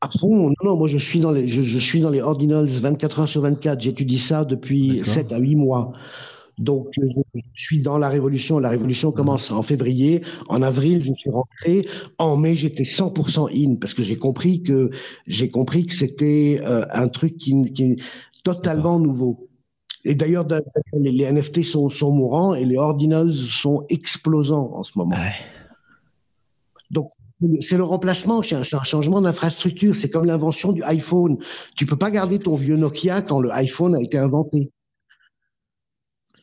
[0.00, 2.66] À fond, non, non, moi je suis dans les, je, je suis dans les ordinals
[2.66, 3.80] 24 heures sur 24.
[3.80, 5.12] J'étudie ça depuis D'accord.
[5.12, 5.92] 7 à 8 mois.
[6.58, 7.02] Donc je,
[7.54, 8.58] suis dans la révolution.
[8.58, 10.22] La révolution commence en février.
[10.48, 11.86] En avril, je suis rentré.
[12.18, 14.90] En mai, j'étais 100% in parce que j'ai compris que
[15.26, 17.96] j'ai compris que c'était euh, un truc qui, qui est
[18.44, 19.48] totalement nouveau.
[20.04, 20.46] Et d'ailleurs,
[20.94, 25.16] les, NFT sont, sont mourants et les ordinals sont explosants en ce moment.
[25.16, 25.32] Ouais.
[26.90, 27.08] Donc,
[27.60, 29.94] c'est le remplacement, c'est un, c'est un changement d'infrastructure.
[29.94, 31.36] C'est comme l'invention du iPhone.
[31.76, 34.70] Tu peux pas garder ton vieux Nokia quand le iPhone a été inventé.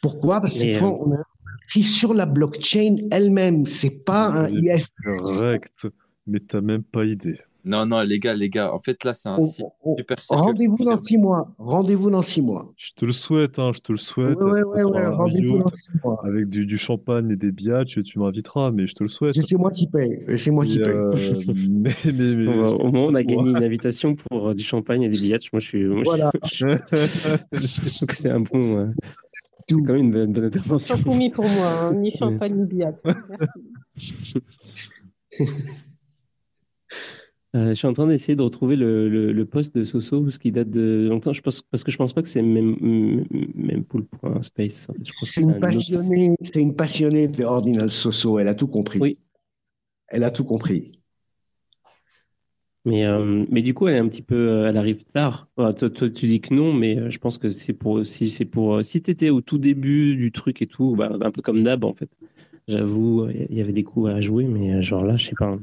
[0.01, 0.41] Pourquoi?
[0.41, 1.17] Parce cette fois, on a
[1.67, 3.65] écrit sur la blockchain elle-même.
[3.67, 4.87] C'est pas un IF.
[5.03, 5.87] Correct.
[6.27, 7.37] Mais t'as même pas idée.
[7.67, 10.17] Non, non, les gars, les gars, en fait, là, c'est un On- site on- super
[10.29, 11.51] Rendez-vous dans six mois.
[11.57, 12.71] Rendez-vous dans six mois.
[12.77, 14.37] Je te le souhaite, hein, je te le souhaite.
[14.39, 16.21] ouais, ouais, Rendez-vous dans six mois.
[16.23, 19.33] Avec du, du champagne et des biatchs, tu m'inviteras, mais je te le souhaite.
[19.33, 20.23] C'est c'est moi qui paye.
[20.37, 20.89] C'est moi qui paye.
[20.93, 21.11] euh,
[21.71, 25.01] mais, mais, mais, On au moins, on a gagné une invitation pour euh, du champagne
[25.01, 25.39] et des billets.
[25.51, 25.85] Moi, je suis.
[25.85, 26.31] moi, je- Voilà.
[26.45, 26.67] je,
[27.51, 28.77] je trouve que c'est un bon.
[28.77, 28.87] euh,
[29.67, 30.95] c'est quand même une bonne, bonne intervention.
[30.95, 31.93] Champoumi pour moi, hein.
[31.95, 32.93] ni champagne ni billard.
[33.95, 34.33] Merci.
[37.55, 40.39] Euh, je suis en train d'essayer de retrouver le, le, le post de Soso, ce
[40.39, 41.31] qui date de longtemps.
[41.31, 42.75] Je pense, parce que je pense pas que c'est même,
[43.55, 47.89] même fait, je pense que C'est une un autre- passionnée, c'est une passionnée de Ordinal
[47.91, 48.39] Soso.
[48.39, 48.99] Elle a tout compris.
[48.99, 49.19] Oui.
[50.09, 50.99] Elle a tout compris.
[52.85, 55.47] Mais, euh, mais du coup, elle est un petit peu, euh, elle arrive tard.
[55.55, 58.75] Toi, tu dis que non, mais euh, je pense que c'est pour, si c'est pour,
[58.75, 61.83] euh, si t'étais au tout début du truc et tout, bah, un peu comme d'hab,
[61.83, 62.09] en fait.
[62.67, 65.57] J'avoue, il y avait des coups à jouer, mais genre là, je sais pas.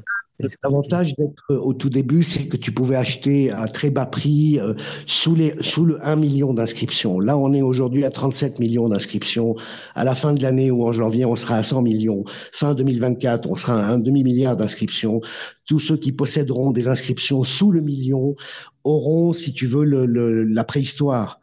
[0.63, 4.59] L'avantage d'être euh, au tout début, c'est que tu pouvais acheter à très bas prix
[4.59, 4.73] euh,
[5.05, 7.19] sous, les, sous le 1 million d'inscriptions.
[7.19, 9.55] Là, on est aujourd'hui à 37 millions d'inscriptions.
[9.95, 12.23] À la fin de l'année ou en janvier, on sera à 100 millions.
[12.51, 15.21] Fin 2024, on sera à un demi-milliard d'inscriptions.
[15.67, 18.35] Tous ceux qui posséderont des inscriptions sous le million
[18.83, 21.39] auront, si tu veux, le, le- la préhistoire.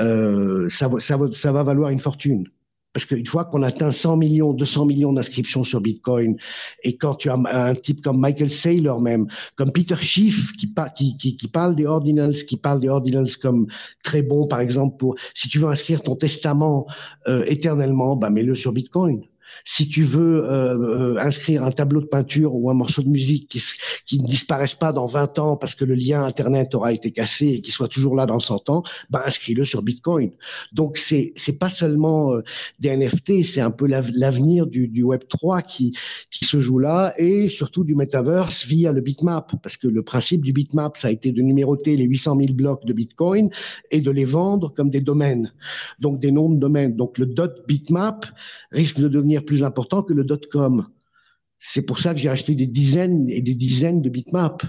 [0.00, 2.48] Euh, ça, ça, ça va valoir une fortune.
[2.92, 6.36] Parce qu'une fois qu'on atteint 100 millions, 200 millions d'inscriptions sur Bitcoin,
[6.82, 11.48] et quand tu as un type comme Michael Saylor même, comme Peter Schiff qui, qui,
[11.48, 13.66] parle des ordinals, qui parle des ordinals comme
[14.02, 16.86] très bon, par exemple, pour si tu veux inscrire ton testament
[17.28, 19.22] euh, éternellement, bah mets-le sur Bitcoin.
[19.64, 23.48] Si tu veux euh, euh, inscrire un tableau de peinture ou un morceau de musique
[23.48, 23.62] qui,
[24.06, 27.46] qui ne disparaisse pas dans 20 ans parce que le lien Internet aura été cassé
[27.48, 30.30] et qui soit toujours là dans 100 ans, bah inscris-le sur Bitcoin.
[30.72, 32.42] Donc c'est c'est pas seulement euh,
[32.78, 35.96] des NFT, c'est un peu l'av- l'avenir du, du Web 3 qui
[36.30, 40.42] qui se joue là et surtout du metaverse via le bitmap parce que le principe
[40.42, 43.50] du bitmap ça a été de numéroter les 800 000 blocs de Bitcoin
[43.90, 45.52] et de les vendre comme des domaines
[45.98, 48.26] donc des noms de domaines donc le dot bitmap
[48.70, 50.86] risque de devenir plus important que le dot com
[51.64, 54.66] c'est pour ça que j'ai acheté des dizaines et des dizaines de bitmaps.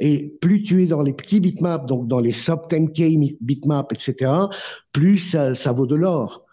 [0.00, 4.32] Et plus tu es dans les petits bitmaps donc dans les sub 10k bitmaps etc
[4.92, 6.44] plus ça, vaut de l'or.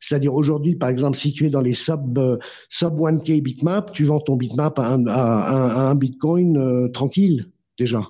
[0.00, 2.38] C'est-à-dire aujourd'hui, par exemple, si tu es dans les sub, euh,
[2.68, 8.02] sub 1K bitmap, tu vends ton bitmap à un, bitcoin euh, tranquille, déjà.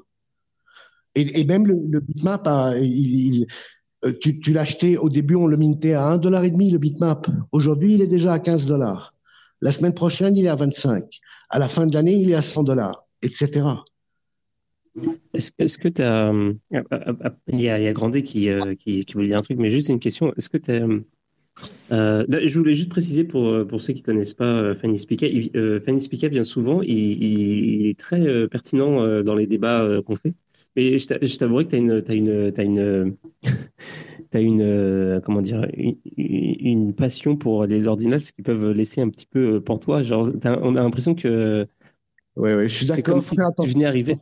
[1.14, 2.48] Et, même le, bitmap,
[2.78, 3.46] il,
[4.20, 7.26] tu, tu l'achetais au début, on le mintait à un dollar et demi le bitmap.
[7.52, 9.14] Aujourd'hui, il est déjà à 15 dollars.
[9.60, 11.04] La semaine prochaine, il est à 25.
[11.48, 13.62] À la fin de l'année, il est à 100 dollars, etc.
[15.34, 16.32] Est-ce que, tu as.
[17.48, 19.68] Il y a, il y a Grandet qui, euh, qui, voulait dire un truc, mais
[19.68, 20.32] juste une question.
[20.36, 20.72] Est-ce que tu
[21.90, 25.26] Euh, je voulais juste préciser pour, euh, pour ceux qui connaissent pas euh, Fanny Spica,
[25.54, 30.02] euh, Fanny Spica vient souvent, il, est très euh, pertinent euh, dans les débats euh,
[30.02, 30.34] qu'on fait.
[30.76, 33.16] Mais je t'a- je t'avouerai que tu as une, t'as une, t'as une,
[34.30, 39.08] t'as une, euh, comment dire, une, une passion pour les ordinals qui peuvent laisser un
[39.10, 40.02] petit peu euh, pantois.
[40.02, 41.66] Genre, on a l'impression que
[42.36, 43.04] Oui, oui, je suis c'est d'accord.
[43.04, 44.16] comme faut si tu venais arriver.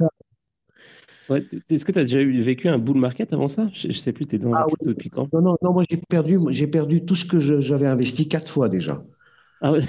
[1.29, 3.69] Ouais, Est-ce que tu as déjà vécu un bull market avant ça?
[3.73, 5.31] Je, je sais plus, tu es dans la Ah crypto depuis quand?
[5.33, 8.69] Non, non, non, moi j'ai perdu, j'ai perdu tout ce que j'avais investi quatre fois
[8.71, 9.05] déjà.
[9.61, 9.81] Ah ouais,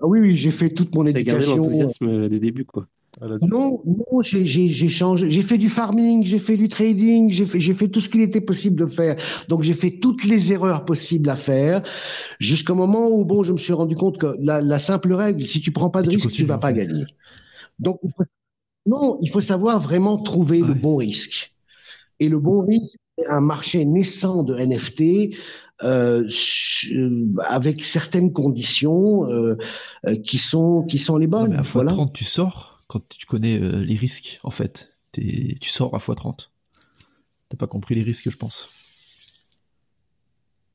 [0.00, 1.46] ah oui, oui, j'ai fait toute mon T'as gardé éducation.
[1.46, 2.88] l'enthousiasme des débuts, quoi.
[3.26, 5.30] La- Non, non, j'ai changé.
[5.30, 8.76] J'ai fait du farming, j'ai fait du trading, j'ai fait, tout ce qu'il était possible
[8.78, 9.16] de faire.
[9.48, 11.82] Donc j'ai fait toutes les erreurs possibles à faire,
[12.38, 15.60] jusqu'au moment où bon, je me suis rendu compte que la, la simple règle, si
[15.60, 17.04] tu prends pas de tu risque, tu continues, vas pas gagner.
[17.78, 18.24] Donc il faut,
[18.86, 20.74] non, il faut savoir vraiment trouver le Ouais.
[20.74, 21.52] bon risque.
[22.20, 25.34] Et le bon risque, c'est un marché naissant de NFT.
[25.84, 26.26] euh,
[27.48, 29.56] avec certaines conditions euh,
[30.06, 31.50] euh, qui sont qui sont les Ouais, bonnes.
[31.50, 31.92] mais à voilà.
[31.92, 34.94] 30, tu sors quand tu connais euh, les risques, en fait.
[35.12, 36.50] T'es- tu sors à x 30.
[37.50, 38.68] T'as pas compris les risques, je pense.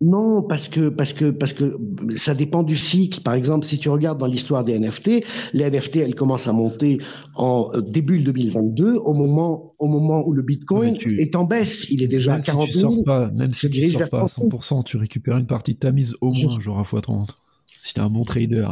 [0.02, 1.78] Non, parce que parce que parce que
[2.16, 3.22] ça dépend du cycle.
[3.22, 5.24] Par exemple, si tu regardes dans l'histoire des NFT,
[5.54, 6.98] les NFT elles commencent à monter
[7.36, 11.86] en euh, début 2022, au moment au moment où le Bitcoin tu- est en baisse.
[11.90, 12.92] Il est déjà Même à si 40 tu 000.
[12.96, 14.50] sors pas, même si tu dirige sors pas à 30 000.
[14.50, 17.30] 100%, tu récupères une partie de ta mise au Je- moins, genre à x 30.
[17.68, 18.68] Si t'es un bon trader.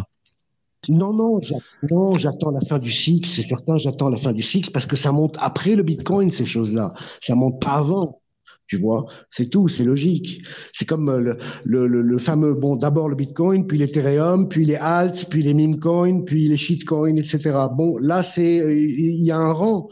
[0.89, 1.39] Non, non,
[1.91, 3.29] non, j'attends la fin du cycle.
[3.29, 6.45] C'est certain, j'attends la fin du cycle parce que ça monte après le Bitcoin ces
[6.45, 6.93] choses-là.
[7.21, 8.19] Ça monte pas avant.
[8.65, 10.41] Tu vois, c'est tout, c'est logique.
[10.73, 11.35] C'est comme euh,
[11.65, 15.53] le, le, le, fameux, bon, d'abord le Bitcoin, puis l'Ethereum, puis les alts, puis les
[15.53, 17.51] meme coins, puis les shitcoins, etc.
[17.75, 19.89] Bon, là, c'est, euh, il y a un rang.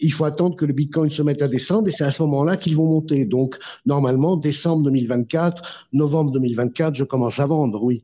[0.00, 2.56] Il faut attendre que le Bitcoin se mette à descendre et c'est à ce moment-là
[2.56, 3.26] qu'ils vont monter.
[3.26, 8.02] Donc, normalement, décembre 2024, novembre 2024, je commence à vendre, oui.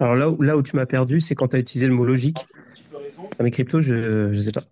[0.00, 2.04] Alors là où, là où tu m'as perdu, c'est quand tu as utilisé le mot
[2.04, 2.46] logique.
[3.38, 4.62] Dans mes cryptos, je ne sais pas.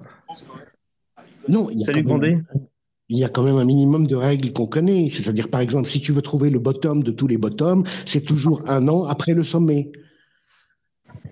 [1.49, 2.05] Non, il y a Salut
[3.11, 5.09] il y a quand même un minimum de règles qu'on connaît.
[5.11, 8.63] C'est-à-dire, par exemple, si tu veux trouver le bottom de tous les bottoms, c'est toujours
[8.67, 9.91] un an après le sommet.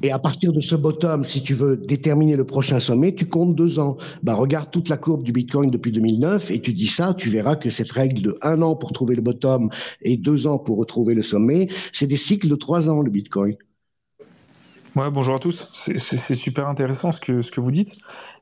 [0.03, 3.55] Et à partir de ce bottom, si tu veux déterminer le prochain sommet, tu comptes
[3.55, 3.97] deux ans.
[4.23, 7.57] Bah, regarde toute la courbe du Bitcoin depuis 2009 et tu dis ça, tu verras
[7.57, 9.71] que cette règle de un an pour trouver le bottom
[10.03, 13.57] et deux ans pour retrouver le sommet, c'est des cycles de trois ans, le Bitcoin.
[14.97, 15.69] Bonjour à tous.
[15.99, 17.99] C'est- super intéressant ce que, vous dites,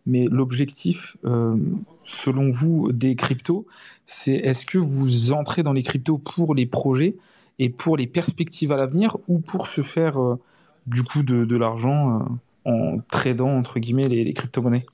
[0.07, 1.57] mais l'objectif, euh,
[2.05, 3.67] selon vous, des cryptos,
[4.07, 7.17] c'est est-ce que vous entrez dans les cryptos pour les projets
[7.59, 10.39] et pour les perspectives à l'avenir ou pour se faire euh,
[10.87, 14.87] du coup de, l'argent euh, en tradant entre guillemets les, les crypto-monnaies?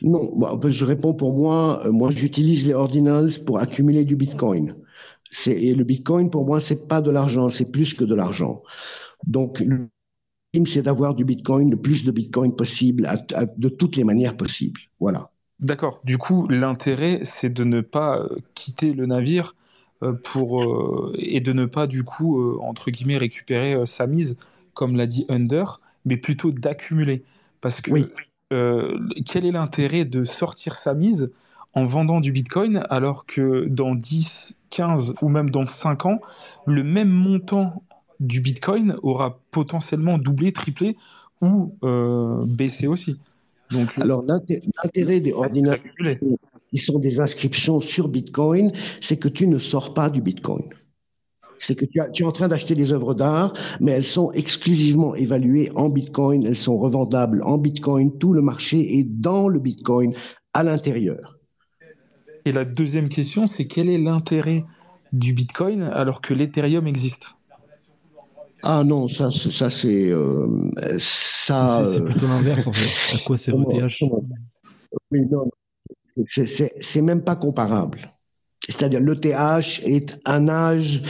[0.00, 1.82] Non, bah, je réponds pour moi.
[1.90, 4.74] Moi, j'utilise les ordinals pour accumuler du Bitcoin.
[5.46, 8.62] Et le Bitcoin, pour moi, c'est pas de l'argent, c'est plus que de l'argent.
[9.26, 9.62] Donc,
[10.66, 14.36] c'est d'avoir du Bitcoin, le plus de Bitcoin possible, à- à- de toutes les manières
[14.36, 14.80] possibles.
[14.98, 15.30] Voilà.
[15.60, 16.00] D'accord.
[16.04, 19.54] Du coup, l'intérêt, c'est de ne pas euh, quitter le navire
[20.02, 24.06] euh, pour euh, et de ne pas du coup euh, entre guillemets récupérer euh, sa
[24.06, 24.38] mise,
[24.72, 27.24] comme l'a dit Under, mais plutôt d'accumuler.
[27.60, 28.06] Parce que Oui.
[29.26, 31.30] quel est l'intérêt de sortir sa mise
[31.74, 36.20] en vendant du Bitcoin alors que dans 10, 15 ou même dans 5 ans,
[36.66, 37.82] le même montant
[38.20, 40.96] du Bitcoin aura potentiellement doublé, triplé
[41.40, 43.18] ou euh, baissé aussi.
[43.70, 46.18] Donc, Alors, l'inté- l'intérêt des d'accumuler.
[46.70, 50.64] qui sont des inscriptions sur Bitcoin, c'est que tu ne sors pas du Bitcoin.
[51.58, 54.32] C'est que tu, as- tu es en train d'acheter des œuvres d'art, mais elles sont
[54.32, 59.58] exclusivement évaluées en Bitcoin, elles sont revendables en Bitcoin, tout le marché est dans le
[59.58, 60.12] Bitcoin
[60.52, 61.38] à l'intérieur.
[62.44, 64.64] Et la deuxième question, c'est quel est l'intérêt
[65.12, 67.36] du Bitcoin alors que l'Ethereum existe?
[68.62, 71.78] Ah non, ça, c'est- ça c'est euh, ça.
[71.78, 72.88] C'est- c'est c'est euh, plutôt l'inverse en fait.
[73.14, 74.22] À quoi ETH comment-
[75.10, 75.50] oui, non.
[76.28, 78.00] C'est- c'est c'est même pas comparable.
[78.68, 81.02] C'est-à-dire l'ETH est un âge,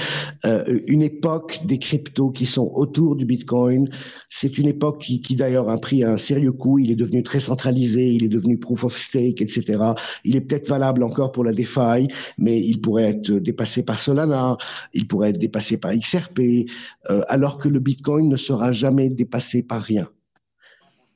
[0.44, 3.90] euh, une époque des cryptos qui sont autour du Bitcoin.
[4.28, 6.78] C'est une époque qui, d'ailleurs a pris un sérieux coup.
[6.78, 9.82] Il est devenu très centralisé, il est devenu proof of stake, etc.
[10.24, 12.06] Il est peut-être valable encore pour la DeFi,
[12.38, 14.56] mais il pourrait être dépassé par Solana,
[14.94, 16.66] il pourrait être dépassé par XRP,
[17.10, 20.08] euh, alors que le Bitcoin ne sera jamais dépassé par rien.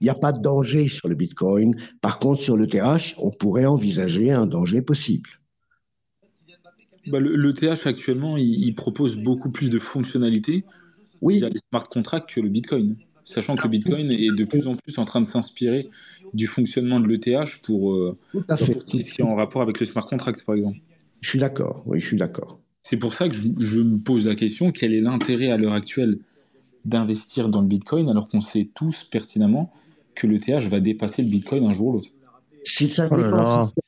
[0.01, 1.77] Il n'y a pas de danger sur le Bitcoin.
[2.03, 5.31] Par contre, sur l'ETH, on pourrait envisager un danger possible.
[7.07, 10.65] Bah, le, le TH actuellement, il, il propose beaucoup plus de fonctionnalités
[11.21, 12.97] Oui, via les smart contracts que le Bitcoin.
[13.25, 15.89] Sachant que le Bitcoin est de plus en plus en train de s'inspirer
[16.35, 18.73] du fonctionnement de l'ETH pour, euh, tout à fait.
[18.75, 20.79] pour tout ce qui est en rapport avec le smart contract, par exemple.
[21.23, 21.83] Je suis d'accord.
[21.87, 22.59] Oui, je suis d'accord.
[22.83, 25.73] C'est pour ça que je, je me pose la question quel est l'intérêt à l'heure
[25.73, 26.19] actuelle
[26.85, 29.73] d'investir dans le Bitcoin alors qu'on sait tous pertinemment
[30.15, 32.11] que l'ETH va dépasser le Bitcoin un jour ou l'autre?
[32.65, 33.63] Si ça Oh là dépend là.
[33.75, 33.81] si-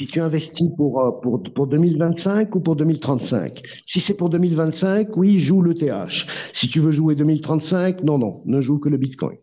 [0.00, 3.62] si tu investis pour, euh, pour, pour 2025 ou pour 2035.
[3.84, 6.26] Si c'est pour 2025, oui, joue l'ETH.
[6.54, 9.36] Si tu veux jouer 2035, non, non, ne joue que le Bitcoin.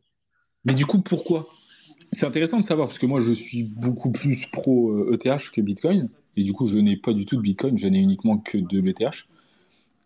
[0.65, 1.47] Mais du coup, pourquoi?
[2.07, 6.09] C'est intéressant de savoir, parce que moi, je suis beaucoup plus pro ETH que Bitcoin.
[6.35, 8.81] Et du coup, je n'ai pas du tout de Bitcoin, je n'ai uniquement que de
[8.81, 9.27] l'ETH.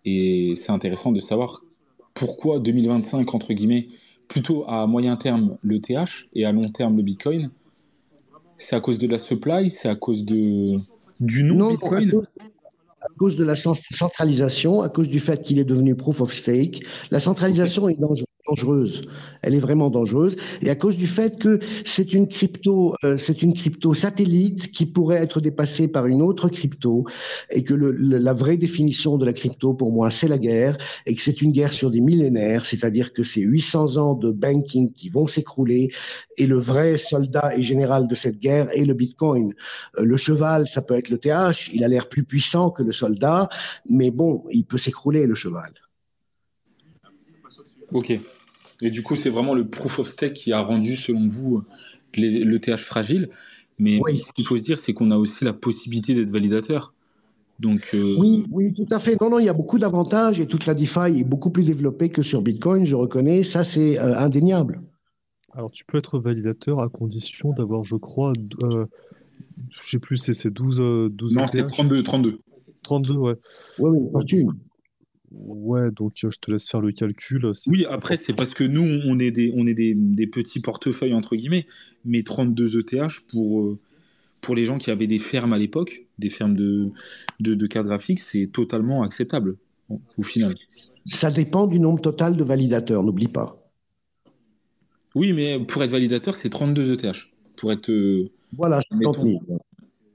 [0.04, 1.62] Et c'est intéressant de savoir
[2.14, 3.88] pourquoi 2025, entre guillemets,
[4.28, 7.52] plutôt à moyen terme l'ETH et à long terme le Bitcoin.
[8.64, 10.78] C'est à cause de la supply, c'est à cause de,
[11.20, 12.26] du Non, nom à Bitcoin cause,
[13.02, 16.32] à cause de la cen- centralisation, à cause du fait qu'il est devenu proof of
[16.34, 16.84] stake.
[17.10, 18.24] La centralisation est dange-
[19.42, 20.36] Elle est vraiment dangereuse.
[20.62, 24.86] Et à cause du fait que c'est une crypto, euh, c'est une crypto satellite qui
[24.86, 27.06] pourrait être dépassée par une autre crypto
[27.50, 31.22] et que la vraie définition de la crypto pour moi, c'est la guerre et que
[31.22, 35.28] c'est une guerre sur des millénaires, c'est-à-dire que c'est 800 ans de banking qui vont
[35.28, 35.90] s'écrouler
[36.38, 39.54] et le vrai soldat et général de cette guerre est le Bitcoin.
[39.98, 42.92] Euh, le cheval, ça peut être le TH, il a l'air plus puissant que le
[42.92, 43.50] soldat,
[43.90, 45.72] mais bon, il peut s'écrouler le cheval.
[47.92, 48.20] Ok.
[48.82, 51.64] Et du coup, c'est vraiment le proof of stake qui a rendu, selon vous,
[52.16, 53.30] les- l'ETH fragile.
[53.80, 54.20] Mais Oui.
[54.20, 56.94] ce qu'il faut se dire, c'est qu'on a aussi la possibilité d'être validateur.
[57.60, 59.20] Donc, euh, Oui, oui, tout à fait.
[59.22, 62.10] Non, non, il y a beaucoup d'avantages et toute la DeFi est beaucoup plus développée
[62.10, 64.82] que sur Bitcoin, je reconnais, ça c'est euh, indéniable.
[65.54, 68.86] Alors, tu peux être validateur à condition d'avoir, je crois, euh,
[69.70, 71.68] je sais plus, c'est c'est 12, euh, 12 non, c'est ETH.
[71.68, 72.40] 32, 32.
[72.84, 73.36] 32, ouais.
[73.80, 74.52] Mais une fortune.
[75.32, 77.50] Ouais, donc euh, je te laisse faire le calcul.
[77.54, 80.60] c'est- Oui, après, c'est parce que nous, on est des, on est des, des petits
[80.60, 81.66] portefeuilles, entre guillemets,
[82.04, 83.80] mais 32 ETH pour, euh,
[84.42, 86.90] pour les gens qui avaient des fermes à l'époque, des fermes de,
[87.40, 89.56] de, de cartes graphiques, c'est totalement acceptable,
[90.18, 90.54] au final.
[90.68, 93.58] Ça dépend du nombre total de validateurs, n'oublie pas.
[95.16, 97.28] Oui, mais pour être validateur, c'est 32 ETH.
[97.56, 99.42] Pour être, euh, Voilà, 50 000.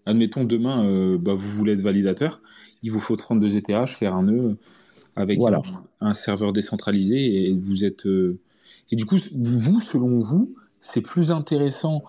[0.07, 2.41] admettons, demain, euh, bah, vous voulez être validateur,
[2.83, 4.57] il vous faut 32 ETH, faire un nœud
[5.17, 5.63] avec Voilà.
[6.01, 8.07] un, un serveur décentralisé et vous êtes.
[8.07, 8.39] euh,
[8.91, 12.05] Et du coup, vous, selon vous, c'est plus intéressant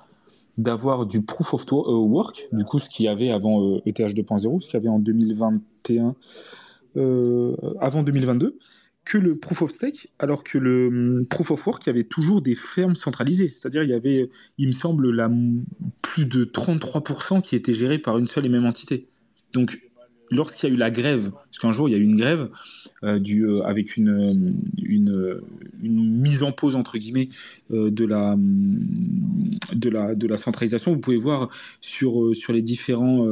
[0.57, 3.99] d'avoir du proof of euh, work, du coup, ce qu'il y avait avant euh, ETH
[3.99, 6.15] 2.0, ce qu'il y avait en 2021,
[6.97, 8.57] euh, avant 2022,
[9.05, 12.03] que le proof of stake, alors que le hum, proof of work, il y avait
[12.03, 13.49] toujours des fermes centralisées.
[13.49, 15.29] C'est-à-dire, il y avait, il me semble, la,
[16.01, 19.07] plus de 33% qui étaient gérés par une seule et même entité.
[19.53, 19.79] Donc,
[20.31, 22.49] lorsqu'il y a eu la grève, parce qu'un jour, il y a eu une grève
[23.03, 25.41] euh, euh, avec une, euh,
[25.81, 27.29] une, mise en pause, entre guillemets,
[27.71, 28.35] euh, de, la,
[30.37, 30.93] centralisation.
[30.93, 31.49] Vous pouvez voir
[31.81, 33.25] sur, les différents...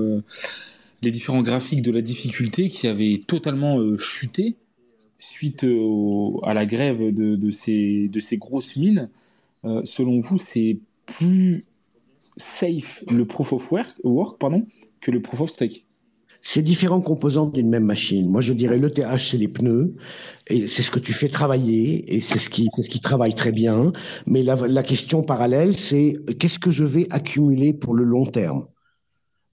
[1.41, 4.55] graphiques de la difficulté qui avaient totalement chuté
[5.17, 5.65] suite
[6.43, 9.09] à la grève de, ces, grosses mines.
[9.83, 11.65] Selon vous, c'est plus
[12.37, 14.67] safe le proof of work, work pardon,
[14.99, 15.84] que le proof of stake
[16.47, 18.29] C'est différentes composantes d'une même machine.
[18.29, 19.95] Moi, je dirais l'ETH, c'est les pneus,
[20.45, 23.33] et c'est ce que tu fais travailler, et c'est ce qui, c'est ce qui travaille
[23.33, 23.91] très bien.
[24.27, 28.67] Mais la, la question parallèle, c'est qu'est-ce que je vais accumuler pour le long terme?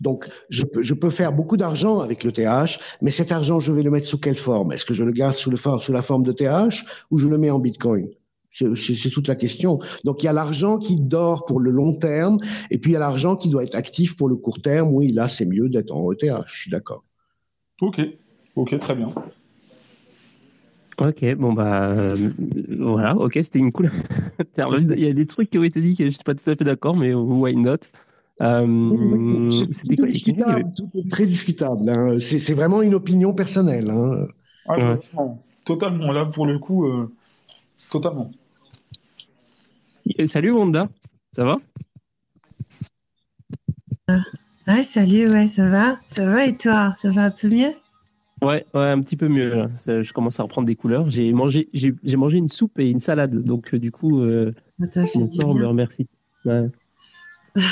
[0.00, 3.72] Donc, je peux, je peux faire beaucoup d'argent avec le TH, mais cet argent, je
[3.72, 4.72] vais le mettre sous quelle forme?
[4.72, 7.28] Est-ce que je le garde sous, le, for- sous la forme de TH ou je
[7.28, 8.08] le mets en Bitcoin?
[8.54, 9.78] C'est toute la question.
[10.04, 12.38] Donc, il y a l'argent qui dort pour le long terme,
[12.70, 14.92] et puis il y a l'argent qui doit être actif pour le court terme.
[14.92, 17.02] Oui, là, c'est mieux d'être en ETH, je suis d'accord.
[17.80, 18.00] Ok,
[18.54, 19.08] ok, très bien.
[20.98, 22.16] Ok, bon bah euh,
[22.78, 23.90] voilà, ok, c'était une cool.
[24.38, 24.92] interlude.
[24.96, 26.54] Il y a des trucs qui ont été dit que je suis pas tout à
[26.54, 27.78] fait d'accord, mais why not?
[28.42, 31.88] Euh, C'était quoi discutable, tout est très discutable.
[31.88, 32.18] hein.
[32.20, 33.90] C'est vraiment une opinion personnelle.
[33.90, 34.26] hein.
[34.66, 34.96] Ah, Ouais.
[34.96, 35.42] totalement.
[35.64, 37.10] Totalement, là pour le coup, euh,
[37.90, 38.30] totalement.
[40.26, 40.88] Salut Wanda,
[41.34, 41.58] ça va?
[44.66, 45.96] Ouais, salut, ouais, ça va?
[46.06, 46.94] Ça va et toi?
[47.00, 47.72] Ça va un peu mieux?
[48.42, 49.54] Ouais, ouais, un petit peu mieux.
[49.54, 49.68] Là.
[49.86, 51.08] Je commence à reprendre des couleurs.
[51.10, 54.52] J'ai mangé, j'ai j'ai mangé une soupe et une salade, donc euh, du coup, euh,
[54.78, 56.08] mon du corps me remercie.
[56.44, 56.66] Ouais.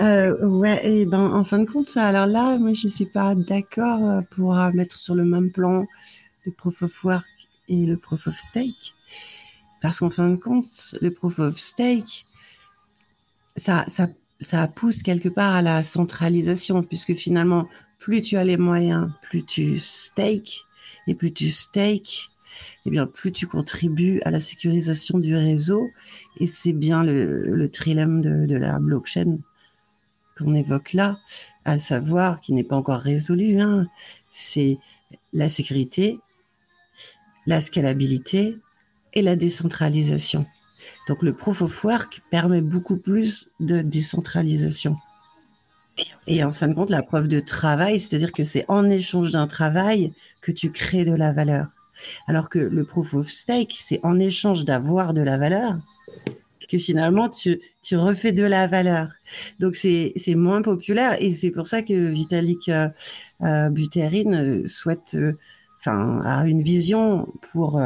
[0.00, 4.02] Euh, ouais, et ben en fin de compte, alors là, moi je suis pas d'accord
[4.02, 5.84] euh, pour euh, mettre sur le même plan
[6.46, 7.26] le proof of work
[7.68, 8.94] et le proof of stake,
[9.80, 12.26] parce qu'en fin de compte, le proof of stake,
[13.56, 14.08] ça, ça,
[14.40, 17.66] ça pousse quelque part à la centralisation, puisque finalement,
[17.98, 20.64] plus tu as les moyens, plus tu stake,
[21.06, 22.28] et plus tu stake,
[22.86, 25.86] eh bien plus tu contribues à la sécurisation du réseau,
[26.38, 29.38] et c'est bien le, le trilemme de, de la blockchain
[30.38, 31.18] qu'on évoque là,
[31.64, 33.86] à savoir qui n'est pas encore résolu, hein,
[34.30, 34.78] c'est
[35.32, 36.18] la sécurité,
[37.46, 38.58] la scalabilité
[39.14, 40.46] et la décentralisation.
[41.08, 44.96] Donc le proof of work permet beaucoup plus de décentralisation.
[46.26, 49.46] Et en fin de compte, la preuve de travail, c'est-à-dire que c'est en échange d'un
[49.46, 51.66] travail que tu crées de la valeur.
[52.26, 55.76] Alors que le proof of stake, c'est en échange d'avoir de la valeur
[56.70, 59.08] que finalement tu, tu refais de la valeur.
[59.58, 62.88] Donc c'est moins populaire et c'est pour ça que Vitalik euh,
[63.42, 65.16] euh, Buterin euh, souhaite,
[65.80, 67.80] enfin a une vision pour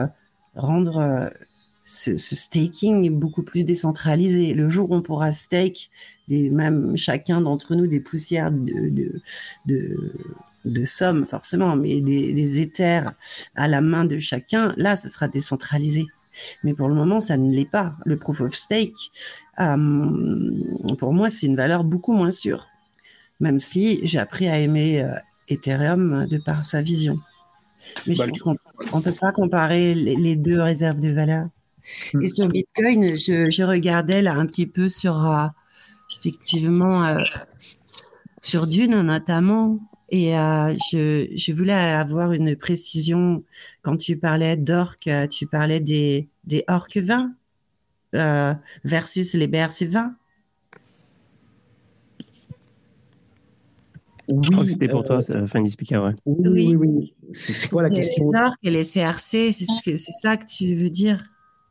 [0.56, 1.28] rendre euh,
[1.84, 4.54] ce, ce staking beaucoup plus décentralisé.
[4.54, 5.90] Le jour où on pourra stake
[6.28, 9.20] des, même chacun d'entre nous des poussières de, de,
[9.66, 10.12] de,
[10.64, 13.12] de sommes forcément, mais des, des éthers
[13.54, 16.06] à la main de chacun, là, ce sera décentralisé.
[16.64, 17.94] Mais pour le moment, ça ne l'est pas.
[18.06, 18.96] Le proof of stake,
[19.60, 20.50] euh,
[20.98, 22.66] pour moi, c'est une valeur beaucoup moins sûre.
[23.40, 25.14] Même si j'ai appris à aimer euh,
[25.48, 27.18] Ethereum de par sa vision.
[28.06, 28.58] Mais Bah, je pense
[28.90, 31.48] qu'on ne peut pas comparer les, les deux réserves de valeur.
[32.20, 35.46] Et sur Bitcoin, je, je regardais là un petit peu sur, euh,
[36.20, 37.18] effectivement, euh,
[38.42, 39.78] sur Dune notamment.
[40.10, 43.42] Et euh, je, je voulais avoir une précision.
[43.82, 47.32] Quand tu parlais d'orques, euh, tu parlais des, des orques 20
[48.14, 48.54] euh,
[48.84, 50.14] versus les BRC 20.
[54.28, 56.14] Je crois que c'était pour toi, ça, Fanny Speaker, ouais.
[56.26, 56.88] Oui, oui, oui.
[56.88, 57.14] oui.
[57.32, 58.30] C'est quoi la Les question?
[58.62, 61.22] et les CRC, c'est ce que- c'est ça que tu veux dire?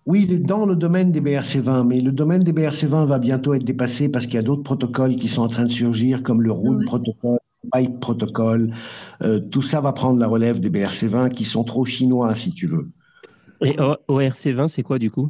[0.06, 3.54] Oui, il est dans le domaine des BRC20, mais le domaine des BRC20 va bientôt
[3.54, 6.42] être dépassé parce qu'il y a d'autres protocoles qui sont en train de surgir, comme
[6.42, 6.86] le Rune Ouais.
[6.86, 7.40] protocole,
[7.74, 8.72] Byte Protocol,
[9.22, 12.68] euh, tout ça va prendre la relève des BRC20 qui sont trop chinois, si tu
[12.68, 12.90] veux.
[13.62, 13.78] Et
[14.10, 15.30] ORC20, c'est quoi du coup?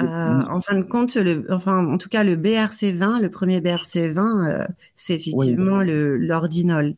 [0.00, 4.44] Euh, en fin de compte, le, enfin, en tout cas, le BRC20, le premier BRC20,
[4.46, 6.94] euh, c'est effectivement le l'ordinol.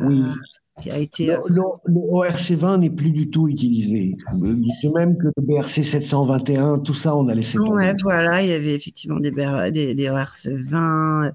[0.00, 0.20] Oui.
[0.22, 0.32] Euh,
[0.80, 1.26] qui a été.
[1.26, 4.16] Le, le- le ORC20 n'est plus du tout utilisé.
[4.32, 7.70] De même que le BRC 721, tout ça, on a laissé tomber.
[7.70, 11.32] Ouais, voilà, il y avait effectivement des, BR des, des ORC20.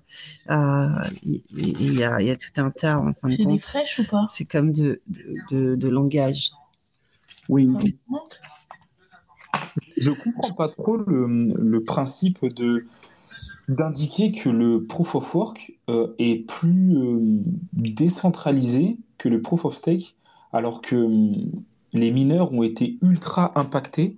[0.49, 0.88] euh,
[1.24, 3.44] il il y, a, il y a tout un tas, en fin de C'est des
[3.45, 3.62] compte.
[3.66, 4.26] fraîches ou pas?
[4.32, 6.49] C'est comme de, de, de, de langage.
[7.48, 7.72] Oui.
[9.98, 12.86] Je comprends pas trop le, principe de
[13.68, 17.19] d'indiquer que le proof of work euh, est plus euh,
[17.73, 20.15] décentralisé que le proof of stake,
[20.53, 21.52] alors que hum,
[21.94, 24.15] les mineurs ont été ultra impactés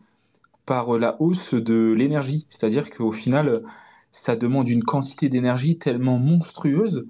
[0.66, 2.46] par euh, la hausse de l'énergie.
[2.50, 3.64] C'est-à-dire qu'au final,
[4.12, 7.06] ça demande une quantité d'énergie tellement monstrueuse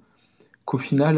[0.64, 1.16] qu'au final,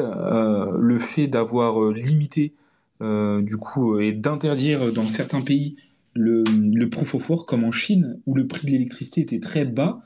[0.78, 2.52] le fait d'avoir limité
[3.00, 5.74] du coup et d'interdire dans certains pays
[6.14, 9.64] le, le proof of work, comme en Chine, où le prix de l'électricité était très
[9.64, 10.00] bas,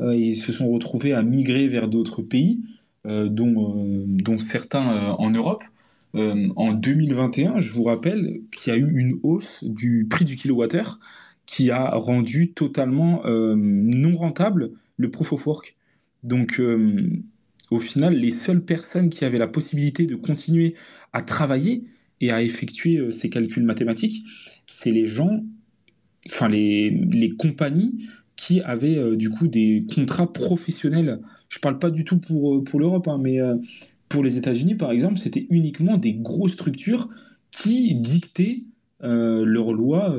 [0.00, 2.60] euh, et ils se sont retrouvés à migrer vers d'autres pays,
[3.06, 5.64] euh, dont, euh, dont certains en Europe.
[6.14, 10.98] En 2021, je vous rappelle qu'il y a eu une hausse du prix du kilowattheure
[11.46, 15.76] qui a rendu totalement non rentable le proof of work.
[16.24, 16.60] Donc,
[17.70, 20.74] au final, les seules personnes qui avaient la possibilité de continuer
[21.12, 21.84] à travailler
[22.20, 24.24] et à effectuer ces calculs mathématiques,
[24.68, 25.40] c'est les gens,
[26.26, 31.20] enfin les, les compagnies qui avaient euh, du coup des contrats professionnels.
[31.48, 33.56] Je parle pas du tout pour, euh, pour l'Europe, hein, mais euh,
[34.08, 37.08] pour les États-Unis, par exemple, c'était uniquement des grosses structures
[37.50, 38.62] qui dictaient
[39.00, 40.16] leurs lois.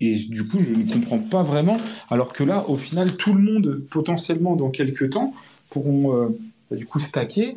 [0.00, 1.78] et du coup, je ne comprends pas vraiment.
[2.10, 5.34] Alors que là, au final, tout le monde, potentiellement dans quelques temps,
[5.70, 6.30] pourront
[6.70, 7.56] bah, du coup stacker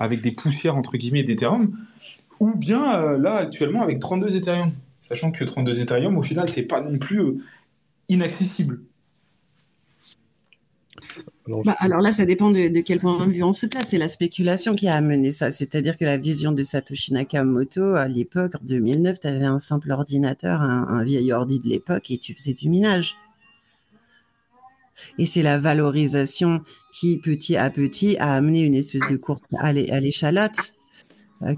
[0.00, 1.76] avec des poussières entre guillemets d'Ethereum,
[2.42, 4.72] ou bien euh, là actuellement avec 32 Ethereum.
[5.00, 7.38] Sachant que 32 Ethereum, au final, c'est pas non plus euh,
[8.08, 8.80] inaccessible.
[11.64, 13.88] Bah, alors là, ça dépend de, de quel point de vue on se place.
[13.88, 15.50] C'est la spéculation qui a amené ça.
[15.50, 19.90] C'est-à-dire que la vision de Satoshi Nakamoto, à l'époque, en 2009, tu avais un simple
[19.90, 23.14] ordinateur, un, un vieil ordi de l'époque, et tu faisais du minage.
[25.18, 26.60] Et c'est la valorisation
[26.92, 30.81] qui, petit à petit, a amené une espèce de course à l'é- à l'échalote, euh,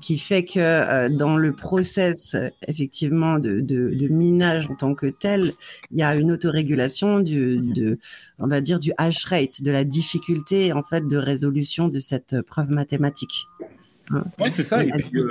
[0.01, 4.94] qui fait que euh, dans le process, euh, effectivement, de, de, de minage en tant
[4.94, 5.52] que tel,
[5.90, 7.98] il y a une autorégulation du, de,
[8.39, 12.35] on va dire, du hash rate, de la difficulté, en fait, de résolution de cette
[12.35, 13.47] euh, preuve mathématique.
[14.11, 14.24] Hein.
[14.39, 14.85] Ouais, c'est ça.
[14.85, 15.31] Et puis, euh,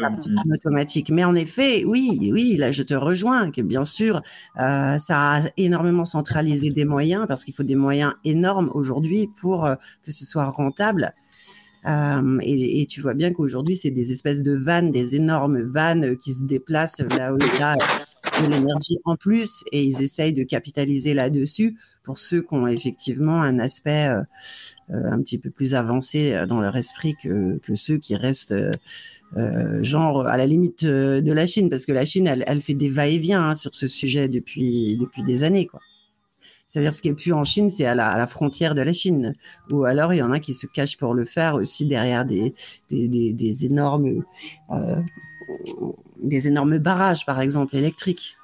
[0.51, 1.09] automatique.
[1.09, 4.21] Mais en effet, oui, oui, là, je te rejoins que bien sûr,
[4.59, 9.65] euh, ça a énormément centralisé des moyens parce qu'il faut des moyens énormes aujourd'hui pour
[9.65, 11.13] euh, que ce soit rentable.
[11.85, 16.33] Euh, et, tu vois bien qu'aujourd'hui, c'est des espèces de vannes, des énormes vannes qui
[16.33, 20.43] se déplacent là où il y a de l'énergie en plus et ils essayent de
[20.43, 24.21] capitaliser là-dessus pour ceux qui ont effectivement un aspect euh,
[24.91, 28.55] euh, un petit peu plus avancé dans leur esprit que, ceux qui restent
[29.81, 32.89] genre à la limite de la Chine parce que la Chine elle, elle fait des
[32.89, 35.79] va-et-vient hein, sur ce sujet depuis depuis des années quoi.
[36.73, 38.91] C'est-à-dire ce qui est plus en Chine, c'est à la, à la frontière de la
[38.91, 39.33] Chine.
[39.69, 42.55] Ou alors il y en a qui se cachent pour le faire aussi derrière des,
[42.89, 44.23] des, des, des énormes
[44.71, 44.99] euh,
[46.23, 48.37] des énormes barrages, par exemple, électriques.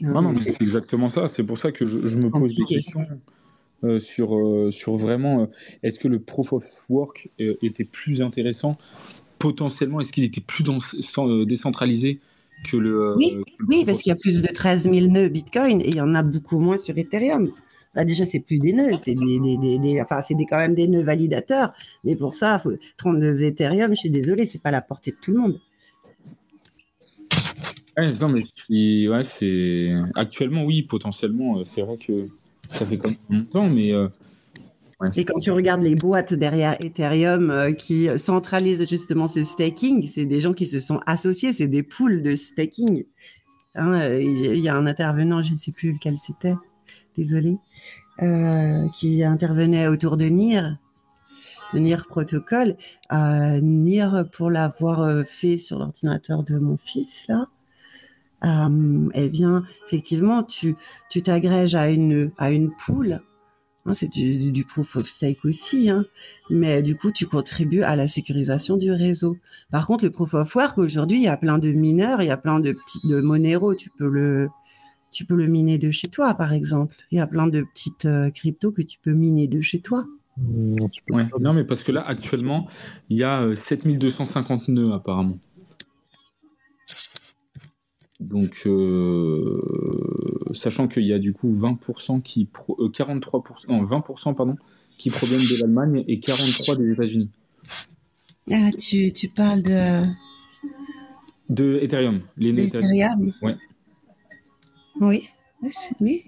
[0.00, 1.28] Non, non, mais c'est exactement ça.
[1.28, 2.74] C'est pour ça que je, je me pose des Compliqué.
[2.74, 3.06] questions
[3.84, 5.46] euh, sur, euh, sur vraiment euh,
[5.84, 8.76] est-ce que le proof of work était plus intéressant
[9.38, 10.00] potentiellement?
[10.00, 10.64] Est-ce qu'il était plus
[11.46, 12.18] décentralisé
[12.64, 12.90] que le.
[13.00, 15.88] euh, Oui, que oui, parce qu'il y a plus de 13 000 nœuds Bitcoin et
[15.88, 17.50] il y en a beaucoup moins sur Ethereum.
[17.94, 20.58] Là, déjà, c'est plus des nœuds, c'est des, des, des, des- enfin, c'est des, quand
[20.58, 21.72] même des nœuds validateurs.
[22.04, 25.32] Mais pour ça, faut 32 Ethereum, je suis désolé, c'est pas la portée de tout
[25.32, 25.60] le monde.
[27.96, 29.92] Ouais, non, mais je suis- ouais, c'est.
[30.14, 32.12] Actuellement, oui, potentiellement, euh, c'est vrai que
[32.68, 33.92] ça fait quand même longtemps, mais.
[33.92, 34.08] euh,
[35.14, 40.26] Et quand tu regardes les boîtes derrière Ethereum euh, qui centralisent justement ce staking, c'est
[40.26, 43.04] des gens qui se sont associés, c'est des pools de staking.
[43.76, 46.56] Hein, euh, Il y a un intervenant, je ne sais plus lequel c'était,
[47.16, 47.58] désolé,
[48.22, 50.78] euh, qui intervenait autour de NIR,
[51.74, 52.76] de NIR Protocol.
[53.12, 57.46] NIR, pour l'avoir fait sur l'ordinateur de mon fils, là,
[58.44, 60.76] euh, eh bien, effectivement, tu
[61.10, 63.20] tu t'agrèges à une à une pool.
[63.88, 66.04] Hein, c'est du, du proof of stake aussi, hein,
[66.50, 69.38] mais du coup, tu contribues à la sécurisation du réseau.
[69.70, 72.30] Par contre, le proof of work aujourd'hui, il y a plein de mineurs, il y
[72.30, 74.48] a plein de petits de Monero, tu peux le
[75.10, 76.94] tu peux le miner de chez toi, par exemple.
[77.10, 80.04] Il y a plein de petites euh, cryptos que tu peux miner de chez toi.
[81.10, 81.24] Ouais.
[81.40, 82.68] Non, mais parce que là, actuellement,
[83.08, 85.38] il y a euh, 7250 nœuds apparemment.
[88.20, 89.60] Donc, euh,
[90.52, 94.56] sachant qu'il y a du coup 20% qui pro- euh, 43%, non, 20% pardon,
[94.98, 97.30] qui proviennent de l'Allemagne et 43% des États-Unis.
[98.50, 100.02] Ah, tu, tu parles de
[101.48, 103.32] De Ethereum, les nœuds d'Ethereum.
[103.42, 103.56] Ouais.
[105.00, 105.28] Oui,
[106.00, 106.24] oui.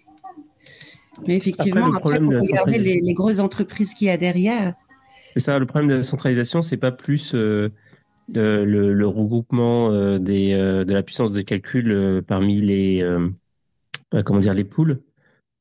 [1.27, 4.75] Mais effectivement, Après, après, faut de regarder les, les grosses entreprises qu'il y a derrière.
[5.33, 7.71] C'est ça, le problème de la centralisation, c'est pas plus euh,
[8.35, 13.29] le, le- regroupement euh, des, euh, de la puissance de calcul euh, parmi les euh,
[14.15, 15.01] euh, comment dire les pools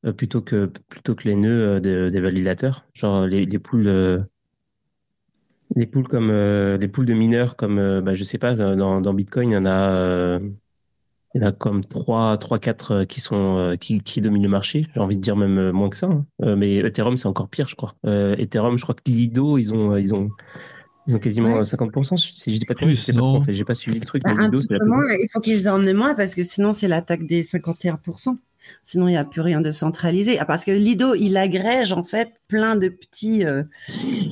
[0.06, 2.84] euh, plutôt que plutôt que les nœuds de- des validateurs.
[2.94, 4.20] Genre les, les pools euh,
[5.76, 9.50] les pools comme les pools de mineurs comme bah, je sais pas dans, dans Bitcoin
[9.50, 10.38] il y en a
[11.34, 14.48] il y en a comme trois trois quatre euh, qui sont qui, qui dominent le
[14.48, 14.84] marché.
[14.92, 16.08] J'ai envie de dire même moins que ça.
[16.08, 16.56] hein.
[16.56, 17.94] Mais Ethereum c'est encore pire je crois.
[18.04, 20.30] Ethereum je crois que Lido ils ont ils ont
[21.06, 21.58] ils ont quasiment Ouais.
[21.58, 22.16] euh, 50%.
[22.16, 23.22] Si je dis pas de sais pas.
[23.22, 24.22] En fait, j'ai pas suivi le truc.
[24.22, 28.36] Bah, plus il faut qu'ils en aient moins parce que sinon c'est l'attaque des 51%.
[28.84, 30.38] Sinon il n'y a plus rien de centralisé.
[30.38, 33.62] Ah, parce que Lido, il agrège en fait plein de petits, euh,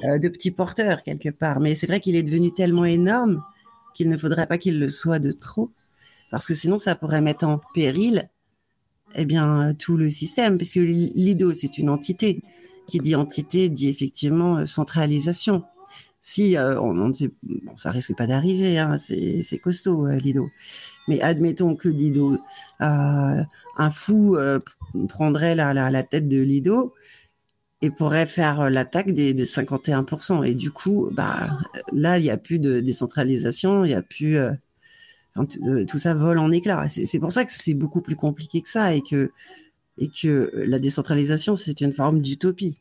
[0.04, 1.60] euh, de petits porteurs quelque part.
[1.60, 3.42] Mais c'est vrai qu'il est devenu tellement énorme
[3.94, 5.70] qu'il ne faudrait pas qu'il le soit de trop.
[6.30, 8.28] Parce que sinon ça pourrait mettre en péril
[9.14, 10.58] eh bien, tout le système.
[10.58, 12.42] Puisque Lido, c'est une entité.
[12.86, 15.62] Qui dit entité dit effectivement euh, centralisation.
[16.20, 20.50] Si euh, on, sait, bon, ça risque pas d'arriver, hein, c'est costaud euh, Lido.
[21.06, 22.38] Mais admettons que Lido,
[22.80, 23.42] euh,
[23.76, 24.36] un fou
[25.08, 26.94] prendrait la, tête de Lido
[27.80, 30.44] et pourrait faire l'attaque des, des 51%.
[30.44, 31.50] Et du coup, bah
[31.92, 34.38] là, il y a plus de décentralisation, il y a plus
[35.86, 36.88] tout ça vole en éclats.
[36.88, 39.30] C'est pour ça que c'est beaucoup plus compliqué que ça et que
[40.54, 42.80] la décentralisation c'est une forme d'utopie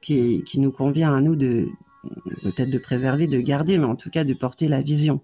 [0.00, 1.68] qui nous convient à nous de
[2.42, 5.20] peut-être de préserver, de garder, mais en tout cas de porter la vision.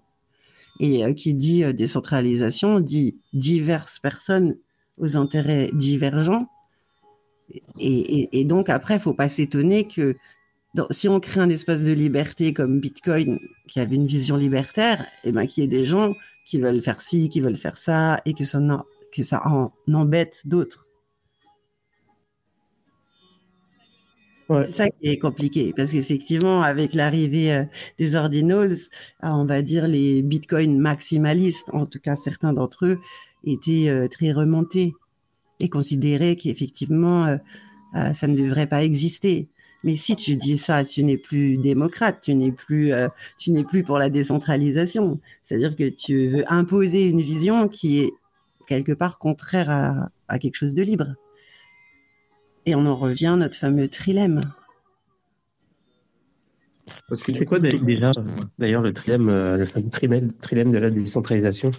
[0.79, 4.57] Et euh, qui dit euh, décentralisation dit diverses personnes
[4.97, 6.47] aux intérêts divergents.
[7.79, 10.15] Et, donc après, il faut pas s'étonner que
[10.89, 15.31] si on crée un espace de liberté comme Bitcoin, qui avait une vision libertaire, et
[15.31, 16.13] ben qu'il y ait des gens
[16.45, 18.59] qui veulent faire ci, qui veulent faire ça, et que ça
[19.45, 20.87] en embête d'autres.
[24.63, 27.63] C'est ça qui est compliqué, parce qu'effectivement, avec l'arrivée euh,
[27.97, 28.75] des ordinals,
[29.21, 32.99] ah, on va dire les bitcoins maximalistes, en tout cas certains d'entre eux,
[33.45, 34.93] étaient euh, très remontés
[35.59, 37.37] et considéraient qu'effectivement, euh,
[37.95, 39.49] euh, ça ne devrait pas exister.
[39.83, 43.63] Mais si tu dis ça, tu n'es plus démocrate, tu n'es plus, euh, tu n'es
[43.63, 45.19] plus pour la décentralisation.
[45.43, 48.13] C'est-à-dire que tu veux imposer une vision qui est
[48.67, 49.69] quelque part contraire
[50.29, 51.15] à quelque chose de libre.
[52.65, 54.39] Et on en revient à notre fameux trilemme.
[57.09, 58.11] Parce que C'est quoi déjà,
[58.57, 61.71] d'ailleurs, le trilemme, euh, le fameux trilemme, trilemme de la décentralisation?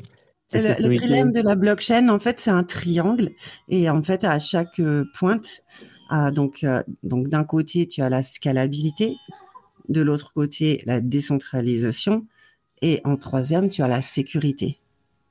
[0.53, 3.31] Le, le trilemme de la blockchain, en fait, c'est un triangle.
[3.69, 5.63] Et en fait, à chaque euh, pointe,
[6.35, 9.17] donc, euh, donc d'un côté, tu as la scalabilité,
[9.89, 12.27] de l'autre côté, la décentralisation,
[12.83, 14.79] et en troisième, tu as la sécurité.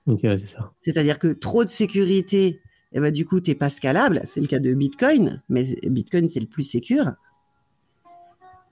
[0.07, 0.73] Ok, ouais, c'est ça.
[0.81, 2.59] C'est-à-dire que trop de sécurité,
[2.93, 4.21] eh ben, du coup, t'es pas scalable.
[4.25, 7.13] C'est le cas de Bitcoin, mais Bitcoin, c'est le plus sécure.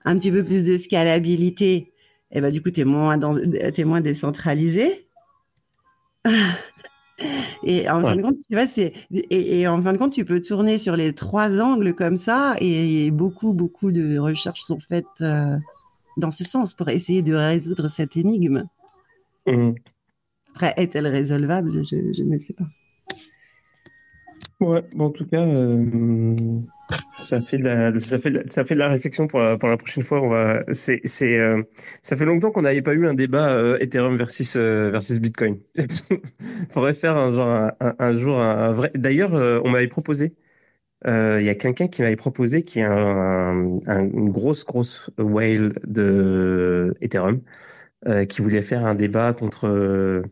[0.04, 1.92] Un petit peu plus de scalabilité,
[2.30, 5.06] eh ben, du coup, t'es moins, dans, t'es moins décentralisé.
[7.64, 10.24] Et en fin de compte, tu vois, c'est et, et, en fin de compte, tu
[10.24, 15.04] peux tourner sur les trois angles comme ça, et, beaucoup, beaucoup de recherches sont faites
[15.20, 15.56] euh,
[16.16, 18.64] dans ce sens pour essayer de résoudre cette énigme.
[19.46, 19.72] Mmh.
[20.54, 21.72] Après, est-elle résolvable?
[21.82, 22.66] Je, je, ne sais pas.
[24.62, 26.60] Ouais, bon, en tout cas, euh,
[27.24, 29.76] ça fait de la, ça fait, ça fait de la réflexion pour la, pour la
[29.76, 30.20] prochaine fois.
[30.22, 31.62] On va, euh,
[32.02, 35.58] ça fait longtemps qu'on n'avait pas eu un débat euh, Ethereum versus versus Bitcoin.
[36.70, 38.92] Faudrait faire un genre, un, jour un vrai.
[38.94, 39.32] D'ailleurs,
[39.64, 40.36] on m'avait proposé.
[41.06, 46.94] Il y a quelqu'un qui m'avait proposé qui est un, une grosse grosse whale de
[47.02, 47.42] Ethereum
[48.28, 50.22] qui voulait faire un débat contre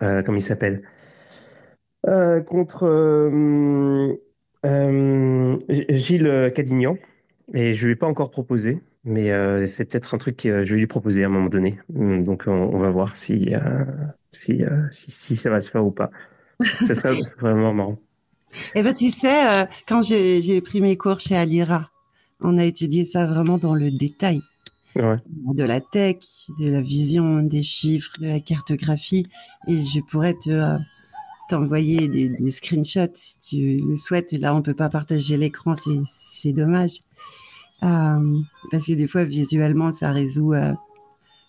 [0.00, 0.82] comment il s'appelle?
[2.06, 4.14] Euh, contre euh,
[4.64, 6.96] euh, Gilles Cadignan.
[7.54, 10.74] Et je lui ai pas encore proposé mais euh, c'est peut-être un truc que je
[10.74, 11.78] vais lui proposer à un moment donné.
[11.88, 13.48] Donc on, on va voir si,
[14.28, 16.10] si, si, si ça va se faire ou pas.
[16.62, 17.98] Ça serait vraiment marrant.
[18.74, 21.90] Eh ben tu sais quand j'ai pris mes cours chez Alira
[22.40, 24.40] on a étudié ça vraiment dans le détail.
[24.96, 25.16] Ouais.
[25.54, 26.16] de la tech,
[26.58, 29.24] de la vision, des chiffres, de la cartographie,
[29.68, 30.50] et je pourrais te
[31.50, 34.32] t'envoyer des, screenshots si tu le souhaites.
[34.32, 35.74] Là, on peut pas partager l'écran,
[36.08, 36.98] c'est dommage.
[37.82, 38.38] Euh,
[38.70, 40.72] parce que des fois, visuellement, ça résout, euh,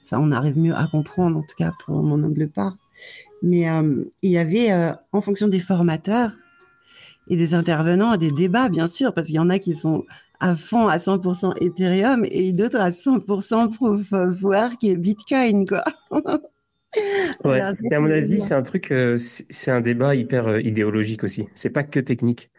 [0.03, 2.75] ça, on arrive mieux à comprendre, en tout cas pour mon humble part.
[3.43, 4.71] Mais euh, il y avait,
[5.11, 6.31] en fonction des formateurs
[7.27, 10.05] et des intervenants, des débats, bien sûr, parce qu'il y en a qui sont
[10.39, 15.83] à fond à 100% Ethereum et d'autres à 100% Proof of Work et Bitcoin, quoi.
[17.43, 17.65] Ouais.
[17.91, 21.47] À mon avis, c'est un truc, euh, c'est un débat hyper euh, idéologique aussi.
[21.53, 22.49] C'est pas que technique.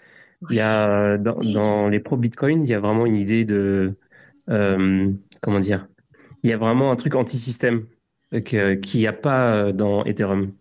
[0.51, 3.45] Il y a euh, dans, dans les pro Bitcoin, il y a vraiment une idée
[3.45, 3.97] de
[4.51, 5.89] euh, comment dire?
[6.45, 7.87] Il y a vraiment un truc anti-système
[8.35, 8.41] euh,
[8.77, 10.53] qu'il n'y a pas euh, dans Ethereum.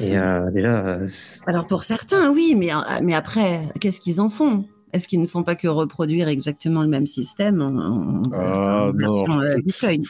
[0.00, 1.00] Et euh, déjà,
[1.46, 2.70] Alors pour certains, oui, mais,
[3.02, 4.64] mais après, qu'est-ce qu'ils en font?
[4.92, 8.92] Est-ce qu'ils ne font pas que reproduire exactement le même système en, en- Ah, en
[8.96, 10.02] version euh, Bitcoin?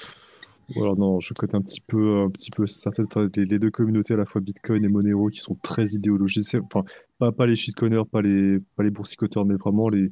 [0.76, 3.06] Alors non, je connais un petit peu, un petit peu certaines,
[3.36, 6.60] les, deux communautés à la fois Bitcoin et Monero qui sont très idéologisées.
[6.60, 6.84] Enfin,
[7.18, 10.10] pas, les shitcoiners, pas les, pas les boursicoteurs, mais vraiment les,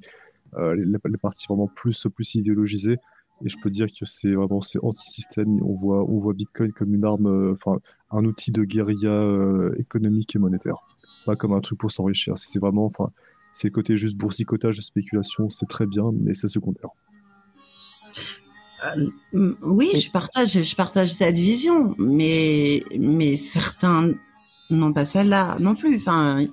[0.54, 2.96] euh, les, les parties vraiment plus, plus idéologisées.
[3.44, 5.62] Et je peux dire que c'est vraiment c'est anti-système.
[5.62, 7.54] On voit, on voit Bitcoin comme une arme, euh,
[8.10, 10.76] un outil de guérilla euh, économique et monétaire,
[11.24, 12.32] pas comme un truc pour s'enrichir.
[12.36, 13.10] C'est vraiment, enfin,
[13.52, 16.90] c'est le côté juste boursicotage, spéculation, c'est très bien, mais c'est secondaire.
[18.86, 24.12] Euh, Oui, je partage, je partage cette vision, mais, mais certains
[24.70, 25.96] n'ont pas celle-là non plus.
[25.96, 26.44] Enfin,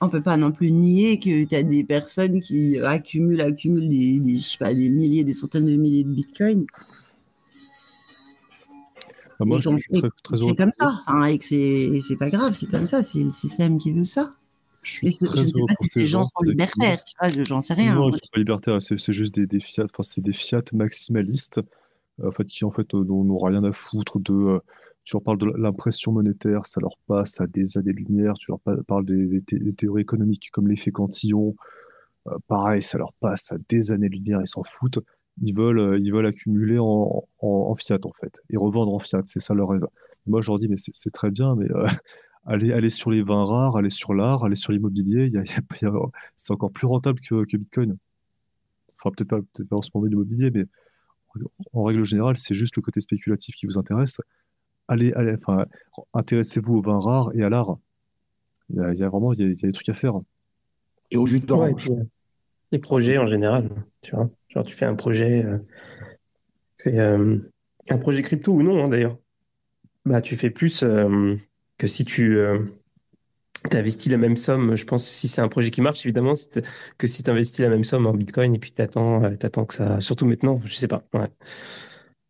[0.00, 4.20] on peut pas non plus nier que tu as des personnes qui accumulent, accumulent des,
[4.20, 6.66] des, je sais pas, des milliers, des centaines de milliers de bitcoins.
[9.38, 12.16] Bah, moi, je, suis très, très heureux c'est comme ça, hein, et que c'est c'est
[12.16, 14.30] pas grave, c'est comme ça, c'est le système qui veut ça.
[14.86, 17.14] Je suis ce- très je ne sais pas si ces gens gens, sont libertaires, tu
[17.20, 17.94] vois, j'en sais rien.
[17.94, 20.62] Non, ils sont pas libertaires, c'est c'est juste des, des fiat, enfin, c'est des fiat
[20.72, 21.60] maximalistes,
[22.22, 24.32] en fait, qui en fait euh, n'ont rien à foutre de.
[24.32, 24.58] euh,
[25.04, 28.34] tu leur parles de l'impression monétaire, ça leur passe à des années-lumière.
[28.34, 31.54] Tu leur pa- parles des, des thé- des théories économiques comme l'effet cantillon,
[32.28, 35.00] euh, pareil, ça leur passe à des années-lumière, ils s'en foutent.
[35.42, 36.84] Ils veulent, euh, ils veulent accumuler en,
[37.42, 39.86] en, en fiat, en fait, et revendre en fiat, c'est ça leur rêve.
[40.26, 41.86] Moi, je leur dis, mais c'est c'est très bien, mais euh,
[42.46, 45.42] allez, allez sur les vins rares, allez sur l'art, allez sur l'immobilier, il y a,
[45.42, 45.92] il y a- il y a-
[46.36, 47.96] c'est encore plus rentable que, que Bitcoin.
[48.98, 49.28] Enfin, peut-être
[49.68, 50.64] pas, en ce moment l'immobilier, mais
[51.74, 54.20] en règle générale, c'est juste le côté spéculatif qui vous intéresse.
[54.88, 55.66] Allez, allez, enfin,
[56.14, 57.76] intéressez-vous aux vins rares et à l'art.
[58.70, 59.88] Il y a, il y a vraiment, il y a, il y a des trucs
[59.88, 60.14] à faire.
[61.10, 61.90] Et au jus d'orange.
[61.90, 62.08] puis,
[62.72, 63.70] les projets en général,
[64.00, 64.30] tu vois.
[64.48, 65.58] Genre, tu fais un projet, euh,
[66.78, 67.38] tu fais, euh,
[67.90, 69.18] un projet crypto ou non, hein, d'ailleurs.
[70.04, 71.36] Bah, tu fais plus euh,
[71.78, 72.38] que si tu
[73.74, 74.76] investis la même somme.
[74.76, 76.64] Je pense si c'est un projet qui marche, évidemment, c'est
[76.98, 79.74] que si tu investis la même somme en Bitcoin et puis t'attends, euh, t'attends que
[79.74, 80.00] ça.
[80.00, 81.02] Surtout maintenant, je sais pas.
[81.12, 81.28] Ouais.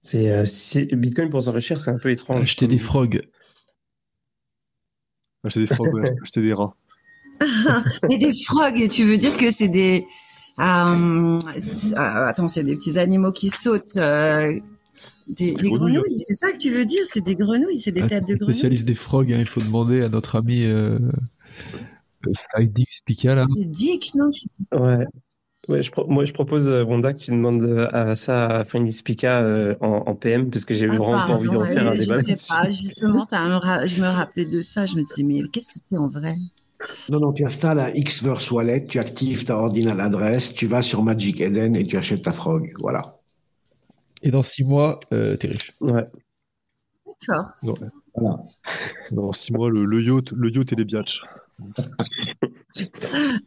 [0.01, 2.41] C'est euh, c'est- Bitcoin pour s'enrichir, c'est un peu étrange.
[2.43, 3.21] Acheter des frogs.
[5.45, 6.75] Acheter des frogs, ouais, acheter des rats.
[8.09, 10.05] Mais des frogs, tu veux dire que c'est des.
[10.59, 13.97] euh, c'est- euh, attends, c'est des petits animaux qui sautent.
[13.99, 14.59] euh,
[15.29, 15.95] des, des grenouilles.
[15.95, 18.35] grenouilles, c'est ça que tu veux dire C'est des grenouilles, c'est des Ah, têtes de
[18.37, 18.55] grenouilles.
[18.55, 20.99] Spécialiste des frogs, hein, il faut demander à notre ami euh,
[22.27, 23.45] euh, Faidix Pika là.
[23.57, 24.31] C'est Dick, non
[24.73, 25.05] Ouais.
[25.69, 28.65] Ouais, je pro- moi je propose euh, Wanda que tu demandes euh, à ça à
[28.65, 31.69] Fanny Spica euh, en, en PM parce que j'ai Ah, vraiment pas envie de pardon,
[31.69, 34.87] refaire un débat Je sais pas, justement, ça me ra- je me rappelais de ça.
[34.87, 36.37] Je me disais, mais qu'est-ce que c'est en vrai?
[37.11, 41.03] Non, non, tu installes un Xverse Wallet, tu actives ta ordinale adresse, tu vas sur
[41.03, 42.73] Magic Eden et tu achètes ta frog.
[42.79, 43.16] Voilà.
[44.23, 45.73] Et dans six mois, euh, t'es riche.
[45.81, 46.05] Ouais.
[47.29, 47.53] D'accord.
[48.15, 48.39] Voilà.
[49.13, 51.23] dans six mois, le, le yacht, le yacht et les biatchs.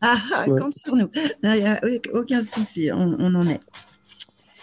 [0.01, 0.59] Ah, ah, Ouais.
[0.59, 1.09] compte sur nous.
[1.43, 1.79] Il n'y a
[2.13, 3.59] aucun souci, on, on en est.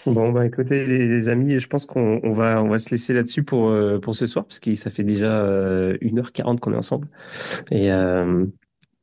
[0.06, 3.12] Bon bah écoutez les, les amis, je pense qu'on on va on va se laisser
[3.12, 6.76] là-dessus pour euh, pour ce soir parce que ça fait déjà euh, 1h40 qu'on est
[6.76, 7.08] ensemble
[7.72, 8.46] et euh,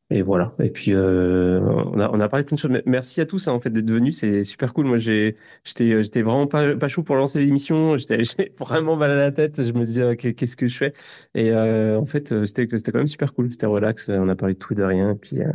[0.10, 0.54] et voilà.
[0.62, 2.72] Et puis euh, on a on a parlé plein de choses.
[2.86, 4.86] Merci à tous hein, en fait d'être venus, c'est super cool.
[4.86, 9.12] Moi j'ai j'étais j'étais vraiment pas pas chaud pour lancer l'émission, j'étais j'ai vraiment mal
[9.12, 10.94] à la tête, je me disais qu'est-ce que je fais?
[11.34, 14.36] Et euh, en fait euh, c'était c'était quand même super cool, c'était relax, on a
[14.36, 15.12] parlé de tout et de rien.
[15.12, 15.52] Et puis euh,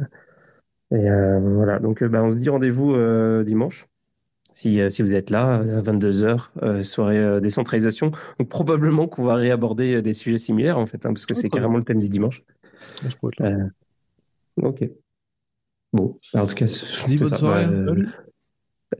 [0.90, 1.78] et euh, voilà.
[1.78, 3.86] Donc euh, bah on se dit rendez-vous euh, dimanche.
[4.52, 6.52] Si, euh, si vous êtes là, à 22h,
[6.82, 8.10] soirée euh, décentralisation.
[8.38, 11.42] Donc probablement qu'on va réaborder euh, des sujets similaires, en fait, hein, parce que Ouais,
[11.42, 12.44] c'est carrément le thème du dimanche.
[13.02, 13.50] Je pourrais être là.
[13.50, 13.68] Euh,
[14.62, 14.90] ok.
[15.92, 17.36] Bon, bah, en tout cas, c'est bonne ça.
[17.36, 17.66] soirée.
[17.66, 18.02] Bah, euh,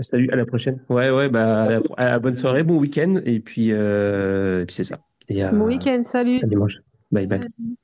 [0.01, 0.83] salut, à la prochaine.
[0.89, 4.67] Ouais, ouais, bah, à la, à la bonne soirée, bon week-end, et puis, euh, et
[4.67, 4.99] puis c'est ça.
[5.29, 6.41] Et, à- Bon week-end, salut.
[6.43, 6.75] à dimanche.
[7.11, 7.39] Bye bye.
[7.41, 7.77] Salut.